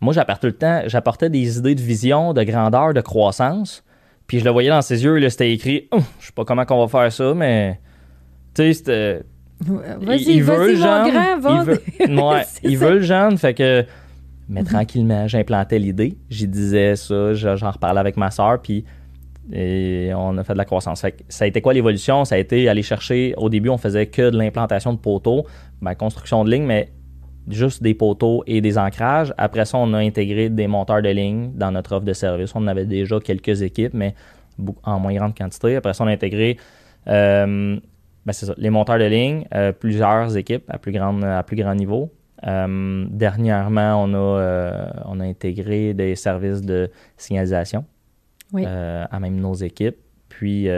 moi, 0.00 0.12
j'apportais 0.14 0.40
tout 0.40 0.46
le 0.46 0.52
temps, 0.58 0.82
j'apportais 0.86 1.28
des 1.30 1.58
idées 1.58 1.74
de 1.74 1.80
vision, 1.82 2.32
de 2.32 2.42
grandeur, 2.42 2.94
de 2.94 3.00
croissance. 3.00 3.82
Puis 4.26 4.38
je 4.38 4.44
le 4.44 4.50
voyais 4.50 4.70
dans 4.70 4.80
ses 4.82 5.02
yeux, 5.02 5.16
là, 5.16 5.28
c'était 5.28 5.52
écrit 5.52 5.88
Hum, 5.90 6.02
Je 6.20 6.26
sais 6.26 6.32
pas 6.32 6.44
comment 6.44 6.64
qu'on 6.64 6.86
va 6.86 6.88
faire 6.88 7.12
ça, 7.12 7.34
mais. 7.34 7.80
Tu 8.54 8.62
sais, 8.62 8.72
c'était. 8.72 9.22
Vas-y, 9.60 10.22
il, 10.36 10.42
veut 10.42 10.56
vas-y, 10.56 10.68
le 10.70 10.76
jeune. 10.76 11.10
grand. 11.10 11.58
Il 11.58 11.64
veut, 11.66 12.22
ouais, 12.22 12.42
il 12.62 12.78
veut 12.78 12.90
le 12.94 13.00
jeune. 13.02 13.36
Fait 13.38 13.54
que. 13.54 13.84
Mais 14.48 14.64
tranquillement, 14.64 15.28
j'implantais 15.28 15.78
l'idée. 15.78 16.16
J'y 16.28 16.48
disais 16.48 16.96
ça, 16.96 17.34
je- 17.34 17.56
j'en 17.56 17.70
reparlais 17.70 18.00
avec 18.00 18.16
ma 18.16 18.30
soeur, 18.30 18.60
puis 18.60 18.84
et 19.52 20.12
on 20.14 20.36
a 20.38 20.44
fait 20.44 20.52
de 20.52 20.58
la 20.58 20.64
croissance. 20.64 21.00
Fait 21.00 21.12
que 21.12 21.22
ça 21.28 21.44
a 21.44 21.48
été 21.48 21.60
quoi 21.60 21.72
l'évolution? 21.74 22.24
Ça 22.24 22.36
a 22.36 22.38
été 22.38 22.68
aller 22.68 22.82
chercher. 22.82 23.34
Au 23.36 23.48
début, 23.48 23.68
on 23.68 23.78
faisait 23.78 24.06
que 24.06 24.30
de 24.30 24.38
l'implantation 24.38 24.92
de 24.92 24.98
poteaux, 24.98 25.44
ben, 25.82 25.94
construction 25.94 26.44
de 26.44 26.50
lignes, 26.52 26.66
mais 26.66 26.88
juste 27.48 27.82
des 27.82 27.94
poteaux 27.94 28.44
et 28.46 28.60
des 28.60 28.78
ancrages. 28.78 29.32
Après 29.38 29.64
ça, 29.64 29.76
on 29.78 29.92
a 29.94 29.98
intégré 29.98 30.50
des 30.50 30.66
monteurs 30.68 31.02
de 31.02 31.08
lignes 31.08 31.50
dans 31.54 31.72
notre 31.72 31.96
offre 31.96 32.04
de 32.04 32.12
service. 32.12 32.52
On 32.54 32.66
avait 32.68 32.84
déjà 32.86 33.18
quelques 33.18 33.62
équipes, 33.62 33.94
mais 33.94 34.14
en 34.84 35.00
moins 35.00 35.14
grande 35.14 35.36
quantité. 35.36 35.76
Après 35.76 35.94
ça, 35.94 36.04
on 36.04 36.06
a 36.06 36.12
intégré 36.12 36.56
euh, 37.08 37.76
ben, 38.26 38.32
c'est 38.32 38.46
ça, 38.46 38.54
les 38.56 38.70
monteurs 38.70 38.98
de 38.98 39.04
ligne, 39.04 39.46
euh, 39.54 39.72
plusieurs 39.72 40.36
équipes 40.36 40.64
à 40.68 40.78
plus, 40.78 40.92
grande, 40.92 41.24
à 41.24 41.42
plus 41.42 41.56
grand 41.56 41.74
niveau. 41.74 42.10
Euh, 42.46 43.06
dernièrement, 43.10 44.02
on 44.02 44.14
a, 44.14 44.16
euh, 44.40 44.86
on 45.06 45.20
a 45.20 45.24
intégré 45.24 45.94
des 45.94 46.14
services 46.16 46.62
de 46.62 46.90
signalisation 47.16 47.84
Oui. 48.52 48.64
à 48.66 49.18
même 49.20 49.36
nos 49.36 49.54
équipes. 49.54 49.96
Puis 50.28 50.68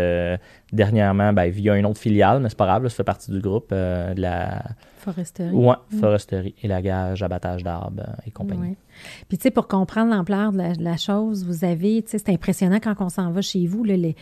dernièrement, 0.72 1.33
ben, 1.33 1.50
via 1.50 1.76
une 1.76 1.87
autre 1.87 2.00
filiale, 2.00 2.40
mais 2.40 2.48
c'est 2.48 2.59
pas 2.59 2.66
grave, 2.66 2.83
là, 2.85 2.88
ça 2.88 2.96
fait 2.96 3.05
partie 3.05 3.31
du 3.31 3.40
groupe, 3.40 3.70
de 3.70 4.20
la 4.20 4.62
Foresterie. 4.98 5.50
ouais, 5.55 5.74
Mm. 5.92 5.98
foresterie, 5.98 6.55
élagage, 6.62 7.22
abattage 7.22 7.62
d'arbres 7.62 8.02
et 8.26 8.31
compagnie. 8.31 8.70
Ouais. 8.70 8.76
Puis, 9.28 9.37
tu 9.38 9.42
sais, 9.42 9.50
pour 9.50 9.68
comprendre 9.68 10.11
l'ampleur 10.14 10.52
de 10.52 10.59
la, 10.59 10.74
de 10.74 10.83
la 10.83 10.96
chose, 10.96 11.44
vous 11.44 11.64
avez, 11.64 12.02
tu 12.02 12.11
sais, 12.12 12.18
c'est 12.18 12.31
impressionnant 12.33 12.78
quand 12.83 12.94
on 13.00 13.09
s'en 13.09 13.31
va 13.31 13.40
chez 13.42 13.66
vous, 13.66 13.85
là, 13.85 13.96
les, 13.96 14.16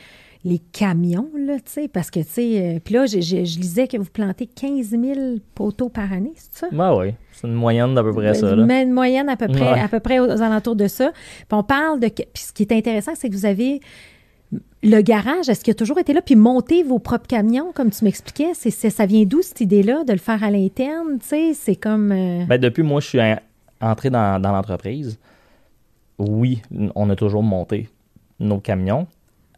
les 0.44 0.59
camions, 0.72 1.29
là, 1.37 1.57
tu 1.57 1.62
sais, 1.66 1.88
parce 1.88 2.11
que, 2.11 2.20
tu 2.20 2.26
sais, 2.31 2.76
euh, 2.76 2.79
puis 2.83 2.94
là, 2.94 3.05
je 3.07 3.16
lisais 3.18 3.87
que 3.87 3.98
vous 3.98 4.09
plantez 4.11 4.46
15 4.46 4.88
000 4.90 5.03
poteaux 5.55 5.90
par 5.90 6.11
année, 6.12 6.33
c'est 6.37 6.61
ça? 6.61 6.68
Ouais, 6.74 6.98
oui, 7.09 7.14
c'est 7.33 7.46
une 7.46 7.53
moyenne 7.55 7.94
d'à 7.94 8.03
peu 8.03 8.12
près 8.12 8.33
ça. 8.35 8.55
Là. 8.57 8.64
Mais 8.64 8.83
une 8.85 8.92
moyenne 8.92 9.29
à 9.29 9.37
peu 9.37 9.48
près, 9.48 9.72
Ouais. 9.72 9.81
à 9.81 9.88
peu 9.88 10.00
près 10.00 10.18
aux, 10.18 10.24
aux 10.26 10.40
alentours 10.42 10.76
de 10.76 10.88
ça. 10.88 11.12
Puis 11.12 11.46
on 11.50 11.62
parle 11.62 12.00
de. 12.00 12.09
Puis 12.09 12.24
ce 12.35 12.53
qui 12.55 12.62
est 12.62 12.72
intéressant, 12.72 13.12
c'est 13.14 13.29
que 13.29 13.35
vous 13.35 13.44
avez 13.44 13.81
le 14.83 15.00
garage. 15.03 15.48
Est-ce 15.50 15.62
qu'il 15.62 15.72
a 15.72 15.74
toujours 15.74 15.98
été 15.98 16.14
là? 16.14 16.22
Puis 16.22 16.37
monter 16.37 16.83
vos 16.85 16.98
propres 16.98 17.26
camions, 17.26 17.70
comme 17.74 17.90
tu 17.90 18.03
m'expliquais, 18.05 18.53
c'est, 18.55 18.70
ça 18.70 19.05
vient 19.05 19.24
d'où 19.24 19.42
cette 19.42 19.61
idée-là 19.61 20.05
de 20.05 20.12
le 20.12 20.18
faire 20.18 20.42
à 20.42 20.50
l'interne? 20.50 21.18
Tu 21.20 21.26
sais, 21.29 21.53
c'est 21.55 21.76
comme. 21.76 22.12
euh, 22.12 22.44
Ben, 22.46 22.59
depuis 22.59 22.83
moi, 22.83 23.00
je 23.03 23.07
suis 23.09 23.20
en- 23.20 23.37
entré 23.83 24.09
dans, 24.09 24.40
dans 24.40 24.53
l'entreprise. 24.53 25.18
Oui, 26.18 26.62
on 26.94 27.09
a 27.11 27.16
toujours 27.16 27.42
monté 27.42 27.88
nos 28.38 28.59
camions. 28.59 29.07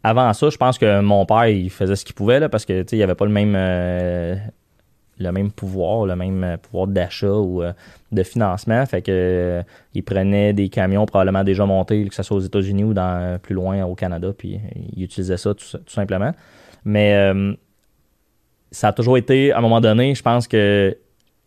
Avant 0.03 0.33
ça, 0.33 0.49
je 0.49 0.57
pense 0.57 0.77
que 0.77 0.99
mon 1.01 1.25
père, 1.25 1.47
il 1.47 1.69
faisait 1.69 1.95
ce 1.95 2.03
qu'il 2.03 2.15
pouvait, 2.15 2.39
là, 2.39 2.49
parce 2.49 2.65
que, 2.65 2.85
il 2.91 3.01
avait 3.01 3.15
pas 3.15 3.25
le 3.25 3.31
même, 3.31 3.53
euh, 3.55 4.35
le 5.17 5.31
même 5.31 5.51
pouvoir, 5.51 6.05
le 6.05 6.15
même 6.15 6.43
euh, 6.43 6.57
pouvoir 6.57 6.87
d'achat 6.87 7.33
ou 7.33 7.63
euh, 7.63 7.71
de 8.11 8.23
financement. 8.23 8.85
Fait 8.85 9.01
que, 9.01 9.61
il 9.93 10.03
prenait 10.03 10.51
des 10.51 10.67
camions 10.67 11.05
probablement 11.05 11.45
déjà 11.45 11.65
montés, 11.65 12.05
que 12.05 12.15
ce 12.15 12.23
soit 12.23 12.35
aux 12.35 12.41
États-Unis 12.41 12.83
ou 12.83 12.93
dans, 12.93 13.39
plus 13.41 13.55
loin 13.55 13.83
au 13.85 13.95
Canada, 13.95 14.33
puis 14.37 14.59
il 14.95 15.03
utilisait 15.03 15.37
ça 15.37 15.53
tout, 15.53 15.65
tout 15.77 15.93
simplement. 15.93 16.31
Mais 16.83 17.15
ça 18.71 18.89
a 18.89 18.93
toujours 18.93 19.17
été, 19.17 19.53
à 19.53 19.59
un 19.59 19.61
moment 19.61 19.79
donné, 19.79 20.15
je 20.15 20.21
pense 20.21 20.49
que 20.49 20.97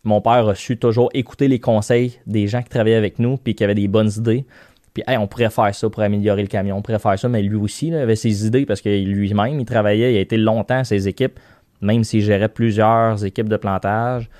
mon 0.06 0.20
père 0.20 0.48
a 0.48 0.54
su 0.54 0.78
toujours 0.78 1.10
écouter 1.12 1.48
les 1.48 1.58
conseils 1.58 2.18
des 2.26 2.46
gens 2.46 2.62
qui 2.62 2.70
travaillaient 2.70 2.96
avec 2.96 3.18
nous 3.18 3.36
puis 3.36 3.54
qui 3.54 3.64
avaient 3.64 3.74
des 3.74 3.88
bonnes 3.88 4.10
idées. 4.16 4.46
Puis, 4.96 5.02
hey, 5.06 5.18
on 5.18 5.26
pourrait 5.26 5.50
faire 5.50 5.74
ça 5.74 5.90
pour 5.90 6.02
améliorer 6.02 6.40
le 6.40 6.48
camion, 6.48 6.78
on 6.78 6.80
pourrait 6.80 6.98
faire 6.98 7.18
ça, 7.18 7.28
mais 7.28 7.42
lui 7.42 7.56
aussi 7.56 7.90
là, 7.90 8.00
avait 8.00 8.16
ses 8.16 8.46
idées 8.46 8.64
parce 8.64 8.80
que 8.80 8.88
lui-même, 8.88 9.60
il 9.60 9.66
travaillait, 9.66 10.14
il 10.14 10.16
a 10.16 10.20
été 10.20 10.38
longtemps 10.38 10.78
à 10.78 10.84
ses 10.84 11.06
équipes, 11.06 11.38
même 11.82 12.02
s'il 12.02 12.22
gérait 12.22 12.48
plusieurs 12.48 13.22
équipes 13.22 13.50
de 13.50 13.58
plantage, 13.58 14.30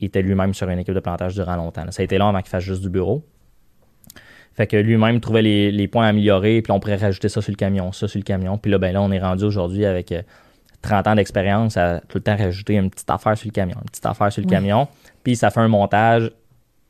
il 0.00 0.06
était 0.06 0.22
lui-même 0.22 0.54
sur 0.54 0.66
une 0.70 0.78
équipe 0.78 0.94
de 0.94 1.00
plantage 1.00 1.34
durant 1.34 1.56
longtemps. 1.56 1.84
là. 1.84 1.90
Ça 1.90 2.00
a 2.00 2.04
été 2.04 2.16
long 2.16 2.28
avant 2.28 2.40
qu'il 2.40 2.48
fasse 2.48 2.64
juste 2.64 2.80
du 2.80 2.88
bureau. 2.88 3.22
Fait 4.54 4.66
que 4.66 4.78
lui-même 4.78 5.20
trouvait 5.20 5.42
les, 5.42 5.70
les 5.70 5.88
points 5.88 6.06
à 6.06 6.08
améliorer, 6.08 6.62
puis 6.62 6.72
on 6.72 6.80
pourrait 6.80 6.96
rajouter 6.96 7.28
ça 7.28 7.42
sur 7.42 7.52
le 7.52 7.56
camion, 7.56 7.92
ça 7.92 8.08
sur 8.08 8.18
le 8.18 8.24
camion. 8.24 8.56
Puis 8.56 8.70
là, 8.72 8.78
ben 8.78 8.94
là, 8.94 9.02
on 9.02 9.12
est 9.12 9.18
rendu 9.20 9.44
aujourd'hui 9.44 9.84
avec 9.84 10.10
euh, 10.10 10.22
30 10.80 11.06
ans 11.08 11.14
d'expérience 11.16 11.76
à 11.76 12.00
tout 12.08 12.16
le 12.16 12.22
temps 12.22 12.34
rajouter 12.36 12.76
une 12.76 12.88
petite 12.88 13.10
affaire 13.10 13.36
sur 13.36 13.46
le 13.46 13.52
camion, 13.52 13.76
une 13.82 13.90
petite 13.90 14.06
affaire 14.06 14.32
sur 14.32 14.40
le 14.40 14.46
Oui. 14.46 14.50
camion. 14.54 14.88
Puis 15.22 15.36
ça 15.36 15.50
fait 15.50 15.60
un 15.60 15.68
montage, 15.68 16.30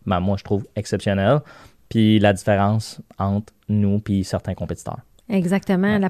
ben, 0.07 0.21
moi, 0.21 0.37
je 0.39 0.45
trouve 0.45 0.67
exceptionnel. 0.77 1.41
Puis 1.89 2.19
la 2.19 2.33
différence 2.33 3.01
entre 3.19 3.53
nous 3.69 3.99
puis 3.99 4.25
certains 4.25 4.55
compétiteurs. 4.55 5.01
Exactement. 5.31 5.99
La 5.99 6.09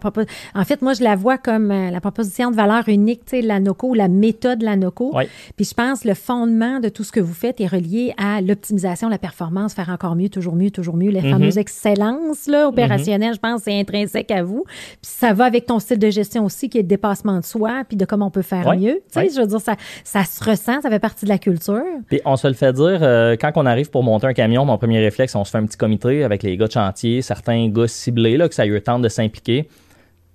en 0.55 0.65
fait, 0.65 0.83
moi, 0.83 0.93
je 0.95 1.03
la 1.03 1.17
vois 1.17 1.39
comme 1.39 1.71
euh, 1.71 1.91
la 1.91 2.01
proposition 2.01 2.51
de 2.51 2.57
valeur 2.57 2.89
unique, 2.89 3.25
tu 3.27 3.37
sais, 3.37 3.43
la 3.43 3.61
NOCO, 3.61 3.95
la 3.95 4.09
méthode 4.09 4.63
la 4.63 4.77
NOCO. 4.77 5.15
Puis 5.57 5.67
je 5.67 5.75
pense 5.75 6.05
le 6.05 6.15
fondement 6.15 6.81
de 6.81 6.89
tout 6.89 7.05
ce 7.05 7.13
que 7.13 7.21
vous 7.21 7.35
faites 7.35 7.61
est 7.61 7.67
relié 7.67 8.15
à 8.17 8.41
l'optimisation, 8.41 9.09
la 9.09 9.19
performance, 9.19 9.75
faire 9.75 9.89
encore 9.91 10.17
mieux, 10.17 10.29
toujours 10.29 10.55
mieux, 10.55 10.71
toujours 10.71 10.97
mieux. 10.97 11.11
Les 11.11 11.21
mm-hmm. 11.21 11.31
fameuses 11.31 11.59
excellences 11.59 12.47
là, 12.47 12.69
opérationnelles, 12.69 13.35
je 13.35 13.41
pense, 13.41 13.63
c'est 13.63 13.79
intrinsèque 13.79 14.31
à 14.31 14.43
vous. 14.43 14.65
Puis 14.67 14.99
ça 15.03 15.33
va 15.33 15.45
avec 15.45 15.67
ton 15.67 15.79
style 15.79 15.99
de 15.99 16.11
gestion 16.11 16.45
aussi, 16.45 16.69
qui 16.69 16.79
est 16.79 16.83
le 16.83 16.89
dépassement 16.89 17.39
de 17.39 17.45
soi, 17.45 17.83
puis 17.87 17.97
de 17.97 18.05
comment 18.05 18.27
on 18.27 18.31
peut 18.31 18.43
faire 18.43 18.75
mieux. 18.77 19.01
Tu 19.13 19.21
sais, 19.21 19.29
je 19.35 19.41
veux 19.41 19.47
dire, 19.47 19.61
ça, 19.61 19.75
ça 20.05 20.25
se 20.25 20.43
ressent, 20.43 20.81
ça 20.81 20.91
fait 20.91 20.99
partie 20.99 21.25
de 21.25 21.31
la 21.31 21.39
culture. 21.39 21.83
Puis 22.09 22.21
on 22.25 22.37
se 22.37 22.47
le 22.47 22.55
fait 22.55 22.73
dire, 22.73 22.99
euh, 23.03 23.37
quand 23.39 23.53
on 23.57 23.67
arrive 23.67 23.91
pour 23.91 24.03
monter 24.03 24.27
un 24.27 24.35
camion, 24.35 24.65
mon 24.65 24.79
premier 24.79 25.01
réflexe, 25.01 25.35
on 25.35 25.45
se 25.45 25.51
fait 25.51 25.59
un 25.59 25.67
petit 25.67 25.77
comité 25.77 26.25
avec 26.25 26.43
les 26.43 26.57
gars 26.57 26.67
de 26.67 26.73
chantier, 26.73 27.23
certains 27.23 27.69
gars 27.69 27.89
ciblés, 27.89 28.37
là, 28.37 28.49
que 28.49 28.55
ça 28.55 28.63
a 28.63 28.67
eu 28.67 28.73
le 28.73 28.81
temps 28.81 28.99
de 28.99 29.08
s'impliquer. 29.09 29.69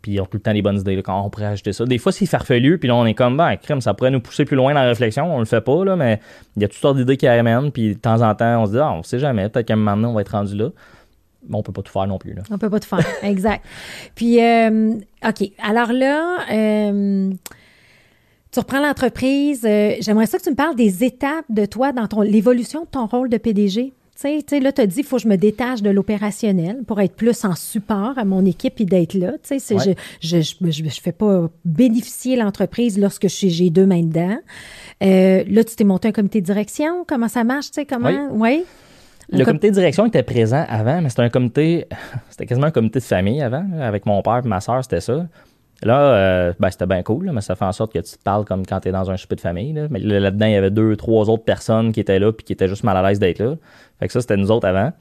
Puis 0.02 0.14
ils 0.14 0.22
ont 0.22 0.26
tout 0.26 0.36
le 0.36 0.42
temps 0.42 0.52
les 0.52 0.62
bonnes 0.62 0.80
idées 0.80 1.02
quand 1.02 1.22
on 1.22 1.30
pourrait 1.30 1.46
ajouter 1.46 1.72
ça. 1.72 1.86
Des 1.86 1.98
fois, 1.98 2.12
c'est 2.12 2.26
farfelu, 2.26 2.78
puis 2.78 2.90
là, 2.90 2.96
on 2.96 3.06
est 3.06 3.14
comme, 3.14 3.38
ben, 3.38 3.56
crème, 3.56 3.80
ça 3.80 3.94
pourrait 3.94 4.12
nous 4.12 4.20
pousser 4.20 4.44
plus 4.44 4.58
loin 4.58 4.74
dans 4.74 4.82
la 4.82 4.90
réflexion. 4.90 5.34
On 5.34 5.40
le 5.40 5.46
fait 5.46 5.62
pas, 5.62 5.86
là, 5.86 5.96
mais 5.96 6.20
il 6.58 6.62
y 6.62 6.66
a 6.66 6.68
toutes 6.68 6.78
sortes 6.78 6.98
d'idées 6.98 7.16
qui 7.16 7.26
amènent, 7.26 7.72
puis 7.72 7.96
de 7.96 8.00
temps 8.00 8.22
en 8.22 8.36
temps, 8.36 8.64
on 8.64 8.66
se 8.66 8.72
dit, 8.72 8.80
ah, 8.80 8.92
on 8.92 9.02
sait 9.04 9.20
jamais, 9.20 9.48
peut-être 9.48 9.68
qu'à 9.68 9.74
un 9.74 9.78
moment 9.78 9.96
donné, 9.96 10.08
on 10.08 10.14
va 10.14 10.22
être 10.22 10.34
rendu 10.34 10.56
là. 10.56 10.70
Mais 11.48 11.56
on 11.56 11.64
peut 11.64 11.72
pas 11.72 11.82
tout 11.82 11.92
faire 11.92 12.08
non 12.08 12.18
plus. 12.18 12.34
Là. 12.34 12.44
On 12.52 12.58
peut 12.58 12.70
pas 12.70 12.80
tout 12.82 12.88
faire, 12.90 13.06
exact. 13.24 13.66
Puis, 14.14 14.44
euh, 14.44 14.94
OK. 15.26 15.52
Alors 15.62 15.94
là, 15.94 16.40
euh, 16.52 17.32
tu 18.52 18.60
reprends 18.60 18.82
l'entreprise. 18.82 19.66
Euh, 19.66 19.96
j'aimerais 20.00 20.26
ça 20.26 20.38
que 20.38 20.44
tu 20.44 20.50
me 20.50 20.56
parles 20.56 20.76
des 20.76 21.04
étapes 21.04 21.46
de 21.50 21.66
toi 21.66 21.92
dans 21.92 22.08
ton 22.08 22.22
l'évolution 22.22 22.82
de 22.82 22.88
ton 22.88 23.06
rôle 23.08 23.30
de 23.30 23.38
PDG. 23.38 23.94
Tu 24.20 24.42
sais, 24.48 24.60
là, 24.60 24.72
tu 24.72 24.82
as 24.82 24.86
dit, 24.86 25.00
il 25.00 25.04
faut 25.04 25.18
que 25.18 25.24
je 25.24 25.28
me 25.28 25.38
détache 25.38 25.82
de 25.82 25.90
l'opérationnel 25.90 26.84
pour 26.86 27.02
être 27.02 27.16
plus 27.16 27.44
en 27.46 27.56
support 27.56 28.14
à 28.18 28.24
mon 28.24 28.46
équipe 28.46 28.80
et 28.80 28.86
d'être 28.86 29.16
là. 29.16 29.32
Tu 29.44 29.60
sais, 29.60 29.78
je 30.22 30.38
ne 30.38 30.42
je, 30.42 30.82
je, 30.84 31.02
fais 31.02 31.12
pas 31.12 31.50
bénéficier 31.66 32.36
l'entreprise 32.36 33.00
lorsque 33.00 33.28
j'ai 33.28 33.70
deux 33.70 33.88
mains 33.88 34.04
dedans. 34.04 34.38
Euh, 35.04 35.44
là, 35.48 35.64
tu 35.64 35.76
t'es 35.76 35.84
monté 35.84 36.08
un 36.08 36.12
comité 36.12 36.42
de 36.42 36.46
direction. 36.46 37.06
Comment 37.08 37.28
ça 37.28 37.44
marche? 37.44 37.68
Tu 37.68 37.82
sais, 37.82 37.86
comment? 37.86 38.30
Oui. 38.32 38.64
Le 39.30 39.46
comité 39.46 39.70
de 39.70 39.76
direction 39.76 40.06
était 40.06 40.24
présent 40.24 40.64
avant, 40.70 41.02
mais 41.02 41.10
c'était 41.10 41.24
un 41.24 41.30
comité, 41.30 41.88
c'était 42.30 42.46
quasiment 42.46 42.68
un 42.68 42.72
comité 42.72 43.00
de 43.00 43.04
famille 43.04 43.42
avant. 43.42 43.66
Avec 43.82 44.06
mon 44.06 44.22
père 44.22 44.42
et 44.46 44.48
ma 44.48 44.62
soeur, 44.62 44.84
c'était 44.84 45.02
ça. 45.02 45.26
Là, 45.84 46.00
euh, 46.00 46.54
ben, 46.60 46.70
c'était 46.70 46.86
bien 46.86 47.04
cool, 47.04 47.30
mais 47.34 47.42
ça 47.42 47.56
fait 47.56 47.66
en 47.66 47.72
sorte 47.72 47.94
que 47.94 48.00
tu 48.00 48.18
te 48.18 48.24
parles 48.24 48.46
comme 48.46 48.66
quand 48.66 48.80
tu 48.80 48.90
es 48.90 48.92
dans 48.92 49.12
un 49.12 49.18
souper 49.18 49.36
de 49.36 49.42
famille. 49.42 49.74
Mais 49.90 50.00
là-dedans, 50.00 50.46
il 50.46 50.54
y 50.54 50.56
avait 50.56 50.72
deux, 50.72 50.96
trois 50.96 51.30
autres 51.30 51.44
personnes 51.44 51.92
qui 51.92 52.00
étaient 52.00 52.20
là 52.20 52.32
puis 52.32 52.46
qui 52.46 52.54
étaient 52.54 52.68
juste 52.68 52.84
mal 52.84 52.96
à 52.98 53.08
l'aise 53.08 53.20
d'être 53.20 53.40
là. 53.40 53.56
Fait 54.00 54.08
que 54.08 54.14
ça, 54.14 54.22
c'était 54.22 54.38
nous 54.38 54.52
autres 54.52 54.68
avant. 54.68 54.92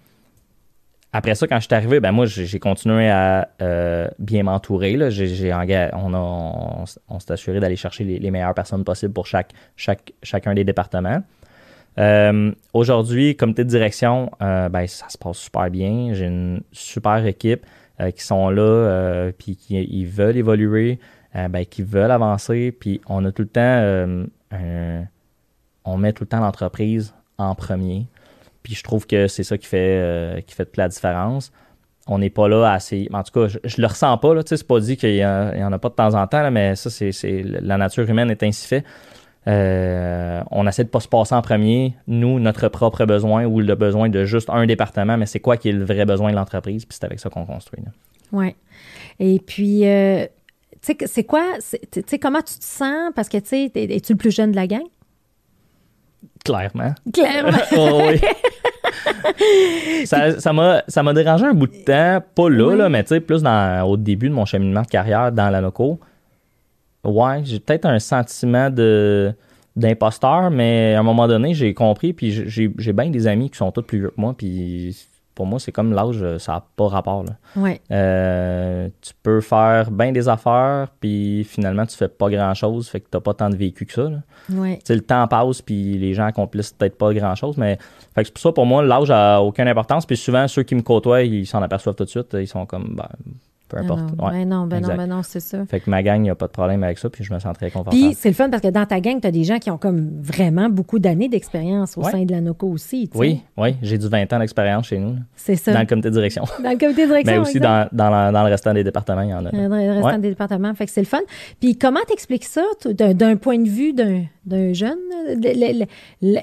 Après 1.12 1.35
ça, 1.35 1.47
quand 1.47 1.61
je 1.61 1.66
suis 1.66 1.75
arrivé, 1.75 2.01
ben 2.01 2.11
moi, 2.11 2.25
j'ai 2.27 2.59
continué 2.59 3.11
à 3.11 3.49
euh, 3.61 4.09
bien 4.18 4.45
m'entourer. 4.45 4.97
On, 5.92 6.14
on, 7.09 7.21
s'est 7.21 7.33
assuré 7.33 7.61
d'aller 7.61 7.77
chercher 7.77 8.05
les, 8.05 8.31
meilleures 8.31 8.55
personnes 8.55 8.83
possibles 8.83 9.12
pour 9.12 9.27
chaque, 9.27 9.53
chaque, 9.77 10.14
chacun 10.23 10.55
des 10.55 10.64
départements. 10.64 11.23
Euh, 11.99 12.53
aujourd'hui, 12.73 13.37
comité 13.37 13.62
de 13.64 13.68
direction, 13.68 14.31
ben, 14.40 14.87
ça 14.87 15.11
se 15.11 15.18
passe 15.18 15.37
super 15.37 15.71
bien. 15.71 16.14
J'ai 16.14 16.25
une 16.25 16.62
super 16.73 17.27
équipe. 17.27 17.66
Euh, 18.00 18.11
qui 18.11 18.22
sont 18.22 18.48
là, 18.48 18.62
euh, 18.62 19.33
puis 19.37 19.55
qui 19.55 19.76
ils 19.76 20.07
veulent 20.07 20.38
évoluer, 20.38 20.98
euh, 21.37 21.48
ben, 21.48 21.66
qui 21.66 21.83
veulent 21.83 22.11
avancer, 22.11 22.72
puis 22.72 23.02
on 23.07 23.22
a 23.26 23.33
tout 23.33 23.42
le 23.42 23.48
temps, 23.48 24.26
on 25.85 25.96
met 25.98 26.12
tout 26.14 26.24
le 26.24 26.28
temps 26.28 26.40
l'entreprise 26.40 27.14
en 27.37 27.55
premier. 27.55 28.07
Puis 28.62 28.74
je 28.74 28.83
trouve 28.83 29.07
que 29.07 29.28
c'est 29.28 29.42
ça 29.42 29.59
qui 29.59 29.66
fait, 29.66 30.42
qui 30.46 30.55
fait 30.55 30.64
toute 30.64 30.78
la 30.78 30.88
différence. 30.88 31.52
On 32.07 32.18
n'est 32.18 32.31
pas 32.31 32.48
là 32.48 32.72
assez. 32.72 33.09
En 33.12 33.22
tout 33.22 33.33
cas, 33.33 33.48
je, 33.48 33.59
ne 33.59 33.83
le 33.83 33.87
ressens 33.87 34.16
pas. 34.18 34.35
Là, 34.35 34.42
c'est 34.44 34.66
pas 34.66 34.81
dit 34.81 34.96
qu'il 34.96 35.14
n'y 35.14 35.24
en, 35.24 35.72
a 35.72 35.78
pas 35.78 35.88
de 35.90 35.94
temps 35.94 36.14
en 36.14 36.26
temps, 36.26 36.50
mais 36.50 36.74
ça, 36.76 36.88
c'est, 36.88 37.42
la 37.44 37.76
nature 37.76 38.09
humaine 38.09 38.31
est 38.31 38.42
ainsi 38.42 38.66
faite. 38.66 38.85
On 39.46 40.66
essaie 40.66 40.85
de 40.85 40.88
pas 40.88 41.00
se 41.00 41.09
passer 41.09 41.35
en 41.35 41.42
premier, 41.42 41.94
nous, 42.07 42.38
notre 42.40 42.68
propre 42.68 43.05
besoin 43.05 43.44
ou 43.44 43.61
le 43.61 43.74
besoin 43.74 44.09
de 44.09 44.24
juste 44.24 44.50
un 44.50 44.66
département, 44.66 45.16
mais 45.16 45.26
c'est 45.26 45.40
quoi 45.40 45.57
qui 45.57 45.70
est 45.70 45.72
le 45.72 45.85
vrai 45.85 46.05
besoin 46.05 46.31
de 46.31 46.37
l'entreprise, 46.37 46.85
puis 46.85 46.96
c'est 46.98 47.05
avec 47.05 47.20
ça 47.20 47.31
qu'on 47.31 47.44
construit. 47.44 47.83
Oui. 48.33 48.55
Et 49.18 49.40
puis, 49.40 49.87
euh, 49.87 50.26
tu 50.83 50.94
sais, 50.98 51.07
c'est 51.07 51.24
quoi, 51.24 51.44
tu 51.90 52.02
sais, 52.07 52.18
comment 52.18 52.40
tu 52.40 52.59
te 52.59 52.64
sens? 52.64 53.12
Parce 53.14 53.28
que, 53.28 53.38
tu 53.38 53.48
sais, 53.48 53.70
es-tu 53.74 54.14
le 54.14 54.18
plus 54.18 54.35
jeune 54.35 54.50
de 54.50 54.57
la 54.57 54.66
gang? 54.66 54.83
Clairement. 56.44 56.94
Clairement. 57.12 57.59
oh, 57.76 58.02
oui. 58.09 58.20
ça, 60.07 60.52
m'a, 60.52 60.83
ça 60.88 61.02
m'a 61.02 61.12
dérangé 61.12 61.46
un 61.46 61.55
bout 61.55 61.68
de 61.68 61.85
temps, 61.85 62.24
pas 62.35 62.50
là, 62.50 62.74
là 62.74 62.88
mais 62.88 63.02
tu 63.05 63.11
sais, 63.11 63.20
plus 63.20 63.42
dans, 63.42 63.85
au 63.85 63.96
début 63.96 64.28
de 64.28 64.35
mon 64.35 64.44
cheminement 64.44 64.83
de 64.83 64.88
carrière 64.88 65.31
dans 65.31 65.50
la 65.50 65.61
loco 65.61 66.00
ouais, 67.04 67.44
j'ai 67.44 67.60
peut-être 67.60 67.86
un 67.86 67.98
sentiment 67.98 68.70
de 68.70 69.34
d'imposteur, 69.74 70.50
mais 70.50 70.94
à 70.94 71.00
un 71.00 71.02
moment 71.02 71.26
donné, 71.26 71.54
j'ai 71.54 71.72
compris, 71.72 72.12
puis 72.12 72.30
j'ai, 72.30 72.70
j'ai 72.76 72.92
bien 72.92 73.08
des 73.08 73.26
amis 73.26 73.48
qui 73.48 73.56
sont 73.56 73.72
tous 73.72 73.80
plus 73.80 74.00
vieux 74.00 74.10
que 74.10 74.20
moi, 74.20 74.34
puis 74.36 74.94
pour 75.34 75.46
moi, 75.46 75.58
c'est 75.58 75.72
comme 75.72 75.92
l'âge, 75.94 76.22
ça 76.38 76.52
n'a 76.52 76.64
pas 76.76 76.88
rapport. 76.88 77.24
Là. 77.24 77.32
Ouais. 77.56 77.80
Euh, 77.90 78.88
tu 79.00 79.12
peux 79.22 79.40
faire 79.40 79.90
bien 79.90 80.12
des 80.12 80.28
affaires, 80.28 80.88
puis 81.00 81.44
finalement, 81.44 81.86
tu 81.86 81.96
fais 81.96 82.08
pas 82.08 82.28
grand-chose, 82.28 82.88
fait 82.88 83.00
que 83.00 83.08
tu 83.10 83.16
n'as 83.16 83.20
pas 83.22 83.32
tant 83.32 83.48
de 83.48 83.56
vécu 83.56 83.86
que 83.86 83.92
ça. 83.94 84.10
Là. 84.10 84.18
Ouais. 84.50 84.78
le 84.88 85.00
temps 85.00 85.26
passe, 85.26 85.62
puis 85.62 85.96
les 85.96 86.12
gens 86.12 86.26
accomplissent 86.26 86.72
peut-être 86.72 86.98
pas 86.98 87.14
grand-chose, 87.14 87.56
mais 87.56 87.78
fait 88.14 88.22
que 88.22 88.26
c'est 88.26 88.34
pour 88.34 88.42
ça, 88.42 88.52
pour 88.52 88.66
moi, 88.66 88.82
l'âge 88.82 89.10
a 89.10 89.40
aucune 89.40 89.68
importance, 89.68 90.04
puis 90.04 90.18
souvent, 90.18 90.46
ceux 90.48 90.64
qui 90.64 90.74
me 90.74 90.82
côtoient, 90.82 91.22
ils 91.22 91.46
s'en 91.46 91.62
aperçoivent 91.62 91.96
tout 91.96 92.04
de 92.04 92.10
suite, 92.10 92.34
ils 92.34 92.48
sont 92.48 92.66
comme, 92.66 92.94
ben, 92.94 93.08
peu 93.72 93.78
importe. 93.78 94.00
Non, 94.00 94.28
ben 94.28 94.48
non, 94.48 94.66
ben 94.66 94.80
non, 94.80 94.94
ben 94.94 95.06
non, 95.06 95.22
c'est 95.22 95.40
ça. 95.40 95.64
Fait 95.66 95.80
que 95.80 95.88
ma 95.88 96.02
gang, 96.02 96.18
il 96.18 96.24
n'y 96.24 96.30
a 96.30 96.35
pas 96.35 96.46
de 96.46 96.52
problème 96.52 96.85
avec 96.85 96.98
ça, 96.98 97.08
puis 97.08 97.24
je 97.24 97.32
me 97.32 97.38
sens 97.38 97.56
très 97.56 97.70
confortable. 97.70 97.96
Puis 97.96 98.14
c'est 98.14 98.28
le 98.28 98.35
fun 98.35 98.50
parce 98.50 98.62
que 98.62 98.68
dans 98.68 98.85
ta 98.85 99.00
gang, 99.00 99.20
tu 99.20 99.26
as 99.26 99.30
des 99.30 99.44
gens 99.44 99.58
qui 99.58 99.70
ont 99.70 99.78
comme 99.78 100.11
vraiment 100.20 100.68
beaucoup 100.68 100.98
d'années 100.98 101.28
d'expérience 101.28 101.96
au 101.96 102.02
sein 102.02 102.24
de 102.24 102.30
la 102.30 102.40
NOCO 102.40 102.68
aussi. 102.68 103.08
Oui, 103.14 103.40
oui, 103.56 103.76
j'ai 103.82 103.98
du 103.98 104.08
20 104.08 104.30
ans 104.32 104.38
d'expérience 104.38 104.88
chez 104.88 104.98
nous. 104.98 105.16
C'est 105.35 105.56
ça. 105.56 105.72
Dans 105.72 105.80
le 105.80 105.87
comité 105.87 106.11
de 106.11 106.14
direction. 106.14 106.44
Dans 106.62 106.70
le 106.70 106.78
comité 106.78 107.02
de 107.02 107.06
direction. 107.08 107.32
Mais 107.32 107.38
aussi 107.38 107.61
dans, 107.61 107.88
dans, 107.92 108.32
dans, 108.32 108.44
le 108.44 108.50
restant 108.50 108.74
des 108.74 108.85
départements, 108.85 109.22
il 109.22 109.30
y 109.30 109.35
en 109.35 109.46
a. 109.46 109.50
Dans 109.50 109.76
le 109.76 109.92
restant 109.92 110.18
des 110.18 110.28
départements. 110.30 110.74
Fait 110.74 110.87
que 110.87 110.92
c'est 110.92 111.00
le 111.00 111.06
fun. 111.06 111.20
Puis 111.61 111.76
comment 111.76 112.00
t'expliques 112.06 112.44
ça 112.44 112.62
d'un 112.85 113.37
point 113.37 113.58
de 113.58 113.68
vue 113.68 113.92
d'un 113.92 114.72
jeune, 114.72 114.98
les, 115.40 115.87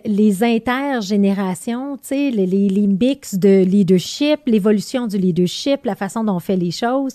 les, 0.05 0.43
intergénérations, 0.43 1.97
tu 1.97 2.07
sais, 2.07 2.31
les, 2.31 2.45
les, 2.45 2.69
les 2.69 2.87
mix 2.87 3.35
de 3.35 3.63
leadership, 3.63 4.39
l'évolution 4.45 5.07
du 5.07 5.17
leadership, 5.17 5.85
la 5.85 5.95
façon 5.95 6.23
dont 6.23 6.35
on 6.35 6.39
fait 6.39 6.55
les 6.55 6.71
choses. 6.71 7.13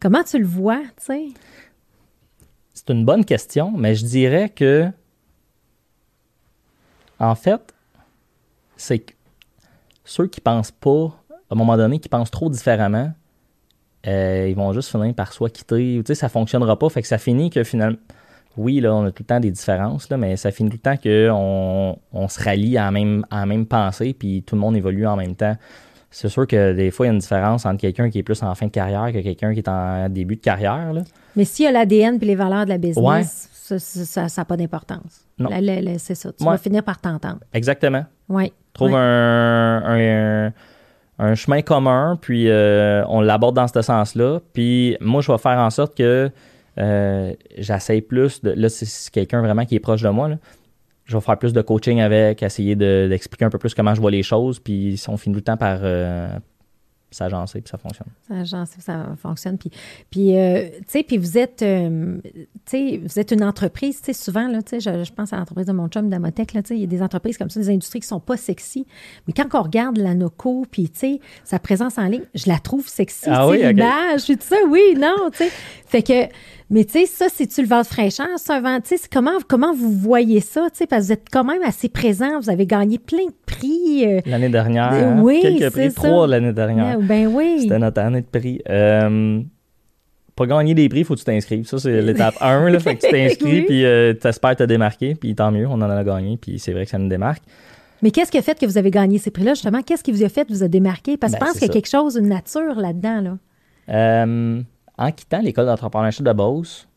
Comment 0.00 0.22
tu 0.22 0.38
le 0.38 0.46
vois, 0.46 0.80
tu 0.96 1.06
sais? 1.06 1.26
C'est 2.74 2.90
une 2.90 3.04
bonne 3.04 3.24
question, 3.24 3.72
mais 3.76 3.94
je 3.94 4.04
dirais 4.04 4.48
que, 4.48 4.88
en 7.18 7.34
fait, 7.34 7.74
c'est 8.76 9.00
que 9.00 9.12
ceux 10.04 10.28
qui 10.28 10.40
pensent 10.40 10.70
pas, 10.70 11.12
à 11.50 11.54
un 11.54 11.56
moment 11.56 11.76
donné, 11.76 11.98
qui 11.98 12.08
pensent 12.08 12.30
trop 12.30 12.48
différemment, 12.48 13.12
euh, 14.06 14.46
ils 14.48 14.54
vont 14.54 14.72
juste 14.72 14.90
finir 14.90 15.12
par 15.14 15.32
soit 15.32 15.50
quitter, 15.50 15.96
tu 15.98 16.02
sais, 16.06 16.14
ça 16.14 16.28
fonctionnera 16.28 16.78
pas, 16.78 16.88
fait 16.88 17.02
que 17.02 17.08
ça 17.08 17.18
finit 17.18 17.50
que 17.50 17.64
finalement, 17.64 17.98
oui, 18.56 18.80
là, 18.80 18.94
on 18.94 19.04
a 19.04 19.10
tout 19.10 19.22
le 19.22 19.26
temps 19.26 19.40
des 19.40 19.50
différences, 19.50 20.10
mais 20.10 20.36
ça 20.36 20.50
finit 20.50 20.70
tout 20.70 20.78
le 20.82 20.96
temps 20.96 20.96
qu'on 20.96 21.98
on 22.12 22.28
se 22.28 22.42
rallie 22.42 22.76
à 22.78 22.84
la 22.84 22.90
même, 22.90 23.26
à 23.30 23.46
même 23.46 23.66
pensée, 23.66 24.14
puis 24.14 24.42
tout 24.42 24.54
le 24.54 24.60
monde 24.60 24.76
évolue 24.76 25.06
en 25.06 25.16
même 25.16 25.34
temps 25.36 25.56
c'est 26.10 26.28
sûr 26.28 26.46
que 26.46 26.72
des 26.72 26.90
fois, 26.90 27.06
il 27.06 27.08
y 27.08 27.10
a 27.10 27.12
une 27.12 27.18
différence 27.18 27.66
entre 27.66 27.80
quelqu'un 27.80 28.08
qui 28.08 28.18
est 28.18 28.22
plus 28.22 28.42
en 28.42 28.54
fin 28.54 28.66
de 28.66 28.70
carrière 28.70 29.12
que 29.12 29.20
quelqu'un 29.20 29.52
qui 29.52 29.60
est 29.60 29.68
en 29.68 30.08
début 30.08 30.36
de 30.36 30.40
carrière. 30.40 30.92
Là. 30.92 31.02
Mais 31.36 31.44
s'il 31.44 31.66
y 31.66 31.68
a 31.68 31.72
l'ADN 31.72 32.18
et 32.20 32.24
les 32.24 32.34
valeurs 32.34 32.64
de 32.64 32.70
la 32.70 32.78
business, 32.78 33.48
ça 33.78 34.26
n'a 34.36 34.44
pas 34.44 34.56
d'importance. 34.56 35.26
Non. 35.38 35.50
c'est 35.98 36.14
ça. 36.14 36.32
Tu 36.32 36.44
vas 36.44 36.56
finir 36.56 36.82
par 36.82 36.98
t'entendre. 36.98 37.40
Exactement. 37.52 38.04
Oui. 38.28 38.52
Trouve 38.72 38.94
Un, 38.94 40.52
un, 41.18 41.34
chemin 41.34 41.62
commun, 41.62 42.18
puis 42.20 42.48
euh, 42.48 43.04
on 43.08 43.20
l'aborde 43.20 43.56
dans 43.56 43.68
ce 43.68 43.82
sens-là. 43.82 44.40
Puis 44.52 44.96
moi, 45.00 45.20
je 45.20 45.30
vais 45.30 45.38
faire 45.38 45.58
en 45.58 45.70
sorte 45.70 45.96
que 45.96 46.30
euh, 46.78 47.32
j'essaye 47.56 48.00
plus 48.00 48.40
de. 48.42 48.52
Là, 48.52 48.68
c'est 48.68 49.10
quelqu'un 49.10 49.42
vraiment 49.42 49.64
qui 49.64 49.74
est 49.74 49.80
proche 49.80 50.02
de 50.02 50.08
moi. 50.08 50.28
Là 50.28 50.36
je 51.08 51.16
vais 51.16 51.22
faire 51.22 51.38
plus 51.38 51.54
de 51.54 51.62
coaching 51.62 52.00
avec, 52.00 52.42
essayer 52.42 52.76
d'expliquer 52.76 53.46
un 53.46 53.50
peu 53.50 53.58
plus 53.58 53.74
comment 53.74 53.94
je 53.94 54.00
vois 54.00 54.10
les 54.10 54.22
choses, 54.22 54.60
puis 54.60 55.02
on 55.08 55.16
finit 55.16 55.34
tout 55.34 55.40
le 55.40 55.44
temps 55.44 55.56
par 55.56 55.78
euh, 55.82 56.28
s'agencer, 57.10 57.62
puis 57.62 57.70
ça 57.70 57.78
fonctionne. 57.78 58.08
S'agencer, 58.28 58.82
ça 58.82 59.06
fonctionne. 59.16 59.56
Puis, 59.56 59.70
puis 60.10 60.36
euh, 60.36 60.68
tu 60.68 60.84
sais, 60.88 61.02
puis 61.02 61.16
vous 61.16 61.38
êtes, 61.38 61.62
euh, 61.62 62.18
tu 62.22 62.44
sais, 62.66 63.00
vous 63.02 63.18
êtes 63.18 63.30
une 63.30 63.42
entreprise, 63.42 64.02
tu 64.02 64.06
sais, 64.06 64.12
souvent, 64.12 64.48
là, 64.48 64.60
tu 64.60 64.80
sais, 64.80 65.02
je, 65.02 65.12
pense 65.14 65.32
à 65.32 65.38
l'entreprise 65.38 65.66
de 65.66 65.72
mon 65.72 65.88
chum, 65.88 66.10
Damotech, 66.10 66.52
là, 66.52 66.62
tu 66.62 66.68
sais, 66.68 66.74
il 66.76 66.80
y 66.82 66.84
a 66.84 66.86
des 66.86 67.02
entreprises 67.02 67.38
comme 67.38 67.48
ça, 67.48 67.58
des 67.58 67.70
industries 67.70 68.00
qui 68.00 68.06
sont 68.06 68.20
pas 68.20 68.36
sexy, 68.36 68.86
mais 69.26 69.32
quand 69.32 69.46
on 69.58 69.62
regarde 69.62 69.96
la 69.96 70.14
NOCO, 70.14 70.66
puis, 70.70 70.90
tu 70.90 70.98
sais, 70.98 71.20
sa 71.42 71.58
présence 71.58 71.96
en 71.96 72.04
ligne, 72.04 72.26
je 72.34 72.48
la 72.48 72.58
trouve 72.58 72.86
sexy, 72.86 73.30
ah, 73.30 73.48
oui, 73.48 73.62
l'image, 73.62 74.26
tout 74.26 74.36
ça, 74.40 74.56
oui, 74.68 74.94
non, 74.94 75.30
tu 75.32 75.38
sais. 75.38 75.50
Fait 75.86 76.02
que 76.02 76.28
Mais 76.70 76.84
tu 76.84 76.92
sais, 76.92 77.06
ça, 77.06 77.26
c'est-tu 77.32 77.62
le 77.62 77.66
vent 77.68 77.80
de 77.80 77.86
fraîcheur? 77.86 78.26
C'est 78.36 78.52
un 78.52 78.60
vent, 78.60 78.78
tu 78.80 78.96
sais, 78.98 79.08
comment, 79.10 79.32
comment 79.48 79.72
vous 79.74 79.90
voyez 79.90 80.40
ça? 80.40 80.68
Tu 80.70 80.78
sais, 80.78 80.86
parce 80.86 81.02
que 81.02 81.06
vous 81.06 81.12
êtes 81.14 81.26
quand 81.32 81.44
même 81.44 81.62
assez 81.64 81.88
présent. 81.88 82.38
Vous 82.40 82.50
avez 82.50 82.66
gagné 82.66 82.98
plein 82.98 83.24
de 83.24 83.34
prix. 83.46 84.04
euh, 84.06 84.20
L'année 84.26 84.50
dernière, 84.50 84.92
Euh, 84.92 85.04
hein, 85.14 85.20
oui, 85.22 85.38
quelques 85.40 85.72
prix, 85.72 85.90
ça. 85.90 86.02
trois 86.02 86.26
l'année 86.26 86.52
dernière. 86.52 86.98
ben 87.00 87.26
oui. 87.26 87.60
C'était 87.62 87.78
notre 87.78 88.00
année 88.02 88.20
de 88.20 88.26
prix. 88.38 88.60
Euh, 88.68 89.40
pour 90.36 90.46
gagner 90.46 90.74
des 90.74 90.88
prix, 90.90 91.00
il 91.00 91.04
faut 91.06 91.14
que 91.14 91.20
tu 91.20 91.24
t'inscrives. 91.24 91.66
Ça, 91.66 91.78
c'est 91.78 92.02
l'étape 92.02 92.34
1. 92.40 92.68
Là, 92.68 92.78
fait 92.80 92.96
que 92.96 93.06
tu 93.06 93.10
t'inscris, 93.12 93.60
Oui. 93.60 93.62
puis 93.66 93.84
euh, 93.86 94.12
tu 94.20 94.28
espères 94.28 94.54
te 94.54 94.62
démarquer, 94.64 95.14
puis 95.14 95.34
tant 95.34 95.50
mieux, 95.50 95.66
on 95.66 95.72
en 95.80 95.82
a 95.90 96.04
gagné, 96.04 96.36
puis 96.36 96.58
c'est 96.58 96.72
vrai 96.74 96.84
que 96.84 96.90
ça 96.90 96.98
nous 96.98 97.08
démarque. 97.08 97.42
Mais 98.02 98.10
qu'est-ce 98.12 98.30
qui 98.30 98.38
a 98.38 98.42
fait 98.42 98.56
que 98.60 98.66
vous 98.66 98.76
avez 98.78 98.90
gagné 98.92 99.16
ces 99.18 99.30
prix-là, 99.30 99.54
justement? 99.54 99.80
Qu'est-ce 99.82 100.04
qui 100.04 100.12
vous 100.12 100.22
a 100.22 100.28
fait 100.28 100.46
vous 100.50 100.62
a 100.62 100.68
démarqué? 100.68 101.16
Parce 101.16 101.32
que 101.32 101.38
Ben, 101.40 101.46
je 101.46 101.50
pense 101.50 101.58
qu'il 101.58 101.66
y 101.66 101.70
a 101.70 101.72
quelque 101.72 101.88
chose, 101.88 102.16
une 102.16 102.28
nature 102.28 102.74
là-dedans, 102.76 103.20
là. 103.22 103.38
Euh, 103.88 104.60
en 104.98 105.12
quittant 105.12 105.40
l'école 105.40 105.66
d'entrepreneurship 105.66 106.24
de 106.24 106.32
Beauce, 106.32 106.88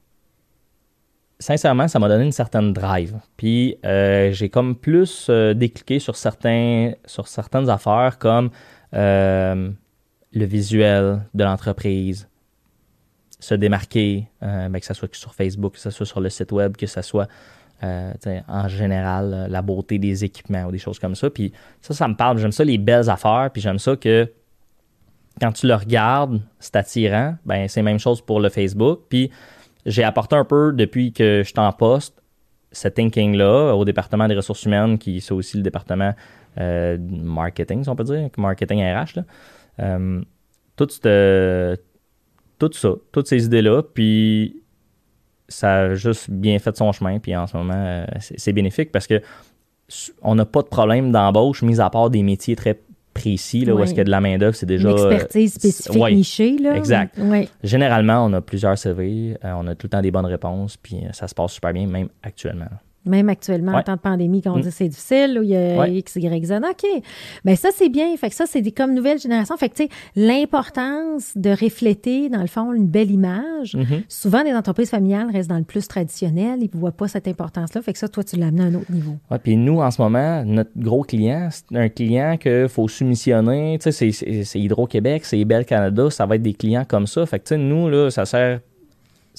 sincèrement, 1.41 1.87
ça 1.87 1.99
m'a 1.99 2.07
donné 2.07 2.23
une 2.23 2.31
certaine 2.31 2.71
drive. 2.71 3.19
Puis 3.35 3.77
euh, 3.85 4.31
j'ai 4.31 4.49
comme 4.49 4.75
plus 4.75 5.27
euh, 5.29 5.53
décliqué 5.53 5.99
sur, 5.99 6.15
certains, 6.15 6.93
sur 7.05 7.27
certaines 7.27 7.69
affaires 7.69 8.17
comme 8.17 8.49
euh, 8.93 9.69
le 10.31 10.45
visuel 10.45 11.21
de 11.33 11.43
l'entreprise, 11.43 12.27
se 13.39 13.55
démarquer, 13.55 14.27
ben, 14.39 14.79
que 14.79 14.85
ce 14.85 14.93
soit 14.93 15.13
sur 15.15 15.33
Facebook, 15.33 15.73
que 15.73 15.79
ce 15.79 15.89
soit 15.89 16.05
sur 16.05 16.21
le 16.21 16.29
site 16.29 16.51
web, 16.51 16.77
que 16.77 16.85
ce 16.85 17.01
soit 17.01 17.27
en 17.81 18.67
général 18.67 19.47
la 19.49 19.61
beauté 19.63 19.97
des 19.97 20.23
équipements 20.23 20.65
ou 20.65 20.71
des 20.71 20.77
choses 20.77 20.99
comme 20.99 21.15
ça. 21.15 21.27
Puis 21.31 21.51
ça, 21.81 21.95
ça 21.95 22.07
me 22.07 22.13
parle. 22.13 22.37
J'aime 22.37 22.51
ça 22.51 22.63
les 22.63 22.77
belles 22.77 23.09
affaires, 23.09 23.49
puis 23.51 23.59
j'aime 23.59 23.79
ça 23.79 23.95
que 23.95 24.31
quand 25.41 25.51
tu 25.51 25.67
le 25.67 25.73
regardes, 25.73 26.39
c'est 26.59 26.75
attirant. 26.75 27.35
Ben, 27.45 27.67
c'est 27.67 27.79
la 27.79 27.85
même 27.85 27.99
chose 27.99 28.21
pour 28.21 28.39
le 28.39 28.49
Facebook. 28.49 29.01
Puis 29.09 29.31
j'ai 29.87 30.03
apporté 30.03 30.35
un 30.35 30.45
peu 30.45 30.71
depuis 30.71 31.11
que 31.11 31.41
je 31.43 31.49
suis 31.49 31.59
en 31.59 31.71
poste 31.73 32.21
ce 32.71 32.87
thinking-là 32.87 33.73
au 33.73 33.83
département 33.83 34.27
des 34.27 34.35
ressources 34.35 34.63
humaines, 34.63 34.97
qui 34.97 35.19
c'est 35.19 35.33
aussi 35.33 35.57
le 35.57 35.63
département 35.63 36.13
euh, 36.59 36.97
marketing, 36.99 37.83
si 37.83 37.89
on 37.89 37.95
peut 37.95 38.03
dire, 38.03 38.29
marketing 38.37 38.81
RH. 38.81 39.15
Là. 39.15 39.23
Euh, 39.79 40.21
tout, 40.75 40.87
ça, 42.71 42.89
toutes 43.11 43.27
ces 43.27 43.45
idées-là, 43.45 43.81
puis 43.81 44.61
ça 45.47 45.79
a 45.79 45.95
juste 45.95 46.29
bien 46.29 46.59
fait 46.59 46.77
son 46.77 46.91
chemin, 46.91 47.19
puis 47.19 47.35
en 47.35 47.47
ce 47.47 47.57
moment, 47.57 47.73
euh, 47.75 48.05
c'est 48.19 48.53
bénéfique 48.53 48.91
parce 48.91 49.07
que 49.07 49.21
on 50.21 50.35
n'a 50.35 50.45
pas 50.45 50.61
de 50.61 50.67
problème 50.67 51.11
d'embauche, 51.11 51.63
mis 51.63 51.81
à 51.81 51.89
part 51.89 52.09
des 52.09 52.23
métiers 52.23 52.55
très 52.55 52.79
précis, 53.13 53.65
là, 53.65 53.75
où 53.75 53.79
est-ce 53.81 53.91
qu'il 53.91 53.99
y 53.99 54.01
a 54.01 54.05
de 54.05 54.11
la 54.11 54.21
main-d'œuvre, 54.21 54.55
c'est 54.55 54.65
déjà. 54.65 54.89
Une 54.89 54.95
expertise 54.95 55.55
euh, 55.55 55.59
spécifique, 55.59 56.01
ouais. 56.01 56.13
nichée, 56.13 56.57
là. 56.57 56.75
exact. 56.75 57.15
Oui. 57.19 57.49
Généralement, 57.63 58.25
on 58.25 58.33
a 58.33 58.41
plusieurs 58.41 58.77
CV, 58.77 59.37
euh, 59.43 59.53
on 59.57 59.67
a 59.67 59.75
tout 59.75 59.87
le 59.87 59.89
temps 59.89 60.01
des 60.01 60.11
bonnes 60.11 60.25
réponses, 60.25 60.77
puis 60.77 60.97
euh, 60.97 61.09
ça 61.11 61.27
se 61.27 61.35
passe 61.35 61.53
super 61.53 61.73
bien, 61.73 61.87
même 61.87 62.09
actuellement. 62.23 62.69
Même 63.05 63.29
actuellement, 63.29 63.71
en 63.73 63.81
temps 63.81 63.95
de 63.95 63.99
pandémie, 63.99 64.41
quand 64.43 64.53
on 64.53 64.57
Mm. 64.57 64.61
dit 64.61 64.71
c'est 64.71 64.87
difficile, 64.87 65.37
où 65.39 65.43
il 65.43 65.49
y 65.49 65.55
a 65.55 65.79
Ouais. 65.79 65.91
X, 65.95 66.15
Y, 66.17 66.45
Z. 66.45 66.51
OK. 66.69 67.01
Ben 67.43 67.55
ça, 67.55 67.69
c'est 67.73 67.89
bien. 67.89 68.15
Fait 68.17 68.29
que 68.29 68.35
ça, 68.35 68.45
c'est 68.45 68.61
des, 68.61 68.71
comme 68.71 68.93
nouvelle 68.93 69.17
génération. 69.19 69.57
Fait 69.57 69.69
que, 69.69 69.75
tu 69.75 69.83
sais, 69.85 69.89
l'importance 70.15 71.31
de 71.35 71.49
refléter, 71.49 72.29
dans 72.29 72.41
le 72.41 72.47
fond, 72.47 72.73
une 72.73 72.87
belle 72.87 73.09
image. 73.11 73.75
Mhm. 73.75 74.03
Souvent, 74.07 74.43
les 74.43 74.53
entreprises 74.53 74.89
familiales 74.89 75.29
restent 75.31 75.49
dans 75.49 75.57
le 75.57 75.63
plus 75.63 75.87
traditionnel. 75.87 76.59
Ils 76.61 76.69
ne 76.73 76.79
voient 76.79 76.91
pas 76.91 77.07
cette 77.07 77.27
importance-là. 77.27 77.81
Fait 77.81 77.93
que 77.93 77.99
ça, 77.99 78.07
toi, 78.07 78.23
tu 78.23 78.35
l'as 78.35 78.47
amené 78.47 78.63
à 78.63 78.65
un 78.65 78.75
autre 78.75 78.91
niveau. 78.91 79.15
Ouais, 79.29 79.39
puis 79.39 79.55
nous, 79.57 79.79
en 79.79 79.89
ce 79.91 80.01
moment, 80.01 80.43
notre 80.45 80.71
gros 80.75 81.03
client, 81.03 81.49
c'est 81.51 81.75
un 81.77 81.89
client 81.89 82.37
qu'il 82.37 82.67
faut 82.69 82.87
soumissionner. 82.87 83.77
Tu 83.79 83.85
sais, 83.85 83.91
c'est- 83.91 84.11
c'est 84.11 84.43
c'est 84.43 84.59
Hydro-Québec, 84.59 85.23
c'est 85.25 85.43
Bell 85.45 85.65
Canada, 85.65 86.09
ça 86.09 86.25
va 86.25 86.35
être 86.35 86.41
des 86.41 86.53
clients 86.53 86.85
comme 86.87 87.07
ça. 87.07 87.25
Fait 87.25 87.39
que, 87.39 87.45
tu 87.45 87.49
sais, 87.55 87.57
nous, 87.57 87.89
là, 87.89 88.09
ça 88.11 88.25
sert. 88.25 88.59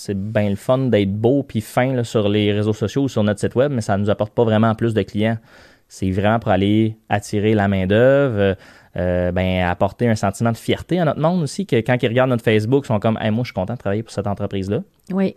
C'est 0.05 0.19
bien 0.19 0.51
le 0.51 0.57
fun 0.57 0.79
d'être 0.79 1.13
beau 1.13 1.45
puis 1.45 1.61
fin 1.61 1.95
là, 1.95 2.03
sur 2.03 2.29
les 2.29 2.53
réseaux 2.53 2.73
sociaux 2.73 3.03
ou 3.03 3.09
sur 3.09 3.23
notre 3.23 3.39
site 3.39 3.55
web, 3.55 3.71
mais 3.71 3.81
ça 3.83 3.97
ne 3.97 4.03
nous 4.03 4.11
apporte 4.11 4.35
pas 4.35 4.43
vraiment 4.43 4.75
plus 4.75 4.95
de 4.95 5.03
clients. 5.03 5.39
C'est 5.87 6.11
vraiment 6.11 6.41
pour 6.41 6.51
aller 6.51 6.97
attirer 7.09 7.55
la 7.55 7.69
main-d'œuvre, 7.69 8.35
euh, 8.39 8.55
euh, 8.97 9.31
ben, 9.31 9.63
apporter 9.65 10.09
un 10.09 10.17
sentiment 10.17 10.51
de 10.51 10.57
fierté 10.57 10.99
à 10.99 11.05
notre 11.05 11.21
monde 11.21 11.43
aussi, 11.43 11.67
que 11.67 11.77
quand 11.77 11.97
ils 12.03 12.09
regardent 12.09 12.31
notre 12.31 12.43
Facebook, 12.43 12.85
ils 12.85 12.89
sont 12.89 12.99
comme 12.99 13.17
hey, 13.21 13.31
Moi, 13.31 13.45
je 13.45 13.49
suis 13.49 13.55
content 13.55 13.75
de 13.75 13.79
travailler 13.79 14.03
pour 14.03 14.13
cette 14.13 14.27
entreprise-là 14.27 14.81
Oui. 15.13 15.37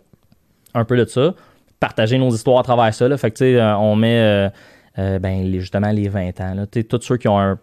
un 0.74 0.84
peu 0.84 0.96
de 0.96 1.04
ça, 1.04 1.32
partager 1.78 2.18
nos 2.18 2.30
histoires 2.30 2.58
à 2.58 2.62
travers 2.64 2.92
ça. 2.92 3.06
Là. 3.06 3.16
Fait 3.18 3.30
que, 3.30 3.36
tu 3.36 3.44
sais, 3.44 3.56
euh, 3.60 3.76
on 3.76 3.94
met 3.94 4.18
euh, 4.18 4.48
euh, 4.98 5.18
ben, 5.20 5.44
les- 5.44 5.60
justement 5.60 5.90
les 5.92 6.08
20 6.08 6.40
ans. 6.40 6.54
Là. 6.54 6.66
Tous 6.66 7.00
ceux 7.02 7.18
qui 7.18 7.28
ont 7.28 7.38
un, 7.38 7.58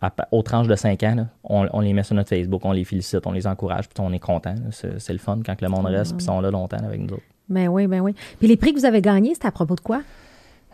à 0.00 0.12
aux 0.32 0.42
tranches 0.42 0.68
de 0.68 0.74
5 0.74 1.02
ans, 1.02 1.14
là, 1.16 1.26
on, 1.44 1.66
on 1.72 1.80
les 1.80 1.92
met 1.92 2.02
sur 2.02 2.14
notre 2.14 2.28
Facebook, 2.28 2.64
on 2.64 2.72
les 2.72 2.84
félicite, 2.84 3.26
on 3.26 3.32
les 3.32 3.46
encourage, 3.46 3.88
puis 3.88 4.02
on 4.04 4.12
est 4.12 4.18
content. 4.18 4.54
C'est, 4.70 5.12
le 5.12 5.18
fun 5.18 5.40
quand 5.44 5.60
le 5.60 5.68
monde 5.68 5.86
reste, 5.86 6.16
puis 6.16 6.22
ils 6.24 6.26
sont 6.26 6.40
là 6.40 6.50
longtemps 6.50 6.78
avec 6.84 7.00
nous 7.00 7.14
autres. 7.14 7.22
Ben 7.48 7.68
oui, 7.68 7.86
ben 7.86 8.00
oui. 8.00 8.14
Puis 8.38 8.48
les 8.48 8.56
prix 8.56 8.72
que 8.74 8.78
vous 8.78 8.84
avez 8.84 9.00
gagnés, 9.00 9.34
c'était 9.34 9.48
à 9.48 9.52
propos 9.52 9.74
de 9.74 9.80
quoi? 9.80 10.02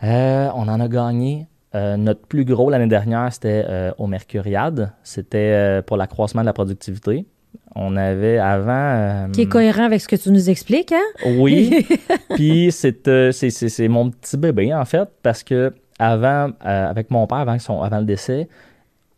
Euh, 0.03 0.49
on 0.55 0.67
en 0.67 0.79
a 0.79 0.87
gagné. 0.87 1.47
euh, 1.73 1.97
notre 1.97 2.21
plus 2.27 2.45
gros 2.45 2.69
l'année 2.69 2.87
dernière, 2.87 3.31
c'était 3.33 3.65
euh, 3.67 3.91
au 3.97 4.07
Mercuriade. 4.07 4.91
C'était 5.03 5.81
pour 5.87 5.97
l'accroissement 5.97 6.41
de 6.41 6.45
la 6.45 6.53
productivité. 6.53 7.25
On 7.75 7.95
avait 7.97 8.37
avant. 8.37 9.29
Qui 9.31 9.41
est 9.41 9.49
cohérent 9.49 9.83
avec 9.83 10.01
ce 10.01 10.07
que 10.07 10.15
tu 10.15 10.31
nous 10.31 10.49
expliques, 10.49 10.93
hein? 10.93 11.33
Oui. 11.37 11.85
Puis 12.35 12.71
c'est, 12.71 13.07
euh, 13.07 13.31
c'est, 13.31 13.87
mon 13.87 14.09
petit 14.09 14.37
bébé, 14.37 14.73
en 14.73 14.85
fait, 14.85 15.07
parce 15.21 15.43
que 15.43 15.73
avant, 15.99 16.51
avec 16.61 17.11
mon 17.11 17.25
père, 17.27 17.39
avant, 17.39 17.57
son, 17.59 17.81
avant 17.81 17.99
le 17.99 18.05
décès, 18.05 18.47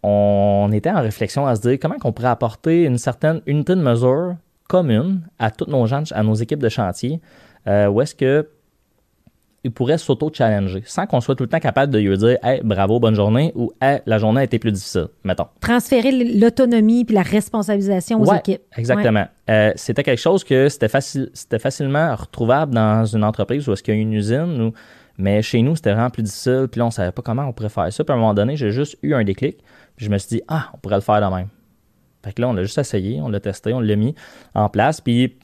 on 0.03 0.69
était 0.71 0.91
en 0.91 1.01
réflexion 1.01 1.45
à 1.47 1.55
se 1.55 1.61
dire 1.61 1.77
comment 1.81 1.95
on 2.03 2.11
pourrait 2.11 2.29
apporter 2.29 2.83
une 2.85 2.97
certaine 2.97 3.41
unité 3.45 3.75
de 3.75 3.81
mesure 3.81 4.35
commune 4.69 5.21
à 5.39 5.49
tous 5.51 5.69
nos 5.69 5.85
gens, 5.85 6.03
à 6.11 6.23
nos 6.23 6.33
équipes 6.35 6.59
de 6.61 6.69
chantier, 6.69 7.19
euh, 7.67 7.87
où 7.87 8.01
est-ce 8.01 8.15
que 8.15 8.47
ils 9.63 9.71
pourraient 9.71 9.97
s'auto-challenger 9.97 10.83
sans 10.85 11.07
qu'on 11.07 11.19
soit 11.19 11.35
tout 11.35 11.43
le 11.43 11.49
temps 11.49 11.59
capable 11.59 11.91
de 11.91 11.99
lui 11.99 12.15
dire 12.17 12.37
Hey, 12.43 12.61
bravo, 12.63 12.99
bonne 12.99 13.15
journée 13.15 13.51
ou 13.55 13.71
Hey, 13.81 13.99
la 14.05 14.17
journée 14.17 14.41
a 14.41 14.43
été 14.43 14.59
plus 14.59 14.71
difficile, 14.71 15.07
mettons. 15.23 15.47
Transférer 15.59 16.11
l'autonomie 16.11 17.03
puis 17.03 17.15
la 17.15 17.23
responsabilisation 17.23 18.21
aux 18.21 18.29
Ouais, 18.29 18.37
équipes. 18.37 18.61
Exactement. 18.77 19.25
Euh, 19.49 19.71
c'était 19.75 20.03
quelque 20.03 20.19
chose 20.21 20.43
que 20.43 20.69
c'était 20.69 20.87
facile, 20.87 21.29
c'était 21.33 21.59
facilement 21.59 22.15
retrouvable 22.15 22.73
dans 22.75 23.03
une 23.05 23.23
entreprise 23.23 23.67
où 23.67 23.73
est-ce 23.73 23.83
qu'il 23.83 23.95
y 23.95 23.97
a 23.97 24.01
une 24.01 24.13
usine, 24.13 24.61
ou- 24.61 24.73
mais 25.17 25.41
chez 25.41 25.61
nous, 25.63 25.75
c'était 25.75 25.91
vraiment 25.93 26.11
plus 26.11 26.23
difficile. 26.23 26.67
Puis 26.71 26.79
là, 26.79 26.85
on 26.85 26.91
savait 26.91 27.11
pas 27.11 27.23
comment 27.23 27.43
on 27.45 27.51
pourrait 27.51 27.69
faire 27.69 27.91
ça. 27.91 28.03
Puis 28.03 28.11
à 28.13 28.15
un 28.15 28.19
moment 28.19 28.35
donné, 28.35 28.55
j'ai 28.55 28.69
juste 28.71 28.97
eu 29.01 29.13
un 29.15 29.23
déclic. 29.23 29.57
Puis 29.97 30.05
je 30.05 30.11
me 30.11 30.17
suis 30.17 30.29
dit, 30.37 30.41
ah, 30.47 30.69
on 30.73 30.77
pourrait 30.77 30.95
le 30.95 31.01
faire 31.01 31.19
de 31.29 31.35
même. 31.35 31.47
Fait 32.23 32.31
que 32.33 32.41
là, 32.41 32.47
on 32.49 32.53
l'a 32.53 32.63
juste 32.63 32.77
essayé, 32.77 33.19
on 33.21 33.27
l'a 33.29 33.39
testé, 33.39 33.73
on 33.73 33.79
l'a 33.81 33.95
mis 33.95 34.15
en 34.55 34.69
place. 34.69 35.01
Puis 35.01 35.35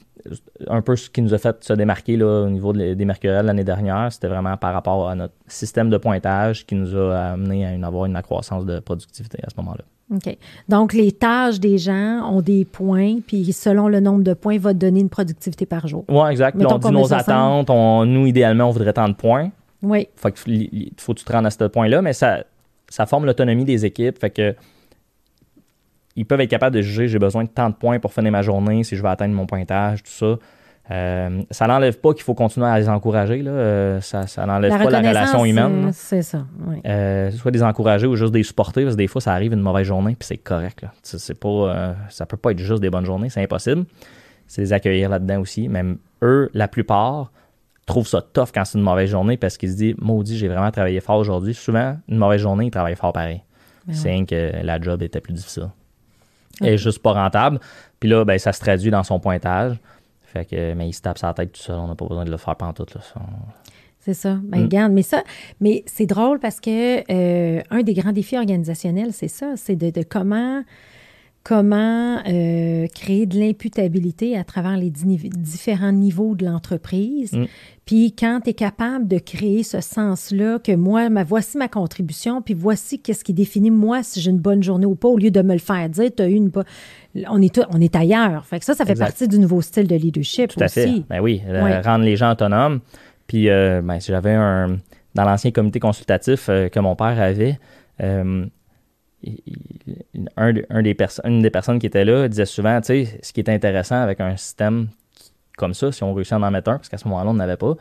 un 0.68 0.80
peu 0.80 0.96
ce 0.96 1.10
qui 1.10 1.20
nous 1.20 1.34
a 1.34 1.38
fait 1.38 1.62
se 1.62 1.72
démarquer 1.74 2.16
là, 2.16 2.44
au 2.46 2.48
niveau 2.50 2.72
de- 2.72 2.94
des 2.94 3.04
mercuriels 3.04 3.44
l'année 3.46 3.64
dernière, 3.64 4.10
c'était 4.10 4.28
vraiment 4.28 4.56
par 4.56 4.72
rapport 4.72 5.08
à 5.10 5.14
notre 5.14 5.34
système 5.46 5.90
de 5.90 5.98
pointage 5.98 6.64
qui 6.66 6.74
nous 6.76 6.96
a 6.96 7.32
amené 7.32 7.66
à 7.66 7.72
une- 7.74 7.84
avoir 7.84 8.06
une 8.06 8.16
accroissance 8.16 8.64
de 8.64 8.80
productivité 8.80 9.38
à 9.46 9.50
ce 9.50 9.54
moment-là. 9.58 9.84
OK. 10.14 10.36
Donc, 10.68 10.92
les 10.92 11.12
tâches 11.12 11.58
des 11.60 11.78
gens 11.78 12.22
ont 12.30 12.40
des 12.42 12.64
points, 12.64 13.16
puis 13.26 13.52
selon 13.52 13.88
le 13.88 14.00
nombre 14.00 14.22
de 14.22 14.34
points, 14.34 14.58
va 14.58 14.72
te 14.72 14.78
donner 14.78 15.00
une 15.00 15.08
productivité 15.08 15.66
par 15.66 15.86
jour. 15.88 16.04
Oui, 16.08 16.30
exact. 16.30 16.56
Puis 16.56 16.66
on 16.66 16.78
dit 16.78 16.90
nos 16.90 17.12
attentes. 17.14 17.70
On, 17.70 18.04
nous, 18.06 18.26
idéalement, 18.26 18.64
on 18.68 18.70
voudrait 18.70 18.92
tant 18.92 19.08
de 19.08 19.14
points. 19.14 19.50
Oui. 19.82 20.08
Fait 20.16 20.30
que 20.32 20.38
il- 20.46 20.68
il 20.72 20.92
faut 20.98 21.12
que 21.14 21.18
tu 21.20 21.24
te 21.24 21.32
rendes 21.32 21.46
à 21.46 21.50
ce 21.50 21.64
point-là, 21.64 22.00
mais 22.02 22.12
ça, 22.12 22.44
ça 22.88 23.06
forme 23.06 23.26
l'autonomie 23.26 23.64
des 23.64 23.84
équipes. 23.84 24.18
Fait 24.18 24.30
que 24.30 24.54
ils 26.16 26.24
peuvent 26.24 26.40
être 26.40 26.50
capables 26.50 26.76
de 26.76 26.82
juger 26.82 27.08
j'ai 27.08 27.18
besoin 27.18 27.44
de 27.44 27.48
tant 27.48 27.70
de 27.70 27.74
points 27.74 27.98
pour 27.98 28.12
finir 28.12 28.30
ma 28.30 28.42
journée, 28.42 28.84
si 28.84 28.96
je 28.96 29.02
vais 29.02 29.08
atteindre 29.08 29.34
mon 29.34 29.46
pointage, 29.46 30.02
tout 30.02 30.12
ça. 30.12 30.38
Euh, 30.90 31.42
ça 31.50 31.66
n'enlève 31.66 31.98
pas 31.98 32.12
qu'il 32.12 32.24
faut 32.24 32.34
continuer 32.34 32.66
à 32.66 32.78
les 32.78 32.88
encourager. 32.88 33.42
Là. 33.42 33.50
Euh, 33.50 34.00
ça 34.02 34.26
ça 34.26 34.44
n'enlève 34.44 34.70
pas 34.70 34.90
la 34.90 34.98
relation 34.98 35.44
humaine. 35.44 35.90
C'est 35.92 36.22
ça. 36.22 36.44
Oui. 36.66 36.76
Euh, 36.86 37.30
soit 37.30 37.50
des 37.50 37.62
encourager 37.62 38.06
ou 38.06 38.16
juste 38.16 38.32
des 38.32 38.42
supporter, 38.42 38.82
parce 38.82 38.94
que 38.94 38.98
des 38.98 39.06
fois, 39.06 39.22
ça 39.22 39.32
arrive 39.32 39.54
une 39.54 39.62
mauvaise 39.62 39.86
journée, 39.86 40.14
puis 40.18 40.26
c'est 40.26 40.36
correct. 40.36 40.82
Là. 40.82 40.92
C'est 41.02 41.38
pas, 41.38 41.94
ça 42.10 42.26
peut 42.26 42.36
pas 42.36 42.50
être 42.50 42.58
juste 42.58 42.82
des 42.82 42.90
bonnes 42.90 43.06
journées, 43.06 43.30
c'est 43.30 43.42
impossible. 43.42 43.84
C'est 44.46 44.60
les 44.60 44.72
accueillir 44.74 45.08
là-dedans 45.08 45.40
aussi. 45.40 45.68
Même 45.68 45.96
eux, 46.22 46.50
la 46.52 46.68
plupart, 46.68 47.32
trouvent 47.86 48.06
ça 48.08 48.22
tough 48.22 48.48
quand 48.54 48.64
c'est 48.64 48.78
une 48.78 48.84
mauvaise 48.84 49.10
journée 49.10 49.36
parce 49.36 49.56
qu'ils 49.56 49.70
se 49.70 49.76
disent 49.76 49.94
Maudit, 49.98 50.36
j'ai 50.38 50.48
vraiment 50.48 50.70
travaillé 50.70 51.00
fort 51.00 51.18
aujourd'hui. 51.18 51.54
Souvent, 51.54 51.96
une 52.08 52.18
mauvaise 52.18 52.40
journée, 52.40 52.66
ils 52.66 52.70
travaillent 52.70 52.96
fort 52.96 53.12
pareil. 53.12 53.42
Ben 53.86 53.94
c'est 53.94 54.10
rien 54.10 54.24
que 54.24 54.52
la 54.62 54.80
job 54.80 55.02
était 55.02 55.20
plus 55.20 55.34
difficile. 55.34 55.68
Elle 56.60 56.74
est 56.74 56.78
juste 56.78 57.00
pas 57.00 57.12
rentable. 57.12 57.58
Puis 58.00 58.08
là, 58.08 58.24
ben, 58.24 58.38
ça 58.38 58.52
se 58.52 58.60
traduit 58.60 58.90
dans 58.90 59.02
son 59.02 59.18
pointage. 59.20 59.76
Fait 60.22 60.44
que, 60.44 60.72
mais 60.74 60.88
il 60.88 60.92
se 60.92 61.02
tape 61.02 61.18
sa 61.18 61.34
tête 61.34 61.52
tout 61.52 61.60
seul. 61.60 61.76
On 61.76 61.88
n'a 61.88 61.94
pas 61.94 62.06
besoin 62.06 62.24
de 62.24 62.30
le 62.30 62.36
faire 62.38 62.56
pantoute. 62.56 62.94
Là. 62.94 63.00
C'est 64.00 64.14
ça. 64.14 64.38
Ben, 64.42 64.60
Mm. 64.60 64.64
regarde, 64.64 64.92
mais 64.92 65.02
ça, 65.02 65.22
mais 65.60 65.82
c'est 65.86 66.06
drôle 66.06 66.38
parce 66.38 66.60
que 66.60 67.00
euh, 67.12 67.62
un 67.70 67.82
des 67.82 67.94
grands 67.94 68.12
défis 68.12 68.36
organisationnels, 68.36 69.12
c'est 69.12 69.28
ça, 69.28 69.52
c'est 69.56 69.76
de, 69.76 69.90
de 69.90 70.02
comment 70.02 70.62
comment 71.44 72.18
euh, 72.26 72.86
créer 72.88 73.26
de 73.26 73.38
l'imputabilité 73.38 74.36
à 74.36 74.44
travers 74.44 74.76
les 74.76 74.90
di- 74.90 75.28
différents 75.28 75.92
niveaux 75.92 76.34
de 76.34 76.46
l'entreprise. 76.46 77.34
Mm. 77.34 77.44
Puis 77.84 78.14
quand 78.18 78.40
tu 78.42 78.50
es 78.50 78.54
capable 78.54 79.06
de 79.06 79.18
créer 79.18 79.62
ce 79.62 79.82
sens-là, 79.82 80.58
que 80.58 80.74
moi, 80.74 81.10
ma, 81.10 81.22
voici 81.22 81.58
ma 81.58 81.68
contribution, 81.68 82.40
puis 82.40 82.54
voici 82.54 82.98
qu'est-ce 82.98 83.22
qui 83.22 83.34
définit 83.34 83.70
moi 83.70 84.02
si 84.02 84.20
j'ai 84.20 84.30
une 84.30 84.38
bonne 84.38 84.62
journée 84.62 84.86
ou 84.86 84.94
pas, 84.94 85.08
au 85.08 85.18
lieu 85.18 85.30
de 85.30 85.42
me 85.42 85.52
le 85.52 85.58
faire 85.58 85.88
dire, 85.90 86.10
tu 86.16 86.22
as 86.22 86.28
eu 86.28 86.34
une... 86.34 86.50
on 87.28 87.42
est, 87.42 87.60
on 87.70 87.80
est 87.80 87.94
ailleurs. 87.94 88.46
Fait 88.46 88.58
que 88.58 88.64
ça, 88.64 88.74
ça 88.74 88.86
fait 88.86 88.94
partie 88.94 89.28
du 89.28 89.38
nouveau 89.38 89.60
style 89.60 89.86
de 89.86 89.96
leadership 89.96 90.50
Tout 90.50 90.60
à 90.62 90.64
aussi. 90.64 90.80
fait. 90.80 91.02
Ben 91.10 91.20
oui, 91.20 91.42
rendre 91.84 92.04
les 92.04 92.16
gens 92.16 92.32
autonomes. 92.32 92.80
Puis, 93.26 93.48
euh, 93.50 93.82
ben, 93.82 94.00
j'avais 94.00 94.32
un. 94.34 94.78
Dans 95.14 95.24
l'ancien 95.24 95.52
comité 95.52 95.78
consultatif 95.78 96.48
euh, 96.48 96.68
que 96.68 96.80
mon 96.80 96.96
père 96.96 97.20
avait, 97.20 97.60
euh, 98.02 98.46
un, 100.36 100.52
des 100.52 100.96
une 101.24 101.42
des 101.42 101.50
personnes 101.50 101.78
qui 101.78 101.86
était 101.86 102.04
là 102.04 102.28
disait 102.28 102.46
souvent, 102.46 102.80
tu 102.80 102.86
sais, 102.86 103.18
ce 103.22 103.32
qui 103.32 103.40
est 103.40 103.48
intéressant 103.48 104.00
avec 104.00 104.20
un 104.20 104.36
système 104.36 104.88
comme 105.56 105.74
ça, 105.74 105.92
si 105.92 106.02
on 106.02 106.12
réussit 106.14 106.32
à 106.32 106.36
en 106.36 106.50
mettre 106.50 106.70
un, 106.70 106.76
parce 106.76 106.88
qu'à 106.88 106.98
ce 106.98 107.06
moment-là, 107.08 107.30
on 107.30 107.34
n'avait 107.34 107.56
pas, 107.56 107.74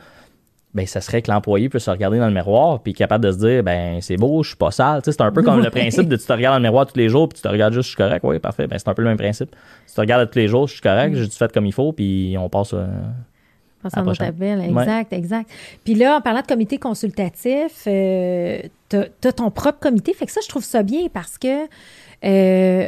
ben, 0.74 0.88
ça 0.88 1.02
serait 1.02 1.22
que 1.22 1.30
l'employé 1.30 1.70
puisse 1.70 1.84
se 1.84 1.92
regarder 1.92 2.18
dans 2.18 2.28
le 2.28 2.34
miroir 2.34 2.82
puis 2.82 2.94
capable 2.94 3.24
de 3.26 3.32
se 3.32 3.38
dire 3.38 3.64
ben 3.64 4.02
c'est 4.02 4.18
beau, 4.18 4.42
je 4.42 4.50
suis 4.50 4.58
pas 4.58 4.72
sale. 4.72 5.02
c'est 5.04 5.22
un 5.22 5.32
peu 5.32 5.44
comme 5.44 5.62
le 5.62 5.70
principe 5.72 6.08
de 6.08 6.16
tu 6.16 6.26
te 6.26 6.34
regardes 6.34 6.56
dans 6.56 6.60
le 6.60 6.64
miroir 6.64 6.88
tous 6.88 6.98
les 6.98 7.10
jours 7.10 7.30
puis 7.30 7.36
tu 7.36 7.44
te 7.44 7.48
regardes 7.48 7.74
juste 7.74 7.86
je 7.86 7.90
suis 7.90 7.98
correct. 7.98 8.22
Oui, 8.24 8.40
parfait. 8.40 8.66
Ben, 8.66 8.80
c'est 8.80 8.88
un 8.88 8.94
peu 8.96 9.04
le 9.04 9.10
même 9.10 9.18
principe. 9.18 9.52
Tu 9.88 9.94
te 9.94 10.02
regardes 10.02 10.30
tous 10.30 10.40
les 10.40 10.48
jours, 10.48 10.68
je 10.68 10.74
suis 10.74 10.82
correct, 10.82 11.16
j'ai 11.16 11.28
tout 11.28 11.38
fait 11.38 11.52
comme 11.52 11.68
il 11.68 11.74
faut 11.74 11.94
puis 11.94 12.36
on 12.40 12.50
passe. 12.50 12.74
Euh, 12.74 12.88
exact, 14.62 15.14
exact. 15.14 15.50
Puis 15.84 15.96
là, 15.96 16.18
en 16.18 16.22
parlant 16.22 16.42
de 16.42 16.48
comité 16.48 16.78
consultatif, 16.78 17.84
euh, 17.88 18.62
tu 18.90 18.98
as, 18.98 19.32
ton 19.34 19.52
propre 19.52 19.80
comité. 19.80 20.14
Fait 20.14 20.26
que 20.26 20.32
ça, 20.32 20.42
je 20.44 20.50
trouve 20.50 20.64
ça 20.64 20.84
bien 20.84 21.08
parce 21.12 21.38
que 21.38 21.66
euh, 22.26 22.88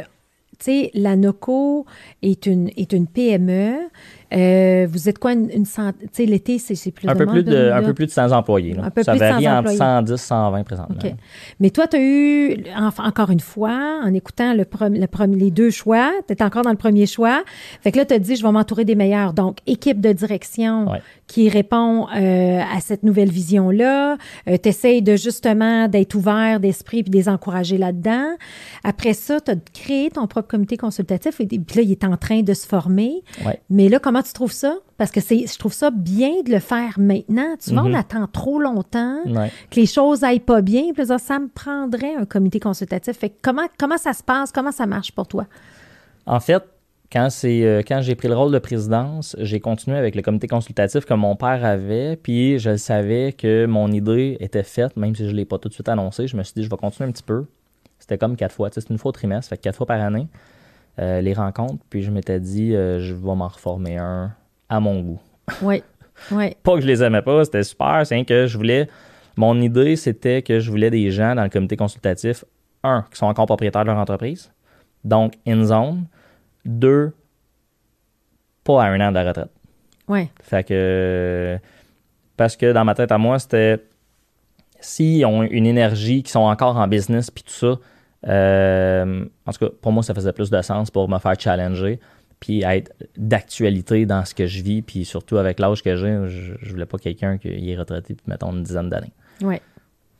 tu 0.58 0.64
sais, 0.64 0.90
la 0.94 1.16
NOCO 1.16 1.84
est 2.22 2.46
une, 2.46 2.70
est 2.76 2.92
une 2.92 3.06
PME. 3.06 3.88
Euh, 4.32 4.86
vous 4.90 5.08
êtes 5.08 5.18
quoi, 5.18 5.32
une, 5.32 5.50
une 5.50 5.64
centaine? 5.64 6.08
Tu 6.08 6.24
sais, 6.24 6.26
l'été, 6.26 6.58
c'est 6.58 6.90
plus 6.90 7.08
un 7.08 7.14
peu 7.14 7.26
plus 7.26 7.42
de, 7.42 7.70
Un 7.70 7.82
peu 7.82 7.94
plus 7.94 8.06
de 8.06 8.10
100 8.10 8.32
employés. 8.32 8.74
Là. 8.74 8.84
Un 8.84 8.90
peu 8.90 9.02
ça 9.02 9.12
plus 9.12 9.20
varie 9.20 9.44
de 9.44 9.48
100 9.48 9.58
entre 9.58 9.70
110 9.70 10.16
120 10.16 10.64
présentement. 10.64 10.96
OK. 11.02 11.14
Mais 11.60 11.70
toi, 11.70 11.86
tu 11.86 11.96
as 11.96 12.00
eu, 12.00 12.64
encore 12.76 13.30
une 13.30 13.40
fois, 13.40 14.00
en 14.04 14.12
écoutant 14.14 14.54
le, 14.54 14.64
le 14.80 15.36
les 15.36 15.50
deux 15.50 15.70
choix, 15.70 16.10
tu 16.26 16.34
es 16.34 16.42
encore 16.42 16.62
dans 16.62 16.70
le 16.70 16.76
premier 16.76 17.06
choix. 17.06 17.42
Fait 17.80 17.92
que 17.92 17.98
là, 17.98 18.04
tu 18.04 18.14
as 18.14 18.18
dit, 18.18 18.36
je 18.36 18.42
vais 18.42 18.52
m'entourer 18.52 18.84
des 18.84 18.94
meilleurs. 18.94 19.32
Donc, 19.32 19.58
équipe 19.66 20.00
de 20.00 20.12
direction 20.12 20.86
qui 21.26 21.48
répond 21.48 22.06
euh, 22.08 22.60
à 22.60 22.80
cette 22.80 23.02
nouvelle 23.02 23.30
vision-là. 23.30 24.16
Euh, 24.48 24.56
tu 24.62 24.68
essayes 24.68 25.02
de 25.02 25.16
justement 25.16 25.88
d'être 25.88 26.14
ouvert 26.14 26.60
d'esprit 26.60 27.02
puis 27.02 27.10
de 27.10 27.16
les 27.16 27.28
encourager 27.28 27.78
là-dedans. 27.78 28.36
Après 28.84 29.12
ça, 29.12 29.40
tu 29.40 29.50
as 29.50 29.56
créé 29.74 30.10
ton 30.10 30.26
propre 30.26 30.48
comité 30.48 30.76
consultatif 30.76 31.40
et 31.40 31.46
puis 31.46 31.76
là, 31.76 31.82
il 31.82 31.90
est 31.90 32.04
en 32.04 32.16
train 32.16 32.42
de 32.42 32.54
se 32.54 32.66
former. 32.66 33.22
Ouais. 33.44 33.60
Mais 33.70 33.88
là, 33.88 33.98
comment 33.98 34.15
tu 34.22 34.32
trouves 34.32 34.52
ça? 34.52 34.76
Parce 34.96 35.10
que 35.10 35.20
c'est, 35.20 35.46
je 35.46 35.58
trouve 35.58 35.72
ça 35.72 35.90
bien 35.90 36.42
de 36.44 36.50
le 36.50 36.58
faire 36.58 36.94
maintenant. 36.98 37.56
Tu 37.62 37.72
vois, 37.72 37.82
on 37.82 37.88
mhm. 37.88 37.94
attend 37.94 38.26
trop 38.26 38.58
longtemps 38.58 39.18
que 39.24 39.80
les 39.80 39.86
choses 39.86 40.24
aillent 40.24 40.40
pas 40.40 40.62
bien. 40.62 40.92
Puis 40.94 41.06
ça, 41.06 41.18
ça 41.18 41.38
me 41.38 41.48
prendrait 41.48 42.14
un 42.14 42.24
comité 42.24 42.60
consultatif. 42.60 43.16
Fait 43.16 43.32
comment, 43.42 43.66
comment 43.78 43.98
ça 43.98 44.12
se 44.12 44.22
passe? 44.22 44.52
Comment 44.52 44.72
ça 44.72 44.86
marche 44.86 45.12
pour 45.12 45.26
toi? 45.26 45.46
En 46.26 46.40
fait, 46.40 46.62
quand, 47.12 47.30
c'est, 47.30 47.62
euh, 47.62 47.82
quand 47.86 48.00
j'ai 48.02 48.14
pris 48.14 48.28
le 48.28 48.34
rôle 48.34 48.52
de 48.52 48.58
présidence, 48.58 49.36
j'ai 49.38 49.60
continué 49.60 49.96
avec 49.96 50.14
le 50.14 50.22
comité 50.22 50.48
consultatif 50.48 51.04
que 51.04 51.14
mon 51.14 51.36
père 51.36 51.64
avait, 51.64 52.16
puis 52.16 52.58
je 52.58 52.76
savais 52.76 53.32
que 53.32 53.66
mon 53.66 53.92
idée 53.92 54.36
était 54.40 54.64
faite, 54.64 54.96
même 54.96 55.14
si 55.14 55.24
je 55.24 55.30
ne 55.30 55.36
l'ai 55.36 55.44
pas 55.44 55.58
tout 55.58 55.68
de 55.68 55.74
suite 55.74 55.88
annoncé. 55.88 56.26
Je 56.26 56.36
me 56.36 56.42
suis 56.42 56.54
dit, 56.54 56.64
je 56.64 56.70
vais 56.70 56.76
continuer 56.76 57.08
un 57.08 57.12
petit 57.12 57.22
peu. 57.22 57.46
C'était 57.98 58.18
comme 58.18 58.36
quatre 58.36 58.54
fois, 58.54 58.70
c'est 58.72 58.88
une 58.90 58.98
fois 58.98 59.10
au 59.10 59.12
trimestre, 59.12 59.50
fait 59.50 59.58
quatre 59.58 59.76
fois 59.76 59.86
par 59.86 60.00
année. 60.00 60.26
Euh, 60.98 61.20
les 61.20 61.34
rencontres, 61.34 61.84
puis 61.90 62.02
je 62.02 62.10
m'étais 62.10 62.40
dit, 62.40 62.74
euh, 62.74 63.00
je 63.00 63.14
vais 63.14 63.34
m'en 63.34 63.48
reformer 63.48 63.98
un 63.98 64.32
à 64.70 64.80
mon 64.80 65.00
goût. 65.00 65.20
Oui, 65.60 65.82
oui. 66.30 66.56
pas 66.62 66.74
que 66.74 66.80
je 66.80 66.86
les 66.86 67.02
aimais 67.02 67.20
pas, 67.20 67.44
c'était 67.44 67.64
super, 67.64 68.06
c'est 68.06 68.24
que 68.24 68.46
je 68.46 68.56
voulais. 68.56 68.88
Mon 69.36 69.60
idée, 69.60 69.96
c'était 69.96 70.40
que 70.40 70.58
je 70.58 70.70
voulais 70.70 70.88
des 70.88 71.10
gens 71.10 71.34
dans 71.34 71.42
le 71.42 71.50
comité 71.50 71.76
consultatif, 71.76 72.46
un, 72.82 73.04
qui 73.10 73.18
sont 73.18 73.26
encore 73.26 73.44
propriétaires 73.44 73.82
de 73.82 73.88
leur 73.88 73.98
entreprise, 73.98 74.50
donc 75.04 75.34
in 75.46 75.64
zone. 75.64 76.06
Deux, 76.64 77.12
pas 78.64 78.82
à 78.82 78.86
un 78.86 79.00
an 79.00 79.10
de 79.10 79.14
la 79.16 79.28
retraite. 79.28 79.50
Oui. 80.08 80.28
Fait 80.42 80.66
que. 80.66 81.58
Parce 82.36 82.56
que 82.56 82.72
dans 82.72 82.84
ma 82.84 82.94
tête 82.94 83.12
à 83.12 83.18
moi, 83.18 83.38
c'était. 83.38 83.84
S'ils 84.80 85.24
ont 85.26 85.42
une 85.42 85.66
énergie, 85.66 86.22
qui 86.22 86.30
sont 86.30 86.40
encore 86.40 86.76
en 86.76 86.88
business, 86.88 87.30
puis 87.30 87.44
tout 87.44 87.52
ça, 87.52 87.78
euh, 88.26 89.24
en 89.46 89.52
tout 89.52 89.66
cas, 89.66 89.72
pour 89.80 89.92
moi, 89.92 90.02
ça 90.02 90.14
faisait 90.14 90.32
plus 90.32 90.50
de 90.50 90.60
sens 90.62 90.90
pour 90.90 91.08
me 91.08 91.18
faire 91.18 91.38
challenger 91.38 92.00
puis 92.40 92.62
être 92.62 92.92
d'actualité 93.16 94.06
dans 94.06 94.24
ce 94.24 94.34
que 94.34 94.46
je 94.46 94.62
vis, 94.62 94.82
puis 94.82 95.04
surtout 95.04 95.38
avec 95.38 95.58
l'âge 95.58 95.82
que 95.82 95.96
j'ai, 95.96 96.18
je, 96.26 96.52
je, 96.60 96.70
voulais 96.70 96.86
pas 96.86 96.98
quelqu'un 96.98 97.38
qui 97.38 97.48
est 97.48 97.76
retraité 97.76 98.14
depuis, 98.14 98.28
mettons, 98.28 98.52
une 98.52 98.62
dizaine 98.62 98.90
d'années. 98.90 99.12
Oui. 99.42 99.56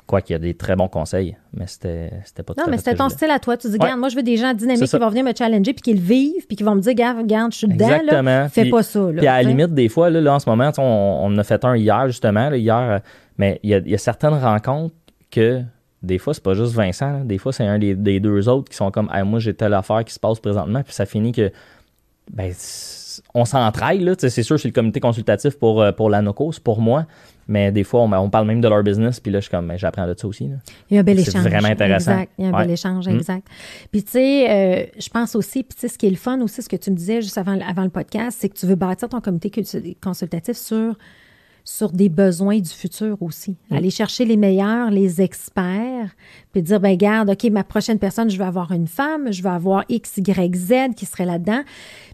Quoi 0.06 0.22
qu'il 0.22 0.34
y 0.34 0.36
a 0.36 0.38
des 0.38 0.54
très 0.54 0.76
bons 0.76 0.88
conseils, 0.88 1.36
mais 1.52 1.66
c'était, 1.66 2.12
c'était 2.24 2.44
pas 2.44 2.54
tout 2.54 2.60
Non, 2.60 2.68
mais 2.70 2.78
c'était 2.78 2.94
ton 2.94 3.08
style 3.08 3.30
à 3.30 3.40
toi. 3.40 3.56
Tu 3.56 3.68
dis, 3.68 3.76
regarde, 3.76 3.98
moi, 3.98 4.08
je 4.08 4.14
veux 4.14 4.22
des 4.22 4.36
gens 4.36 4.54
dynamiques 4.54 4.88
qui 4.88 4.98
vont 4.98 5.08
venir 5.08 5.24
me 5.24 5.34
challenger, 5.36 5.72
puis 5.72 5.82
qui 5.82 5.94
le 5.94 6.00
vivent, 6.00 6.46
puis 6.46 6.56
qui 6.56 6.62
vont 6.62 6.76
me 6.76 6.80
dire, 6.80 6.92
regarde, 6.92 7.18
regarde 7.18 7.52
je 7.52 7.58
suis 7.58 7.66
dedans, 7.66 7.90
Exactement. 7.90 8.48
fais 8.48 8.70
pas 8.70 8.82
ça. 8.84 9.08
puis 9.16 9.26
à 9.26 9.42
la 9.42 9.48
limite, 9.48 9.74
des 9.74 9.88
fois, 9.88 10.08
là, 10.08 10.34
en 10.34 10.38
ce 10.38 10.48
moment, 10.48 10.70
on, 10.78 10.82
on, 11.24 11.36
a 11.36 11.44
fait 11.44 11.64
un 11.64 11.76
hier, 11.76 12.06
justement, 12.06 12.52
hier, 12.52 13.00
mais 13.36 13.58
il 13.64 13.70
y, 13.70 13.74
a, 13.74 13.78
il 13.78 13.90
y 13.90 13.94
a 13.94 13.98
certaines 13.98 14.34
rencontres 14.34 14.94
que 15.30 15.62
des 16.02 16.18
fois, 16.18 16.34
c'est 16.34 16.42
pas 16.42 16.54
juste 16.54 16.74
Vincent. 16.74 17.24
Des 17.24 17.38
fois, 17.38 17.52
c'est 17.52 17.66
un 17.66 17.78
des, 17.78 18.20
deux 18.20 18.48
autres 18.48 18.70
qui 18.70 18.76
sont 18.76 18.90
comme 18.90 19.10
moi, 19.24 19.38
j'ai 19.38 19.54
telle 19.54 19.74
affaire 19.74 20.04
qui 20.04 20.12
se 20.12 20.20
passe 20.20 20.38
présentement. 20.38 20.82
Puis 20.82 20.94
ça 20.94 21.06
finit 21.06 21.32
que 21.32 21.50
ben, 22.30 22.52
on 23.34 23.44
s'entraille. 23.44 24.08
C'est 24.18 24.42
sûr, 24.42 24.58
c'est 24.58 24.68
le 24.68 24.72
comité 24.72 25.00
consultatif 25.00 25.58
pour, 25.58 25.80
euh, 25.80 25.92
pour 25.92 26.10
la 26.10 26.22
NOCO, 26.22 26.52
c'est 26.52 26.62
pour 26.62 26.80
moi. 26.80 27.06
Mais 27.48 27.70
des 27.70 27.84
fois, 27.84 28.02
on, 28.02 28.28
parle 28.30 28.46
même 28.46 28.60
de 28.60 28.68
leur 28.68 28.82
business. 28.82 29.20
Puis 29.20 29.30
là, 29.30 29.38
je 29.38 29.44
suis 29.44 29.50
comme, 29.50 29.68
ben, 29.68 29.78
j'apprends 29.78 30.06
de 30.06 30.14
ça 30.18 30.26
aussi. 30.26 30.50
Il 30.90 30.94
y 30.94 30.96
a 30.96 31.00
un 31.00 31.04
bel 31.04 31.18
échange. 31.18 31.42
C'est 31.42 31.48
vraiment 31.48 31.68
intéressant. 31.68 32.12
Exact. 32.12 32.32
Il 32.38 32.44
y 32.44 32.48
a 32.48 32.50
un 32.50 32.60
bel 32.60 32.70
échange, 32.70 33.06
mm. 33.06 33.16
exact. 33.16 33.46
Puis 33.92 34.02
tu 34.02 34.10
sais, 34.10 34.50
euh, 34.50 34.86
je 34.98 35.08
pense 35.08 35.36
aussi, 35.36 35.62
puis 35.62 35.74
tu 35.74 35.80
sais, 35.80 35.88
ce 35.88 35.96
qui 35.96 36.06
est 36.06 36.10
le 36.10 36.16
fun 36.16 36.40
aussi, 36.40 36.62
ce 36.62 36.68
que 36.68 36.76
tu 36.76 36.90
me 36.90 36.96
disais 36.96 37.22
juste 37.22 37.38
avant, 37.38 37.58
avant 37.60 37.84
le 37.84 37.90
podcast, 37.90 38.38
c'est 38.40 38.48
que 38.48 38.56
tu 38.56 38.66
veux 38.66 38.74
bâtir 38.74 39.08
ton 39.08 39.20
comité 39.20 39.50
consultatif 40.00 40.56
sur 40.56 40.96
sur 41.66 41.90
des 41.90 42.08
besoins 42.08 42.60
du 42.60 42.70
futur 42.70 43.20
aussi. 43.20 43.56
Mm. 43.70 43.74
Aller 43.74 43.90
chercher 43.90 44.24
les 44.24 44.36
meilleurs, 44.36 44.90
les 44.90 45.20
experts, 45.20 46.14
puis 46.52 46.62
dire, 46.62 46.78
ben 46.78 46.96
garde, 46.96 47.28
OK, 47.28 47.44
ma 47.50 47.64
prochaine 47.64 47.98
personne, 47.98 48.30
je 48.30 48.38
vais 48.38 48.44
avoir 48.44 48.70
une 48.70 48.86
femme, 48.86 49.32
je 49.32 49.42
vais 49.42 49.50
avoir 49.50 49.84
X, 49.88 50.16
Y, 50.16 50.54
Z 50.54 50.94
qui 50.96 51.04
serait 51.06 51.26
là-dedans. 51.26 51.62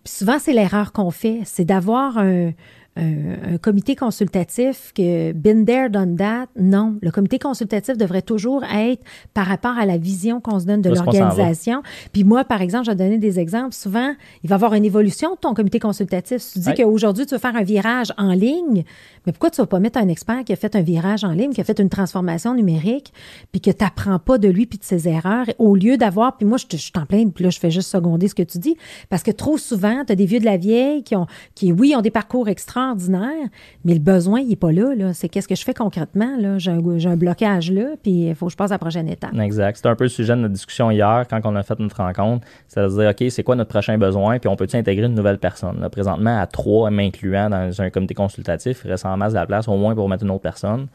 Puis 0.02 0.14
souvent, 0.14 0.38
c'est 0.40 0.54
l'erreur 0.54 0.92
qu'on 0.92 1.10
fait, 1.10 1.40
c'est 1.44 1.66
d'avoir 1.66 2.16
un, 2.16 2.52
un, 2.96 3.58
comité 3.58 3.96
consultatif 3.96 4.92
que 4.94 5.32
been 5.32 5.64
there, 5.64 5.88
done 5.88 6.16
that. 6.16 6.46
Non, 6.58 6.96
le 7.00 7.10
comité 7.10 7.38
consultatif 7.38 7.96
devrait 7.96 8.22
toujours 8.22 8.64
être 8.64 9.02
par 9.32 9.46
rapport 9.46 9.78
à 9.78 9.86
la 9.86 9.96
vision 9.96 10.40
qu'on 10.40 10.60
se 10.60 10.66
donne 10.66 10.82
de 10.82 10.90
l'organisation. 10.90 11.82
Puis 12.12 12.24
moi, 12.24 12.44
par 12.44 12.60
exemple, 12.60 12.86
je 12.86 12.90
vais 12.90 12.96
donner 12.96 13.18
des 13.18 13.38
exemples. 13.40 13.74
Souvent, 13.74 14.14
il 14.42 14.50
va 14.50 14.54
y 14.54 14.56
avoir 14.56 14.74
une 14.74 14.84
évolution 14.84 15.32
de 15.32 15.38
ton 15.38 15.54
comité 15.54 15.78
consultatif. 15.78 16.42
Si 16.42 16.54
tu 16.54 16.70
dis 16.70 16.74
qu'aujourd'hui, 16.74 17.24
tu 17.24 17.34
veux 17.34 17.40
faire 17.40 17.56
un 17.56 17.62
virage 17.62 18.12
en 18.18 18.32
ligne, 18.32 18.84
mais 19.26 19.32
pourquoi 19.32 19.50
tu 19.50 19.60
vas 19.60 19.66
pas 19.66 19.78
mettre 19.78 19.98
un 19.98 20.08
expert 20.08 20.44
qui 20.44 20.52
a 20.52 20.56
fait 20.56 20.74
un 20.76 20.82
virage 20.82 21.24
en 21.24 21.32
ligne, 21.32 21.52
qui 21.52 21.60
a 21.60 21.64
fait 21.64 21.78
une 21.78 21.88
transformation 21.88 22.54
numérique, 22.54 23.12
puis 23.52 23.60
que 23.60 23.70
tu 23.70 23.84
n'apprends 23.84 24.18
pas 24.18 24.38
de 24.38 24.48
lui 24.48 24.66
puis 24.66 24.78
de 24.78 24.84
ses 24.84 25.08
erreurs, 25.08 25.46
au 25.58 25.76
lieu 25.76 25.96
d'avoir, 25.96 26.36
puis 26.36 26.46
moi, 26.46 26.58
je, 26.58 26.92
t'en 26.92 27.06
plains, 27.06 27.28
puis 27.28 27.44
là, 27.44 27.50
je 27.50 27.58
fais 27.58 27.70
juste 27.70 27.88
seconder 27.88 28.28
ce 28.28 28.34
que 28.34 28.42
tu 28.42 28.58
dis, 28.58 28.76
parce 29.08 29.22
que 29.22 29.30
trop 29.30 29.58
souvent, 29.58 30.04
tu 30.04 30.12
as 30.12 30.16
des 30.16 30.26
vieux 30.26 30.40
de 30.40 30.44
la 30.44 30.56
vieille 30.56 31.02
qui 31.02 31.16
ont, 31.16 31.26
qui, 31.54 31.72
oui, 31.72 31.94
ont 31.96 32.00
des 32.00 32.10
parcours 32.10 32.48
extra 32.48 32.90
ordinaire, 32.90 33.48
mais 33.84 33.94
le 33.94 34.00
besoin, 34.00 34.40
il 34.40 34.48
n'est 34.48 34.56
pas 34.56 34.72
là. 34.72 35.12
C'est 35.12 35.28
qu'est-ce 35.28 35.48
que 35.48 35.54
je 35.54 35.64
fais 35.64 35.74
concrètement? 35.74 36.58
J'ai 36.58 36.70
un, 36.70 37.16
blocage 37.16 37.70
là, 37.70 37.90
puis 38.02 38.28
il 38.28 38.34
faut 38.34 38.46
que 38.46 38.52
je 38.52 38.56
passe 38.56 38.70
à 38.70 38.74
la 38.74 38.78
prochaine 38.78 39.08
étape. 39.08 39.34
Exact. 39.38 39.76
C'était 39.76 39.88
un 39.88 39.96
peu 39.96 40.04
le 40.04 40.10
sujet 40.10 40.34
de 40.34 40.40
notre 40.40 40.54
discussion 40.54 40.90
hier 40.90 41.24
quand 41.28 41.40
on 41.44 41.54
a 41.56 41.62
fait 41.62 41.78
notre 41.78 41.96
rencontre. 41.96 42.46
C'est-à-dire, 42.68 43.10
OK, 43.10 43.30
c'est 43.30 43.42
quoi 43.42 43.54
notre 43.54 43.70
prochain 43.70 43.98
besoin, 43.98 44.38
puis 44.38 44.48
on 44.48 44.56
peut-tu 44.56 44.76
intégrer 44.76 45.06
une 45.06 45.14
nouvelle 45.14 45.38
personne? 45.38 45.88
présentement, 45.90 46.40
à 46.40 46.46
trois, 46.46 46.90
m'incluant 46.90 47.50
dans 47.50 47.82
un 47.82 47.90
comité 47.90 48.14
consultatif, 48.14 48.82
reste 48.84 49.04
en 49.12 49.16
masse 49.16 49.32
de 49.32 49.38
la 49.38 49.46
place, 49.46 49.68
au 49.68 49.76
moins 49.76 49.94
pour 49.94 50.08
mettre 50.08 50.24
une 50.24 50.30
autre 50.30 50.42
personne. 50.42 50.88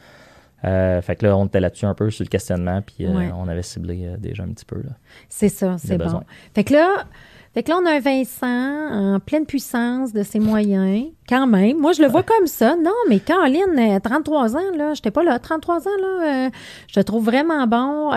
Euh, 0.65 1.01
fait 1.01 1.15
que 1.15 1.26
là, 1.26 1.38
on 1.38 1.45
était 1.45 1.59
là-dessus 1.59 1.86
un 1.86 1.93
peu 1.93 2.09
sur 2.09 2.24
le 2.24 2.30
questionnement, 2.30 2.82
puis 2.82 3.05
euh, 3.05 3.30
on 3.38 3.47
avait 3.47 3.61
ciblé 3.61 4.05
euh, 4.05 4.18
déjà 4.18 4.43
un 4.43 4.49
petit 4.49 4.65
peu. 4.65 4.82
C'est 5.30 5.49
ça, 5.49 5.76
c'est 5.78 5.97
bon. 5.97 6.22
Fait 6.55 6.63
que 6.63 6.74
là, 6.74 7.05
fait 7.53 7.61
que 7.63 7.70
là, 7.70 7.78
on 7.82 7.86
a 7.86 7.91
un 7.91 7.99
Vincent 7.99 9.15
en 9.15 9.20
pleine 9.20 9.45
puissance 9.45 10.13
de 10.13 10.24
ses 10.24 10.39
moyens, 10.39 11.05
quand 11.30 11.45
même. 11.45 11.78
Moi, 11.78 11.93
je 11.93 12.01
le 12.01 12.07
vois 12.07 12.24
comme 12.24 12.47
ça. 12.47 12.76
Non, 12.76 12.93
mais 13.07 13.20
Caroline, 13.20 13.99
33 14.03 14.55
ans, 14.55 14.76
là, 14.76 14.93
j'étais 14.95 15.11
pas 15.11 15.24
là, 15.24 15.38
33 15.38 15.88
ans, 15.88 15.91
là, 16.01 16.49
je 16.88 16.93
te 16.93 16.99
trouve 17.01 17.26
vraiment 17.26 17.68
bon. 17.68 18.09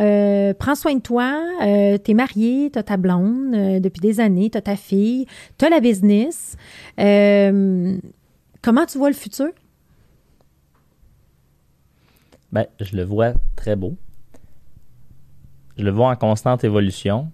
Prends 0.59 0.75
soin 0.75 0.95
de 0.95 1.01
toi. 1.01 1.41
T'es 1.61 2.15
marié, 2.15 2.71
t'as 2.73 2.83
ta 2.83 2.97
blonde 2.97 3.81
depuis 3.81 4.01
des 4.01 4.21
années, 4.21 4.51
t'as 4.51 4.63
ta 4.63 4.77
fille, 4.77 5.27
t'as 5.59 5.69
la 5.69 5.81
business. 5.81 6.57
comment 6.97 8.87
tu 8.87 8.99
vois 8.99 9.09
le 9.09 9.17
futur? 9.17 9.49
Ben, 12.53 12.67
je 12.81 12.97
le 12.97 13.05
vois 13.05 13.33
très 13.57 13.77
beau. 13.77 13.97
Je 15.77 15.85
le 15.85 15.91
vois 15.91 16.11
en 16.11 16.17
constante 16.17 16.65
évolution. 16.65 17.31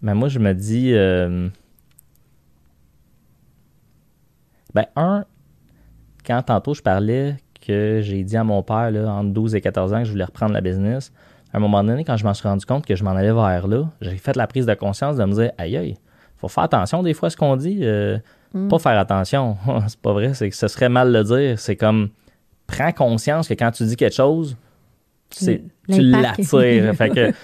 Mais 0.00 0.14
moi, 0.14 0.28
je 0.28 0.38
me 0.38 0.54
dis. 0.54 0.92
Euh, 0.94 1.48
ben, 4.74 4.86
un, 4.96 5.24
quand 6.24 6.42
tantôt 6.42 6.74
je 6.74 6.82
parlais 6.82 7.36
que 7.60 8.00
j'ai 8.02 8.22
dit 8.22 8.36
à 8.36 8.44
mon 8.44 8.62
père, 8.62 8.90
là, 8.90 9.10
entre 9.12 9.30
12 9.30 9.54
et 9.54 9.60
14 9.60 9.92
ans, 9.92 9.98
que 9.98 10.04
je 10.04 10.12
voulais 10.12 10.24
reprendre 10.24 10.52
la 10.52 10.60
business, 10.60 11.12
à 11.52 11.56
un 11.56 11.60
moment 11.60 11.82
donné, 11.82 12.04
quand 12.04 12.16
je 12.16 12.24
m'en 12.24 12.34
suis 12.34 12.48
rendu 12.48 12.64
compte 12.64 12.86
que 12.86 12.96
je 12.96 13.04
m'en 13.04 13.10
allais 13.10 13.32
vers 13.32 13.66
là, 13.66 13.84
j'ai 14.00 14.16
fait 14.16 14.36
la 14.36 14.46
prise 14.46 14.66
de 14.66 14.74
conscience 14.74 15.16
de 15.16 15.24
me 15.24 15.32
dire 15.32 15.52
aïe 15.58 15.76
aïe, 15.76 15.96
faut 16.36 16.48
faire 16.48 16.64
attention 16.64 17.02
des 17.02 17.14
fois 17.14 17.26
à 17.26 17.30
ce 17.30 17.36
qu'on 17.36 17.56
dit. 17.56 17.80
Euh, 17.82 18.18
Mm. 18.54 18.68
Pas 18.68 18.78
faire 18.78 18.98
attention, 18.98 19.56
c'est 19.88 20.00
pas 20.00 20.12
vrai, 20.12 20.34
c'est 20.34 20.48
que 20.48 20.56
ce 20.56 20.68
serait 20.68 20.88
mal 20.88 21.12
de 21.12 21.18
le 21.18 21.24
dire. 21.24 21.58
C'est 21.58 21.76
comme 21.76 22.08
prends 22.68 22.92
conscience 22.92 23.48
que 23.48 23.54
quand 23.54 23.72
tu 23.72 23.84
dis 23.84 23.96
quelque 23.96 24.14
chose, 24.14 24.56
c'est, 25.30 25.62
tu 25.90 26.00
l'attires. 26.00 26.94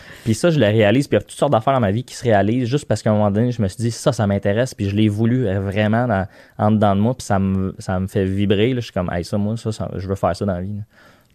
puis 0.25 0.35
ça, 0.35 0.51
je 0.51 0.59
le 0.59 0.67
réalise. 0.67 1.07
Puis 1.09 1.17
il 1.17 1.21
y 1.21 1.23
a 1.23 1.25
toutes 1.25 1.37
sortes 1.37 1.53
d'affaires 1.53 1.75
dans 1.75 1.81
ma 1.81 1.91
vie 1.91 2.03
qui 2.05 2.15
se 2.15 2.23
réalisent 2.25 2.69
juste 2.69 2.87
parce 2.87 3.03
qu'à 3.03 3.11
un 3.11 3.15
moment 3.15 3.31
donné, 3.31 3.51
je 3.53 3.61
me 3.61 3.69
suis 3.69 3.77
dit, 3.79 3.91
ça, 3.91 4.13
ça 4.13 4.27
m'intéresse. 4.27 4.73
Puis 4.75 4.89
je 4.89 4.97
l'ai 4.97 5.09
voulu 5.09 5.47
euh, 5.47 5.61
vraiment 5.61 6.07
dans, 6.07 6.27
en 6.57 6.71
dedans 6.71 6.95
de 6.97 7.01
moi. 7.01 7.15
Puis 7.15 7.27
ça 7.27 7.39
me, 7.39 7.75
ça 7.79 7.99
me 8.01 8.07
fait 8.07 8.25
vibrer. 8.25 8.69
Là. 8.73 8.77
Je 8.81 8.85
suis 8.85 8.93
comme, 8.93 9.11
hey, 9.13 9.23
ça, 9.25 9.37
moi, 9.37 9.57
ça, 9.59 9.71
ça- 9.73 9.91
je 9.97 10.09
veux 10.09 10.15
faire 10.15 10.35
ça 10.35 10.45
dans 10.47 10.55
la 10.55 10.63
vie. 10.63 10.77
là. 10.77 10.83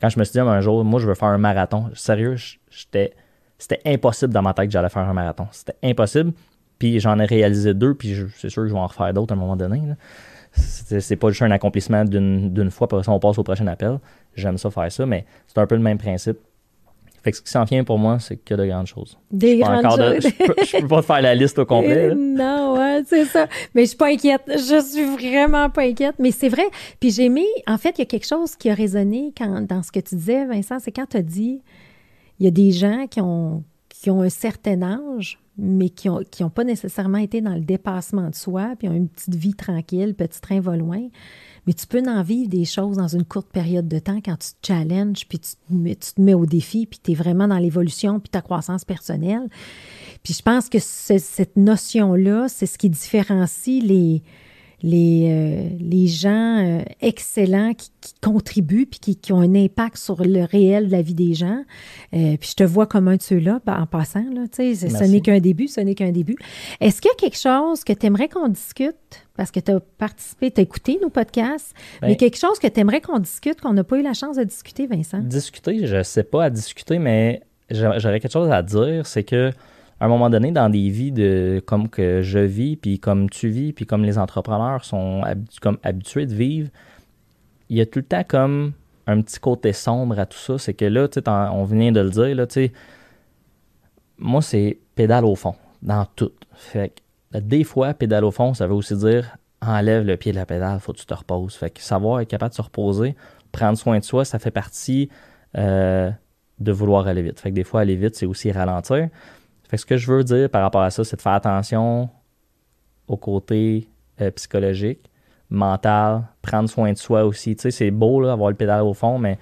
Quand 0.01 0.09
je 0.09 0.17
me 0.17 0.23
suis 0.23 0.31
dit 0.33 0.39
un 0.39 0.61
jour, 0.61 0.83
moi, 0.85 0.99
je 0.99 1.07
veux 1.07 1.13
faire 1.13 1.27
un 1.27 1.37
marathon. 1.37 1.91
Sérieux, 1.93 2.35
j'étais, 2.71 3.13
c'était 3.57 3.81
impossible 3.85 4.33
dans 4.33 4.41
ma 4.41 4.53
tête 4.53 4.67
que 4.67 4.71
j'allais 4.71 4.89
faire 4.89 5.07
un 5.07 5.13
marathon. 5.13 5.47
C'était 5.51 5.75
impossible. 5.83 6.31
Puis 6.79 6.99
j'en 6.99 7.19
ai 7.19 7.25
réalisé 7.25 7.73
deux. 7.73 7.93
Puis 7.93 8.15
c'est 8.37 8.49
sûr 8.49 8.63
que 8.63 8.69
je 8.69 8.73
vais 8.73 8.79
en 8.79 8.87
refaire 8.87 9.13
d'autres 9.13 9.33
à 9.33 9.37
un 9.37 9.39
moment 9.39 9.57
donné. 9.57 9.81
là. 9.85 9.95
C'est, 10.51 11.15
pas 11.15 11.29
juste 11.29 11.41
un 11.43 11.51
accomplissement 11.51 12.03
d'une, 12.03 12.71
fois. 12.71 12.85
Après 12.85 13.03
ça, 13.03 13.11
on 13.11 13.19
passe 13.19 13.37
au 13.37 13.43
prochain 13.43 13.67
appel. 13.67 13.99
J'aime 14.35 14.57
ça 14.57 14.69
faire 14.71 14.91
ça. 14.91 15.05
Mais 15.05 15.25
c'est 15.47 15.57
un 15.59 15.67
peu 15.67 15.75
le 15.75 15.81
même 15.81 15.97
principe. 15.97 16.37
Fait 17.21 17.31
que 17.31 17.37
ce 17.37 17.41
qui 17.41 17.51
s'en 17.51 17.65
vient 17.65 17.83
pour 17.83 17.99
moi, 17.99 18.17
c'est 18.19 18.37
que 18.37 18.55
de 18.55 18.65
grandes 18.65 18.87
choses. 18.87 19.17
Des 19.29 19.59
Pas 19.59 19.81
grandes 19.81 19.99
de- 19.99 20.21
choses. 20.21 20.23
je, 20.39 20.45
peux, 20.45 20.55
je 20.65 20.77
peux 20.77 20.87
pas 20.87 21.01
te 21.01 21.05
faire 21.05 21.21
la 21.21 21.35
liste 21.35 21.59
au 21.59 21.65
complet. 21.65 22.15
Non, 22.15 22.77
ouais, 22.77 23.03
c'est 23.05 23.25
ça. 23.25 23.47
Mais 23.75 23.81
je 23.83 23.89
suis 23.89 23.97
pas 23.97 24.07
inquiète. 24.07 24.41
Je 24.47 24.81
suis 24.81 25.03
vraiment 25.03 25.69
pas 25.69 25.81
inquiète. 25.83 26.15
Mais 26.17 26.31
c'est 26.31 26.47
vrai. 26.47 26.63
Puis 27.01 27.11
j'ai 27.11 27.25
aimé, 27.25 27.45
en 27.67 27.77
fait, 27.77 27.91
il 27.97 27.99
y 27.99 28.01
a 28.03 28.05
quelque 28.05 28.25
chose 28.27 28.55
qui 28.55 28.69
a 28.69 28.73
résonné 28.73 29.33
quand, 29.37 29.61
dans 29.67 29.83
ce 29.83 29.91
que 29.91 29.99
tu 29.99 30.15
disais, 30.15 30.45
Vincent, 30.45 30.79
c'est 30.79 30.91
quand 30.93 31.07
tu 31.09 31.17
as 31.17 31.21
dit, 31.21 31.61
il 32.39 32.45
y 32.45 32.47
a 32.47 32.51
des 32.51 32.71
gens 32.71 33.05
qui 33.07 33.19
ont, 33.19 33.63
qui 34.01 34.09
ont 34.09 34.21
un 34.21 34.29
certain 34.29 34.81
âge, 34.81 35.39
mais 35.57 35.89
qui 35.89 36.07
n'ont 36.07 36.23
qui 36.31 36.43
ont 36.45 36.49
pas 36.49 36.63
nécessairement 36.63 37.17
été 37.17 37.41
dans 37.41 37.53
le 37.53 37.59
dépassement 37.59 38.29
de 38.29 38.35
soi, 38.35 38.75
puis 38.79 38.87
ont 38.87 38.93
une 38.93 39.09
petite 39.09 39.35
vie 39.35 39.53
tranquille, 39.53 40.15
petit 40.15 40.39
train 40.39 40.61
va 40.61 40.77
loin. 40.77 41.07
Mais 41.67 41.73
tu 41.73 41.85
peux 41.85 42.01
en 42.07 42.23
vivre 42.23 42.49
des 42.49 42.63
choses 42.63 42.95
dans 42.95 43.09
une 43.09 43.25
courte 43.25 43.51
période 43.51 43.87
de 43.89 43.99
temps 43.99 44.21
quand 44.23 44.37
tu 44.37 44.51
te 44.61 44.67
challenges, 44.67 45.27
puis 45.27 45.39
tu 45.39 45.51
te 45.51 45.73
mets, 45.73 45.95
tu 45.95 46.13
te 46.13 46.21
mets 46.21 46.33
au 46.33 46.45
défi, 46.45 46.85
puis 46.85 46.99
tu 47.03 47.11
es 47.11 47.13
vraiment 47.13 47.47
dans 47.49 47.57
l'évolution, 47.57 48.21
puis 48.21 48.29
ta 48.29 48.41
croissance 48.41 48.85
personnelle. 48.85 49.49
Puis 50.23 50.33
je 50.33 50.41
pense 50.41 50.69
que 50.69 50.79
ce- 50.79 51.17
cette 51.17 51.57
notion-là, 51.57 52.47
c'est 52.47 52.65
ce 52.67 52.77
qui 52.77 52.89
différencie 52.89 53.83
les, 53.83 54.23
les, 54.81 55.27
euh, 55.29 55.69
les 55.79 56.07
gens 56.07 56.57
euh, 56.79 56.81
excellents 57.01 57.73
qui, 57.73 57.89
qui 58.01 58.13
contribuent 58.21 58.85
puis 58.85 58.99
qui, 58.99 59.15
qui 59.17 59.33
ont 59.33 59.39
un 59.41 59.55
impact 59.55 59.97
sur 59.97 60.23
le 60.23 60.43
réel 60.45 60.87
de 60.87 60.91
la 60.91 61.01
vie 61.01 61.13
des 61.13 61.33
gens. 61.33 61.63
Euh, 62.13 62.37
puis 62.39 62.49
je 62.51 62.55
te 62.55 62.63
vois 62.63 62.87
comme 62.87 63.07
un 63.07 63.17
de 63.17 63.21
ceux-là, 63.21 63.59
ben, 63.65 63.79
en 63.81 63.85
passant. 63.85 64.23
Là, 64.33 64.43
ce 64.51 65.03
n'est 65.11 65.21
qu'un 65.21 65.39
début, 65.39 65.67
ce 65.67 65.81
n'est 65.81 65.95
qu'un 65.95 66.11
début. 66.11 66.35
Est-ce 66.79 67.01
qu'il 67.01 67.09
y 67.09 67.11
a 67.11 67.17
quelque 67.17 67.37
chose 67.37 67.83
que 67.83 67.93
tu 67.93 68.05
aimerais 68.05 68.29
qu'on 68.29 68.47
discute? 68.47 68.95
Parce 69.35 69.51
que 69.51 69.59
tu 69.59 69.71
as 69.71 69.79
participé, 69.79 70.51
tu 70.51 70.59
as 70.59 70.63
écouté 70.63 70.99
nos 71.01 71.09
podcasts, 71.09 71.73
Ben- 72.01 72.07
mais 72.09 72.15
quelque 72.15 72.37
chose 72.37 72.59
que 72.59 72.67
tu 72.67 72.79
aimerais 72.79 73.01
qu'on 73.01 73.19
discute, 73.19 73.59
qu'on 73.61 73.73
n'a 73.73 73.83
pas 73.83 73.97
eu 73.97 74.01
la 74.03 74.13
chance 74.13 74.37
de 74.37 74.43
discuter, 74.43 74.85
Vincent? 74.87 75.19
Discuter, 75.19 75.85
je 75.87 76.03
sais 76.03 76.23
pas 76.23 76.45
à 76.45 76.49
discuter, 76.49 76.99
mais 76.99 77.41
j'a- 77.69 77.99
j'aurais 77.99 78.19
quelque 78.19 78.31
chose 78.33 78.49
à 78.51 78.61
dire, 78.61 79.05
c'est 79.07 79.23
que 79.23 79.51
à 79.99 80.05
un 80.05 80.07
moment 80.07 80.29
donné, 80.29 80.51
dans 80.51 80.69
des 80.69 80.89
vies 80.89 81.11
de 81.11 81.61
comme 81.65 81.89
que 81.89 82.21
je 82.21 82.39
vis, 82.39 82.77
puis 82.77 82.99
comme 82.99 83.29
tu 83.29 83.49
vis, 83.49 83.73
puis 83.73 83.85
comme 83.85 84.03
les 84.03 84.17
entrepreneurs 84.17 84.85
sont 84.85 85.23
comme 85.61 85.77
habitués 85.83 86.25
de 86.25 86.33
vivre, 86.33 86.69
il 87.69 87.77
y 87.77 87.81
a 87.81 87.85
tout 87.85 87.99
le 87.99 88.05
temps 88.05 88.23
comme 88.27 88.73
un 89.07 89.21
petit 89.21 89.39
côté 89.39 89.73
sombre 89.73 90.17
à 90.19 90.25
tout 90.25 90.37
ça. 90.37 90.57
C'est 90.57 90.73
que 90.73 90.85
là, 90.85 91.07
on 91.53 91.63
vient 91.65 91.91
de 91.91 91.99
le 91.99 92.09
dire, 92.09 92.35
là, 92.35 92.45
moi, 94.17 94.41
c'est 94.41 94.79
pédale 94.95 95.25
au 95.25 95.35
fond, 95.35 95.55
dans 95.81 96.05
tout. 96.15 96.31
Fait 96.53 96.93
que 97.33 97.39
des 97.39 97.63
fois, 97.63 97.93
pédale 97.93 98.23
au 98.23 98.31
fond, 98.31 98.53
ça 98.53 98.67
veut 98.67 98.73
aussi 98.73 98.95
dire 98.95 99.37
enlève 99.61 100.05
le 100.05 100.15
pied 100.15 100.31
de 100.31 100.37
la 100.37 100.45
pédale, 100.45 100.79
faut 100.79 100.93
que 100.93 100.99
tu 100.99 101.05
te 101.05 101.13
reposes. 101.13 101.55
Fait 101.55 101.69
que 101.69 101.81
savoir 101.81 102.21
être 102.21 102.29
capable 102.29 102.51
de 102.51 102.55
se 102.55 102.61
reposer, 102.61 103.15
prendre 103.51 103.77
soin 103.77 103.99
de 103.99 104.03
soi, 104.03 104.23
ça 104.25 104.39
fait 104.39 104.51
partie 104.51 105.09
euh, 105.57 106.09
de 106.59 106.71
vouloir 106.71 107.07
aller 107.07 107.21
vite. 107.21 107.39
Fait 107.39 107.49
que 107.49 107.55
des 107.55 107.63
fois, 107.63 107.81
aller 107.81 107.95
vite, 107.95 108.15
c'est 108.15 108.25
aussi 108.25 108.51
ralentir. 108.51 109.09
Fait 109.69 109.77
ce 109.77 109.85
que 109.85 109.97
je 109.97 110.11
veux 110.11 110.23
dire 110.23 110.49
par 110.49 110.63
rapport 110.63 110.81
à 110.81 110.89
ça, 110.89 111.03
c'est 111.03 111.15
de 111.15 111.21
faire 111.21 111.33
attention 111.33 112.09
au 113.07 113.17
côté 113.17 113.87
euh, 114.19 114.31
psychologique, 114.31 115.09
mental, 115.49 116.23
prendre 116.41 116.67
soin 116.67 116.91
de 116.91 116.97
soi 116.97 117.23
aussi. 117.23 117.55
C'est 117.57 117.91
beau 117.91 118.19
là, 118.19 118.33
avoir 118.33 118.49
le 118.49 118.55
pédale 118.55 118.81
au 118.81 118.93
fond, 118.93 119.19
mais 119.19 119.37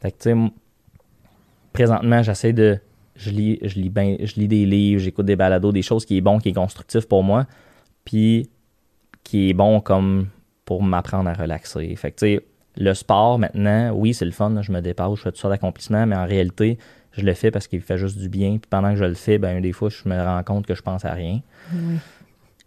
fait 0.00 0.12
que, 0.12 0.48
présentement, 1.72 2.22
j'essaie 2.22 2.52
de. 2.52 2.78
Je 3.14 3.30
lis, 3.30 3.58
je, 3.62 3.80
lis 3.80 3.92
je 3.94 4.34
lis 4.36 4.46
des 4.46 4.64
livres, 4.64 5.00
j'écoute 5.00 5.26
des 5.26 5.34
balados, 5.34 5.72
des 5.72 5.82
choses 5.82 6.04
qui 6.04 6.18
est 6.18 6.20
bon, 6.20 6.38
qui 6.38 6.50
est 6.50 6.52
constructif 6.52 7.06
pour 7.06 7.24
moi, 7.24 7.46
puis 8.04 8.48
qui 9.24 9.50
est 9.50 9.54
bon 9.54 9.80
comme 9.80 10.28
pour 10.64 10.82
m'apprendre 10.82 11.28
à 11.28 11.34
relaxer. 11.34 11.94
Fait 11.96 12.12
que, 12.12 12.42
le 12.76 12.94
sport, 12.94 13.40
maintenant, 13.40 13.92
oui, 13.92 14.14
c'est 14.14 14.24
le 14.24 14.30
fun, 14.30 14.62
je 14.62 14.70
me 14.70 14.80
dépasse, 14.80 15.16
je 15.16 15.22
fais 15.22 15.32
tout 15.32 15.38
ça 15.38 15.48
d'accomplissements, 15.48 16.06
mais 16.06 16.14
en 16.14 16.26
réalité, 16.26 16.78
je 17.18 17.26
le 17.26 17.34
fais 17.34 17.50
parce 17.50 17.66
qu'il 17.66 17.80
fait 17.80 17.98
juste 17.98 18.18
du 18.18 18.28
bien. 18.28 18.52
Puis 18.52 18.68
pendant 18.70 18.90
que 18.90 18.96
je 18.96 19.04
le 19.04 19.14
fais, 19.14 19.38
ben, 19.38 19.60
des 19.60 19.72
fois, 19.72 19.88
je 19.90 20.08
me 20.08 20.20
rends 20.22 20.42
compte 20.42 20.66
que 20.66 20.74
je 20.74 20.82
pense 20.82 21.04
à 21.04 21.12
rien. 21.12 21.40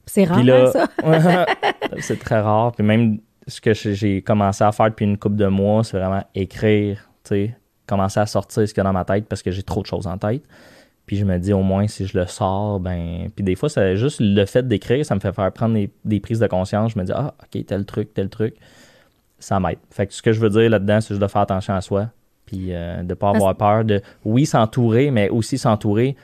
C'est 0.05 0.23
rare, 0.25 0.43
là, 0.43 0.71
hein, 1.03 1.19
ça? 1.21 1.45
c'est 1.99 2.19
très 2.19 2.39
rare. 2.41 2.71
Puis 2.73 2.83
même 2.85 3.19
ce 3.47 3.61
que 3.61 3.73
j'ai- 3.73 3.95
j'ai 3.95 4.21
commencé 4.21 4.63
à 4.63 4.71
faire 4.71 4.89
depuis 4.89 5.05
une 5.05 5.17
couple 5.17 5.35
de 5.37 5.47
mois, 5.47 5.83
c'est 5.83 5.97
vraiment 5.97 6.23
écrire, 6.35 7.09
tu 7.23 7.29
sais, 7.29 7.55
commencer 7.87 8.19
à 8.19 8.25
sortir 8.25 8.67
ce 8.67 8.73
qu'il 8.73 8.81
y 8.81 8.81
a 8.81 8.83
dans 8.85 8.93
ma 8.93 9.05
tête 9.05 9.25
parce 9.27 9.41
que 9.41 9.51
j'ai 9.51 9.63
trop 9.63 9.81
de 9.81 9.87
choses 9.87 10.07
en 10.07 10.17
tête. 10.17 10.43
Puis 11.05 11.17
je 11.17 11.25
me 11.25 11.37
dis 11.39 11.51
au 11.51 11.61
moins 11.61 11.87
si 11.87 12.05
je 12.07 12.17
le 12.17 12.25
sors, 12.27 12.79
ben. 12.79 13.27
Puis 13.35 13.43
des 13.43 13.55
fois, 13.55 13.69
c'est 13.69 13.95
juste 13.97 14.19
le 14.21 14.45
fait 14.45 14.67
d'écrire, 14.67 15.05
ça 15.05 15.15
me 15.15 15.19
fait 15.19 15.33
faire 15.33 15.51
prendre 15.51 15.73
des, 15.75 15.89
des 16.05 16.19
prises 16.19 16.39
de 16.39 16.47
conscience. 16.47 16.93
Je 16.93 16.99
me 16.99 17.03
dis, 17.03 17.11
ah, 17.13 17.33
ok, 17.43 17.65
tel 17.65 17.85
truc, 17.85 18.13
tel 18.13 18.29
truc. 18.29 18.55
Ça 19.39 19.59
m'aide. 19.59 19.79
Fait 19.89 20.05
que 20.07 20.13
ce 20.13 20.21
que 20.21 20.31
je 20.33 20.39
veux 20.39 20.49
dire 20.49 20.69
là-dedans, 20.69 21.01
c'est 21.01 21.09
juste 21.09 21.21
de 21.21 21.27
faire 21.27 21.41
attention 21.41 21.73
à 21.73 21.81
soi. 21.81 22.09
Puis 22.51 22.67
euh, 22.73 22.97
de 23.03 23.07
ne 23.09 23.13
pas 23.13 23.29
avoir 23.29 23.55
peur 23.55 23.85
de, 23.85 24.01
oui, 24.25 24.45
s'entourer, 24.45 25.09
mais 25.11 25.29
aussi 25.29 25.57
s'entourer, 25.57 26.15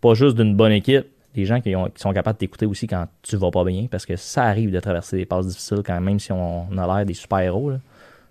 pas 0.00 0.12
juste 0.14 0.36
d'une 0.36 0.54
bonne 0.54 0.72
équipe, 0.72 1.06
des 1.34 1.46
gens 1.46 1.60
qui, 1.62 1.74
ont- 1.74 1.86
qui 1.86 2.00
sont 2.02 2.12
capables 2.12 2.36
de 2.36 2.40
t'écouter 2.40 2.66
aussi 2.66 2.86
quand 2.86 3.06
tu 3.22 3.36
vas 3.36 3.50
pas 3.50 3.64
bien, 3.64 3.86
parce 3.90 4.04
que 4.04 4.16
ça 4.16 4.44
arrive 4.44 4.70
de 4.70 4.80
traverser 4.80 5.16
des 5.16 5.24
passes 5.24 5.46
difficiles 5.46 5.82
quand 5.84 5.98
même 6.00 6.18
si 6.20 6.30
on 6.32 6.66
a 6.76 6.86
l'air 6.96 7.06
des 7.06 7.14
super-héros. 7.14 7.70
là. 7.70 7.78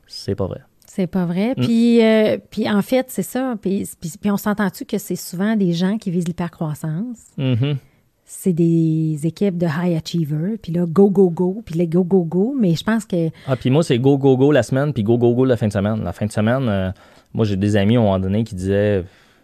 C'est 0.05 0.35
pas 0.35 0.45
vrai. 0.45 0.59
C'est 0.85 1.07
pas 1.07 1.25
vrai. 1.25 1.53
Mm. 1.57 1.61
Puis, 1.63 2.05
euh, 2.05 2.37
puis 2.51 2.69
en 2.69 2.81
fait, 2.81 3.05
c'est 3.09 3.23
ça. 3.23 3.55
Puis, 3.61 3.89
puis, 3.99 4.11
puis 4.21 4.29
on 4.29 4.37
s'entend-tu 4.37 4.85
que 4.85 4.97
c'est 4.97 5.15
souvent 5.15 5.55
des 5.55 5.71
gens 5.73 5.97
qui 5.97 6.11
visent 6.11 6.27
l'hypercroissance? 6.27 7.17
Mhm. 7.37 7.77
C'est 8.25 8.53
des 8.53 9.19
équipes 9.23 9.57
de 9.57 9.65
high 9.65 9.97
achievers. 9.97 10.57
Puis 10.61 10.71
là, 10.71 10.85
go, 10.87 11.09
go, 11.09 11.29
go. 11.29 11.61
Puis 11.65 11.75
les 11.75 11.87
go, 11.87 12.03
go, 12.03 12.23
go. 12.23 12.55
Mais 12.59 12.75
je 12.75 12.83
pense 12.83 13.05
que 13.05 13.29
Ah, 13.47 13.55
puis 13.55 13.69
moi, 13.69 13.83
c'est 13.83 13.99
go, 13.99 14.17
go, 14.17 14.37
go 14.37 14.51
la 14.51 14.63
semaine, 14.63 14.93
puis 14.93 15.03
go, 15.03 15.17
go, 15.17 15.33
go 15.33 15.43
la 15.45 15.57
fin 15.57 15.67
de 15.67 15.73
semaine. 15.73 16.03
La 16.03 16.13
fin 16.13 16.25
de 16.27 16.31
semaine, 16.31 16.67
euh, 16.69 16.91
moi, 17.33 17.45
j'ai 17.45 17.55
des 17.57 17.75
amis 17.75 17.95
à 17.97 17.99
un 17.99 18.03
moment 18.03 18.19
donné 18.19 18.43
qui 18.43 18.55
disaient, 18.55 19.03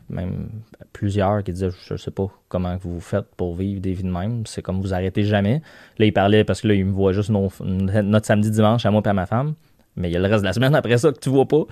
même 0.10 0.50
plusieurs 0.94 1.44
qui 1.44 1.52
disaient, 1.52 1.70
je 1.88 1.96
sais 1.96 2.12
pas 2.12 2.28
comment 2.50 2.76
vous 2.78 3.00
faites 3.00 3.26
pour 3.36 3.56
vivre 3.56 3.82
des 3.82 3.94
vies 3.94 4.04
de 4.04 4.10
même. 4.12 4.46
C'est 4.46 4.62
comme 4.62 4.80
vous 4.82 4.94
arrêtez 4.94 5.24
jamais. 5.24 5.62
Là, 5.98 6.06
ils 6.06 6.14
parlaient 6.14 6.44
parce 6.44 6.62
que 6.62 6.68
là, 6.70 6.74
ils 6.74 6.86
me 6.86 6.92
voient 6.92 7.14
juste 7.14 7.30
nos- 7.30 7.52
notre 7.64 8.26
samedi, 8.26 8.52
dimanche 8.52 8.86
à 8.86 8.92
moi 8.92 9.02
et 9.06 9.10
à 9.10 9.14
ma 9.14 9.26
femme. 9.26 9.54
Mais 9.96 10.10
il 10.10 10.14
y 10.14 10.16
a 10.16 10.20
le 10.20 10.28
reste 10.28 10.42
de 10.42 10.46
la 10.48 10.54
semaine 10.54 10.76
après 10.76 10.98
ça 10.98 11.12
que 11.12 11.20
tu 11.20 11.30
vois 11.30 11.48
pas. 11.48 11.64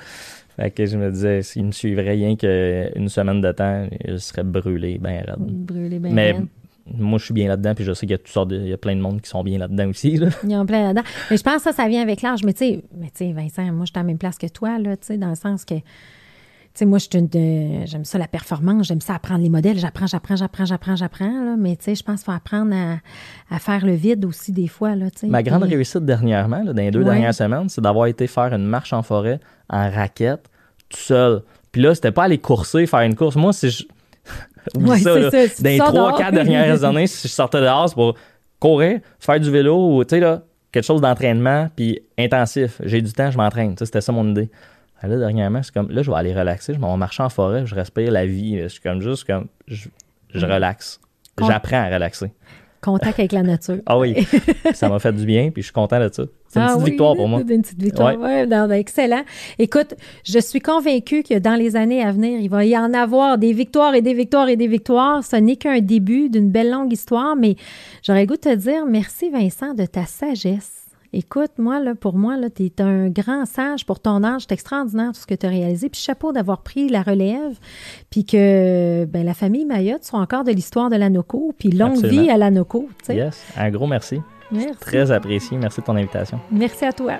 Fait 0.55 0.71
que 0.71 0.85
je 0.85 0.97
me 0.97 1.11
disais, 1.11 1.41
s'ils 1.43 1.65
me 1.65 1.71
suivraient 1.71 2.11
rien 2.11 2.35
qu'une 2.35 3.09
semaine 3.09 3.41
de 3.41 3.51
temps, 3.51 3.87
je 4.07 4.15
serais 4.17 4.43
brûlé, 4.43 4.97
ben 4.97 5.17
raide. 5.25 5.35
brûler 5.39 5.99
bien 5.99 6.11
Mais 6.11 6.31
raide. 6.31 6.47
Moi, 6.93 7.17
je 7.19 7.25
suis 7.25 7.33
bien 7.33 7.47
là-dedans, 7.47 7.73
puis 7.73 7.83
je 7.83 7.93
sais 7.93 8.01
qu'il 8.01 8.11
y 8.11 8.13
a 8.13 8.17
toutes 8.19 8.27
sortes 8.27 8.49
de- 8.49 8.57
il 8.59 8.67
y 8.67 8.73
a 8.73 8.77
plein 8.77 8.95
de 8.95 9.01
monde 9.01 9.19
qui 9.21 9.29
sont 9.29 9.43
bien 9.43 9.57
là-dedans 9.57 9.89
aussi. 9.89 10.17
là. 10.17 10.27
Il 10.43 10.51
y 10.51 10.55
en 10.55 10.61
a 10.61 10.65
plein 10.65 10.83
là-dedans. 10.83 11.03
Mais 11.31 11.37
je 11.37 11.43
pense 11.43 11.55
que 11.57 11.61
ça, 11.63 11.71
ça 11.73 11.87
vient 11.87 12.01
avec 12.01 12.21
l'âge. 12.21 12.43
Mais 12.43 12.53
tu 12.53 12.59
sais, 12.59 12.83
mais 12.95 13.07
tu 13.07 13.25
sais, 13.25 13.31
Vincent, 13.33 13.63
moi, 13.71 13.85
je 13.85 13.91
suis 13.91 13.97
à 13.97 13.99
la 14.01 14.03
même 14.03 14.17
place 14.19 14.37
que 14.37 14.47
toi, 14.47 14.77
là, 14.77 14.95
tu 14.95 15.07
sais, 15.07 15.17
dans 15.17 15.29
le 15.29 15.35
sens 15.35 15.65
que, 15.65 15.73
tu 15.75 15.81
sais, 16.75 16.85
moi, 16.85 16.99
j'aime 16.99 18.03
ça 18.05 18.17
la 18.19 18.27
performance, 18.27 18.87
j'aime 18.87 19.01
ça 19.01 19.15
apprendre 19.15 19.41
les 19.41 19.49
modèles, 19.49 19.79
j'apprends, 19.79 20.07
j'apprends, 20.07 20.35
j'apprends, 20.35 20.65
j'apprends, 20.65 20.95
j'apprends, 20.95 21.45
là. 21.45 21.55
Mais 21.57 21.75
tu 21.75 21.85
sais, 21.85 21.95
je 21.95 22.03
pense 22.03 22.19
qu'il 22.21 22.25
faut 22.25 22.37
apprendre 22.37 22.75
à, 22.75 22.97
à 23.55 23.59
faire 23.59 23.85
le 23.85 23.93
vide 23.93 24.23
aussi, 24.25 24.51
des 24.51 24.67
fois, 24.67 24.95
là, 24.95 25.09
tu 25.09 25.19
sais. 25.21 25.27
Ma 25.27 25.41
grande 25.41 25.63
réussite 25.63 26.05
dernièrement, 26.05 26.61
là, 26.63 26.73
dans 26.73 26.81
les 26.81 26.91
deux 26.91 26.99
Ouais. 26.99 27.05
dernières 27.05 27.33
semaines, 27.33 27.69
c'est 27.69 27.81
d'avoir 27.81 28.07
été 28.07 28.27
faire 28.27 28.53
une 28.53 28.65
marche 28.65 28.93
en 28.93 29.01
forêt 29.01 29.39
en 29.69 29.89
raquette, 29.89 30.49
tout 30.89 30.99
seul. 30.99 31.41
Puis 31.71 31.81
là, 31.81 31.95
c'était 31.95 32.11
pas 32.11 32.23
aller 32.25 32.37
courser, 32.37 32.85
faire 32.85 33.01
une 33.01 33.15
course. 33.15 33.35
Moi, 33.35 33.51
si 33.53 33.69
je. 33.69 33.83
Ouais, 34.77 34.99
ça, 34.99 35.17
là. 35.19 35.31
ça, 35.31 35.63
Dans 35.63 35.69
les 35.69 35.77
trois, 35.77 36.17
quatre 36.17 36.33
dernières 36.33 36.83
années, 36.83 37.07
si 37.07 37.27
je 37.27 37.33
sortais 37.33 37.61
dehors, 37.61 37.87
c'est 37.89 37.95
pour 37.95 38.15
courir, 38.59 38.99
faire 39.19 39.39
du 39.39 39.51
vélo 39.51 39.97
ou, 39.97 40.03
tu 40.03 40.11
sais, 40.15 40.19
là, 40.19 40.41
quelque 40.71 40.83
chose 40.83 41.01
d'entraînement, 41.01 41.69
puis 41.75 41.99
intensif. 42.17 42.81
J'ai 42.83 43.01
du 43.01 43.11
temps, 43.13 43.31
je 43.31 43.37
m'entraîne. 43.37 43.75
C'était 43.77 44.01
ça 44.01 44.11
mon 44.11 44.29
idée. 44.29 44.49
Là, 45.03 45.17
dernièrement, 45.17 45.61
c'est 45.61 45.73
comme, 45.73 45.91
là, 45.91 46.01
je 46.01 46.09
vais 46.09 46.17
aller 46.17 46.33
relaxer, 46.33 46.73
je 46.73 46.79
vais 46.79 46.97
marcher 46.97 47.21
en 47.21 47.29
forêt, 47.29 47.65
je 47.65 47.75
respire 47.75 48.11
la 48.11 48.25
vie. 48.25 48.59
Je 48.63 48.67
suis 48.69 48.81
comme 48.81 49.01
juste 49.01 49.25
comme, 49.25 49.47
je, 49.67 49.87
je 50.33 50.45
relaxe. 50.45 50.99
Con- 51.35 51.45
J'apprends 51.47 51.83
à 51.83 51.89
relaxer. 51.93 52.31
Contact 52.85 53.19
avec 53.19 53.31
la 53.31 53.43
nature. 53.43 53.79
Ah 53.85 53.97
oui, 53.97 54.15
ça 54.73 54.87
m'a 54.87 54.99
fait 54.99 55.11
du 55.11 55.25
bien, 55.25 55.49
puis 55.51 55.61
je 55.61 55.67
suis 55.67 55.73
content 55.73 55.99
de 55.99 56.09
ça. 56.13 56.23
C'est 56.47 56.59
une 56.59 56.65
Ah 56.65 56.67
petite 56.69 56.83
oui, 56.83 56.89
victoire 56.91 57.15
pour 57.15 57.27
moi. 57.27 57.41
C'est 57.45 57.53
une 57.53 57.61
petite 57.63 57.81
victoire. 57.81 58.19
Ouais, 58.19 58.45
non, 58.45 58.67
ben, 58.67 58.75
excellent. 58.75 59.23
Écoute, 59.59 59.95
je 60.23 60.39
suis 60.39 60.59
convaincue 60.61 61.23
que 61.23 61.39
dans 61.39 61.55
les 61.55 61.75
années 61.75 62.03
à 62.03 62.11
venir, 62.11 62.39
il 62.39 62.49
va 62.49 62.63
y 62.63 62.77
en 62.77 62.93
avoir 62.93 63.37
des 63.37 63.51
victoires 63.51 63.95
et 63.95 64.01
des 64.01 64.13
victoires 64.13 64.47
et 64.47 64.55
des 64.55 64.67
victoires. 64.67 65.23
Ce 65.23 65.35
n'est 65.35 65.55
qu'un 65.55 65.79
début 65.79 66.29
d'une 66.29 66.51
belle 66.51 66.69
longue 66.71 66.93
histoire, 66.93 67.35
mais 67.35 67.55
j'aurais 68.03 68.21
le 68.21 68.27
goût 68.27 68.35
de 68.35 68.41
te 68.41 68.55
dire 68.55 68.85
merci, 68.85 69.29
Vincent, 69.29 69.73
de 69.73 69.85
ta 69.85 70.05
sagesse. 70.05 70.74
Écoute, 71.17 71.51
moi, 71.57 71.79
là, 71.79 71.95
pour 71.95 72.17
moi, 72.17 72.35
tu 72.53 72.65
es 72.65 72.81
un 72.81 73.07
grand 73.07 73.45
sage 73.45 73.85
pour 73.85 74.01
ton 74.01 74.21
âge. 74.25 74.41
C'est 74.41 74.51
extraordinaire 74.51 75.13
tout 75.13 75.21
ce 75.21 75.25
que 75.25 75.33
tu 75.33 75.45
as 75.45 75.49
réalisé. 75.49 75.87
Puis 75.87 76.01
chapeau 76.01 76.33
d'avoir 76.33 76.61
pris 76.61 76.89
la 76.89 77.03
relève. 77.03 77.57
Puis 78.09 78.25
que 78.25 79.05
ben, 79.05 79.25
la 79.25 79.33
famille 79.33 79.63
Mayotte 79.63 80.03
soit 80.03 80.19
encore 80.19 80.43
de 80.43 80.51
l'histoire 80.51 80.89
de 80.89 80.97
l'Anoco. 80.97 81.53
Puis 81.57 81.69
longue 81.69 81.93
Absolument. 81.93 82.21
vie 82.21 82.29
à 82.29 82.35
l'Anoco. 82.35 82.89
Yes, 83.07 83.45
un 83.55 83.69
gros 83.69 83.87
merci. 83.87 84.21
Merci. 84.51 84.77
Très 84.81 85.09
apprécié. 85.09 85.57
Merci 85.57 85.79
de 85.79 85.85
ton 85.85 85.95
invitation. 85.95 86.37
Merci 86.51 86.83
à 86.83 86.91
toi. 86.91 87.13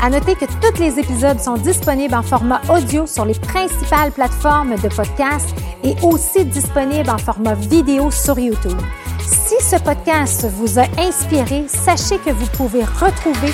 À 0.00 0.10
noter 0.10 0.36
que 0.36 0.44
tous 0.44 0.80
les 0.80 0.98
épisodes 1.00 1.40
sont 1.40 1.56
disponibles 1.56 2.14
en 2.14 2.22
format 2.22 2.60
audio 2.68 3.04
sur 3.06 3.24
les 3.24 3.34
principales 3.34 4.12
plateformes 4.12 4.76
de 4.76 4.88
podcast 4.88 5.48
et 5.82 5.94
aussi 6.02 6.44
disponibles 6.44 7.10
en 7.10 7.18
format 7.18 7.54
vidéo 7.54 8.10
sur 8.10 8.38
YouTube. 8.38 8.78
Si 9.20 9.56
ce 9.60 9.76
podcast 9.76 10.46
vous 10.54 10.78
a 10.78 10.84
inspiré, 10.98 11.64
sachez 11.66 12.18
que 12.18 12.30
vous 12.30 12.46
pouvez 12.56 12.84
retrouver 12.84 13.52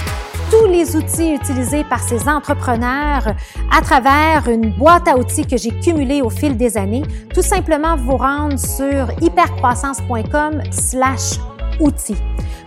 tous 0.51 0.67
les 0.67 0.97
outils 0.97 1.33
utilisés 1.33 1.85
par 1.85 2.01
ces 2.01 2.29
entrepreneurs 2.29 3.35
à 3.73 3.81
travers 3.81 4.47
une 4.49 4.71
boîte 4.77 5.09
à 5.09 5.17
outils 5.17 5.47
que 5.47 5.57
j'ai 5.57 5.71
cumulée 5.71 6.21
au 6.21 6.31
fil 6.31 6.57
des 6.57 6.77
années. 6.77 7.05
Tout 7.33 7.43
simplement 7.43 7.97
vous 7.97 8.17
rendre 8.17 8.59
sur 8.59 9.09
hypercroissance.com 9.23 10.63
slash 10.71 11.39
outils. 11.81 12.17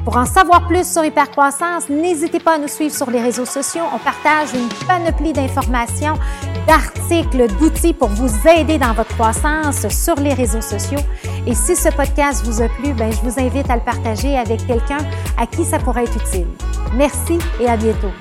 Pour 0.04 0.18
en 0.18 0.26
savoir 0.26 0.68
plus 0.68 0.90
sur 0.90 1.04
Hypercroissance, 1.04 1.90
n'hésitez 1.90 2.40
pas 2.40 2.56
à 2.56 2.58
nous 2.58 2.68
suivre 2.68 2.96
sur 2.96 3.10
les 3.10 3.22
réseaux 3.22 3.46
sociaux. 3.46 3.84
On 3.94 4.00
partage 4.00 4.54
une 4.54 4.70
panoplie 4.88 5.34
d'informations, 5.34 6.14
d'articles, 6.66 7.48
d'outils 7.60 7.94
pour 7.94 8.10
vous 8.10 8.30
aider 8.48 8.78
dans 8.78 8.94
votre 8.94 9.14
croissance 9.16 9.88
sur 9.90 10.16
les 10.16 10.34
réseaux 10.34 10.62
sociaux. 10.62 11.00
Et 11.46 11.54
si 11.54 11.76
ce 11.76 11.90
podcast 11.90 12.46
vous 12.46 12.62
a 12.62 12.70
plu, 12.70 12.94
ben, 12.94 13.12
je 13.12 13.20
vous 13.30 13.40
invite 13.40 13.70
à 13.70 13.76
le 13.76 13.84
partager 13.84 14.38
avec 14.38 14.66
quelqu'un 14.66 15.00
à 15.38 15.46
qui 15.46 15.66
ça 15.66 15.80
pourrait 15.80 16.06
être 16.06 16.16
utile. 16.16 16.48
Merci 16.96 17.38
et 17.60 17.68
à 17.68 17.76
bientôt. 17.76 18.12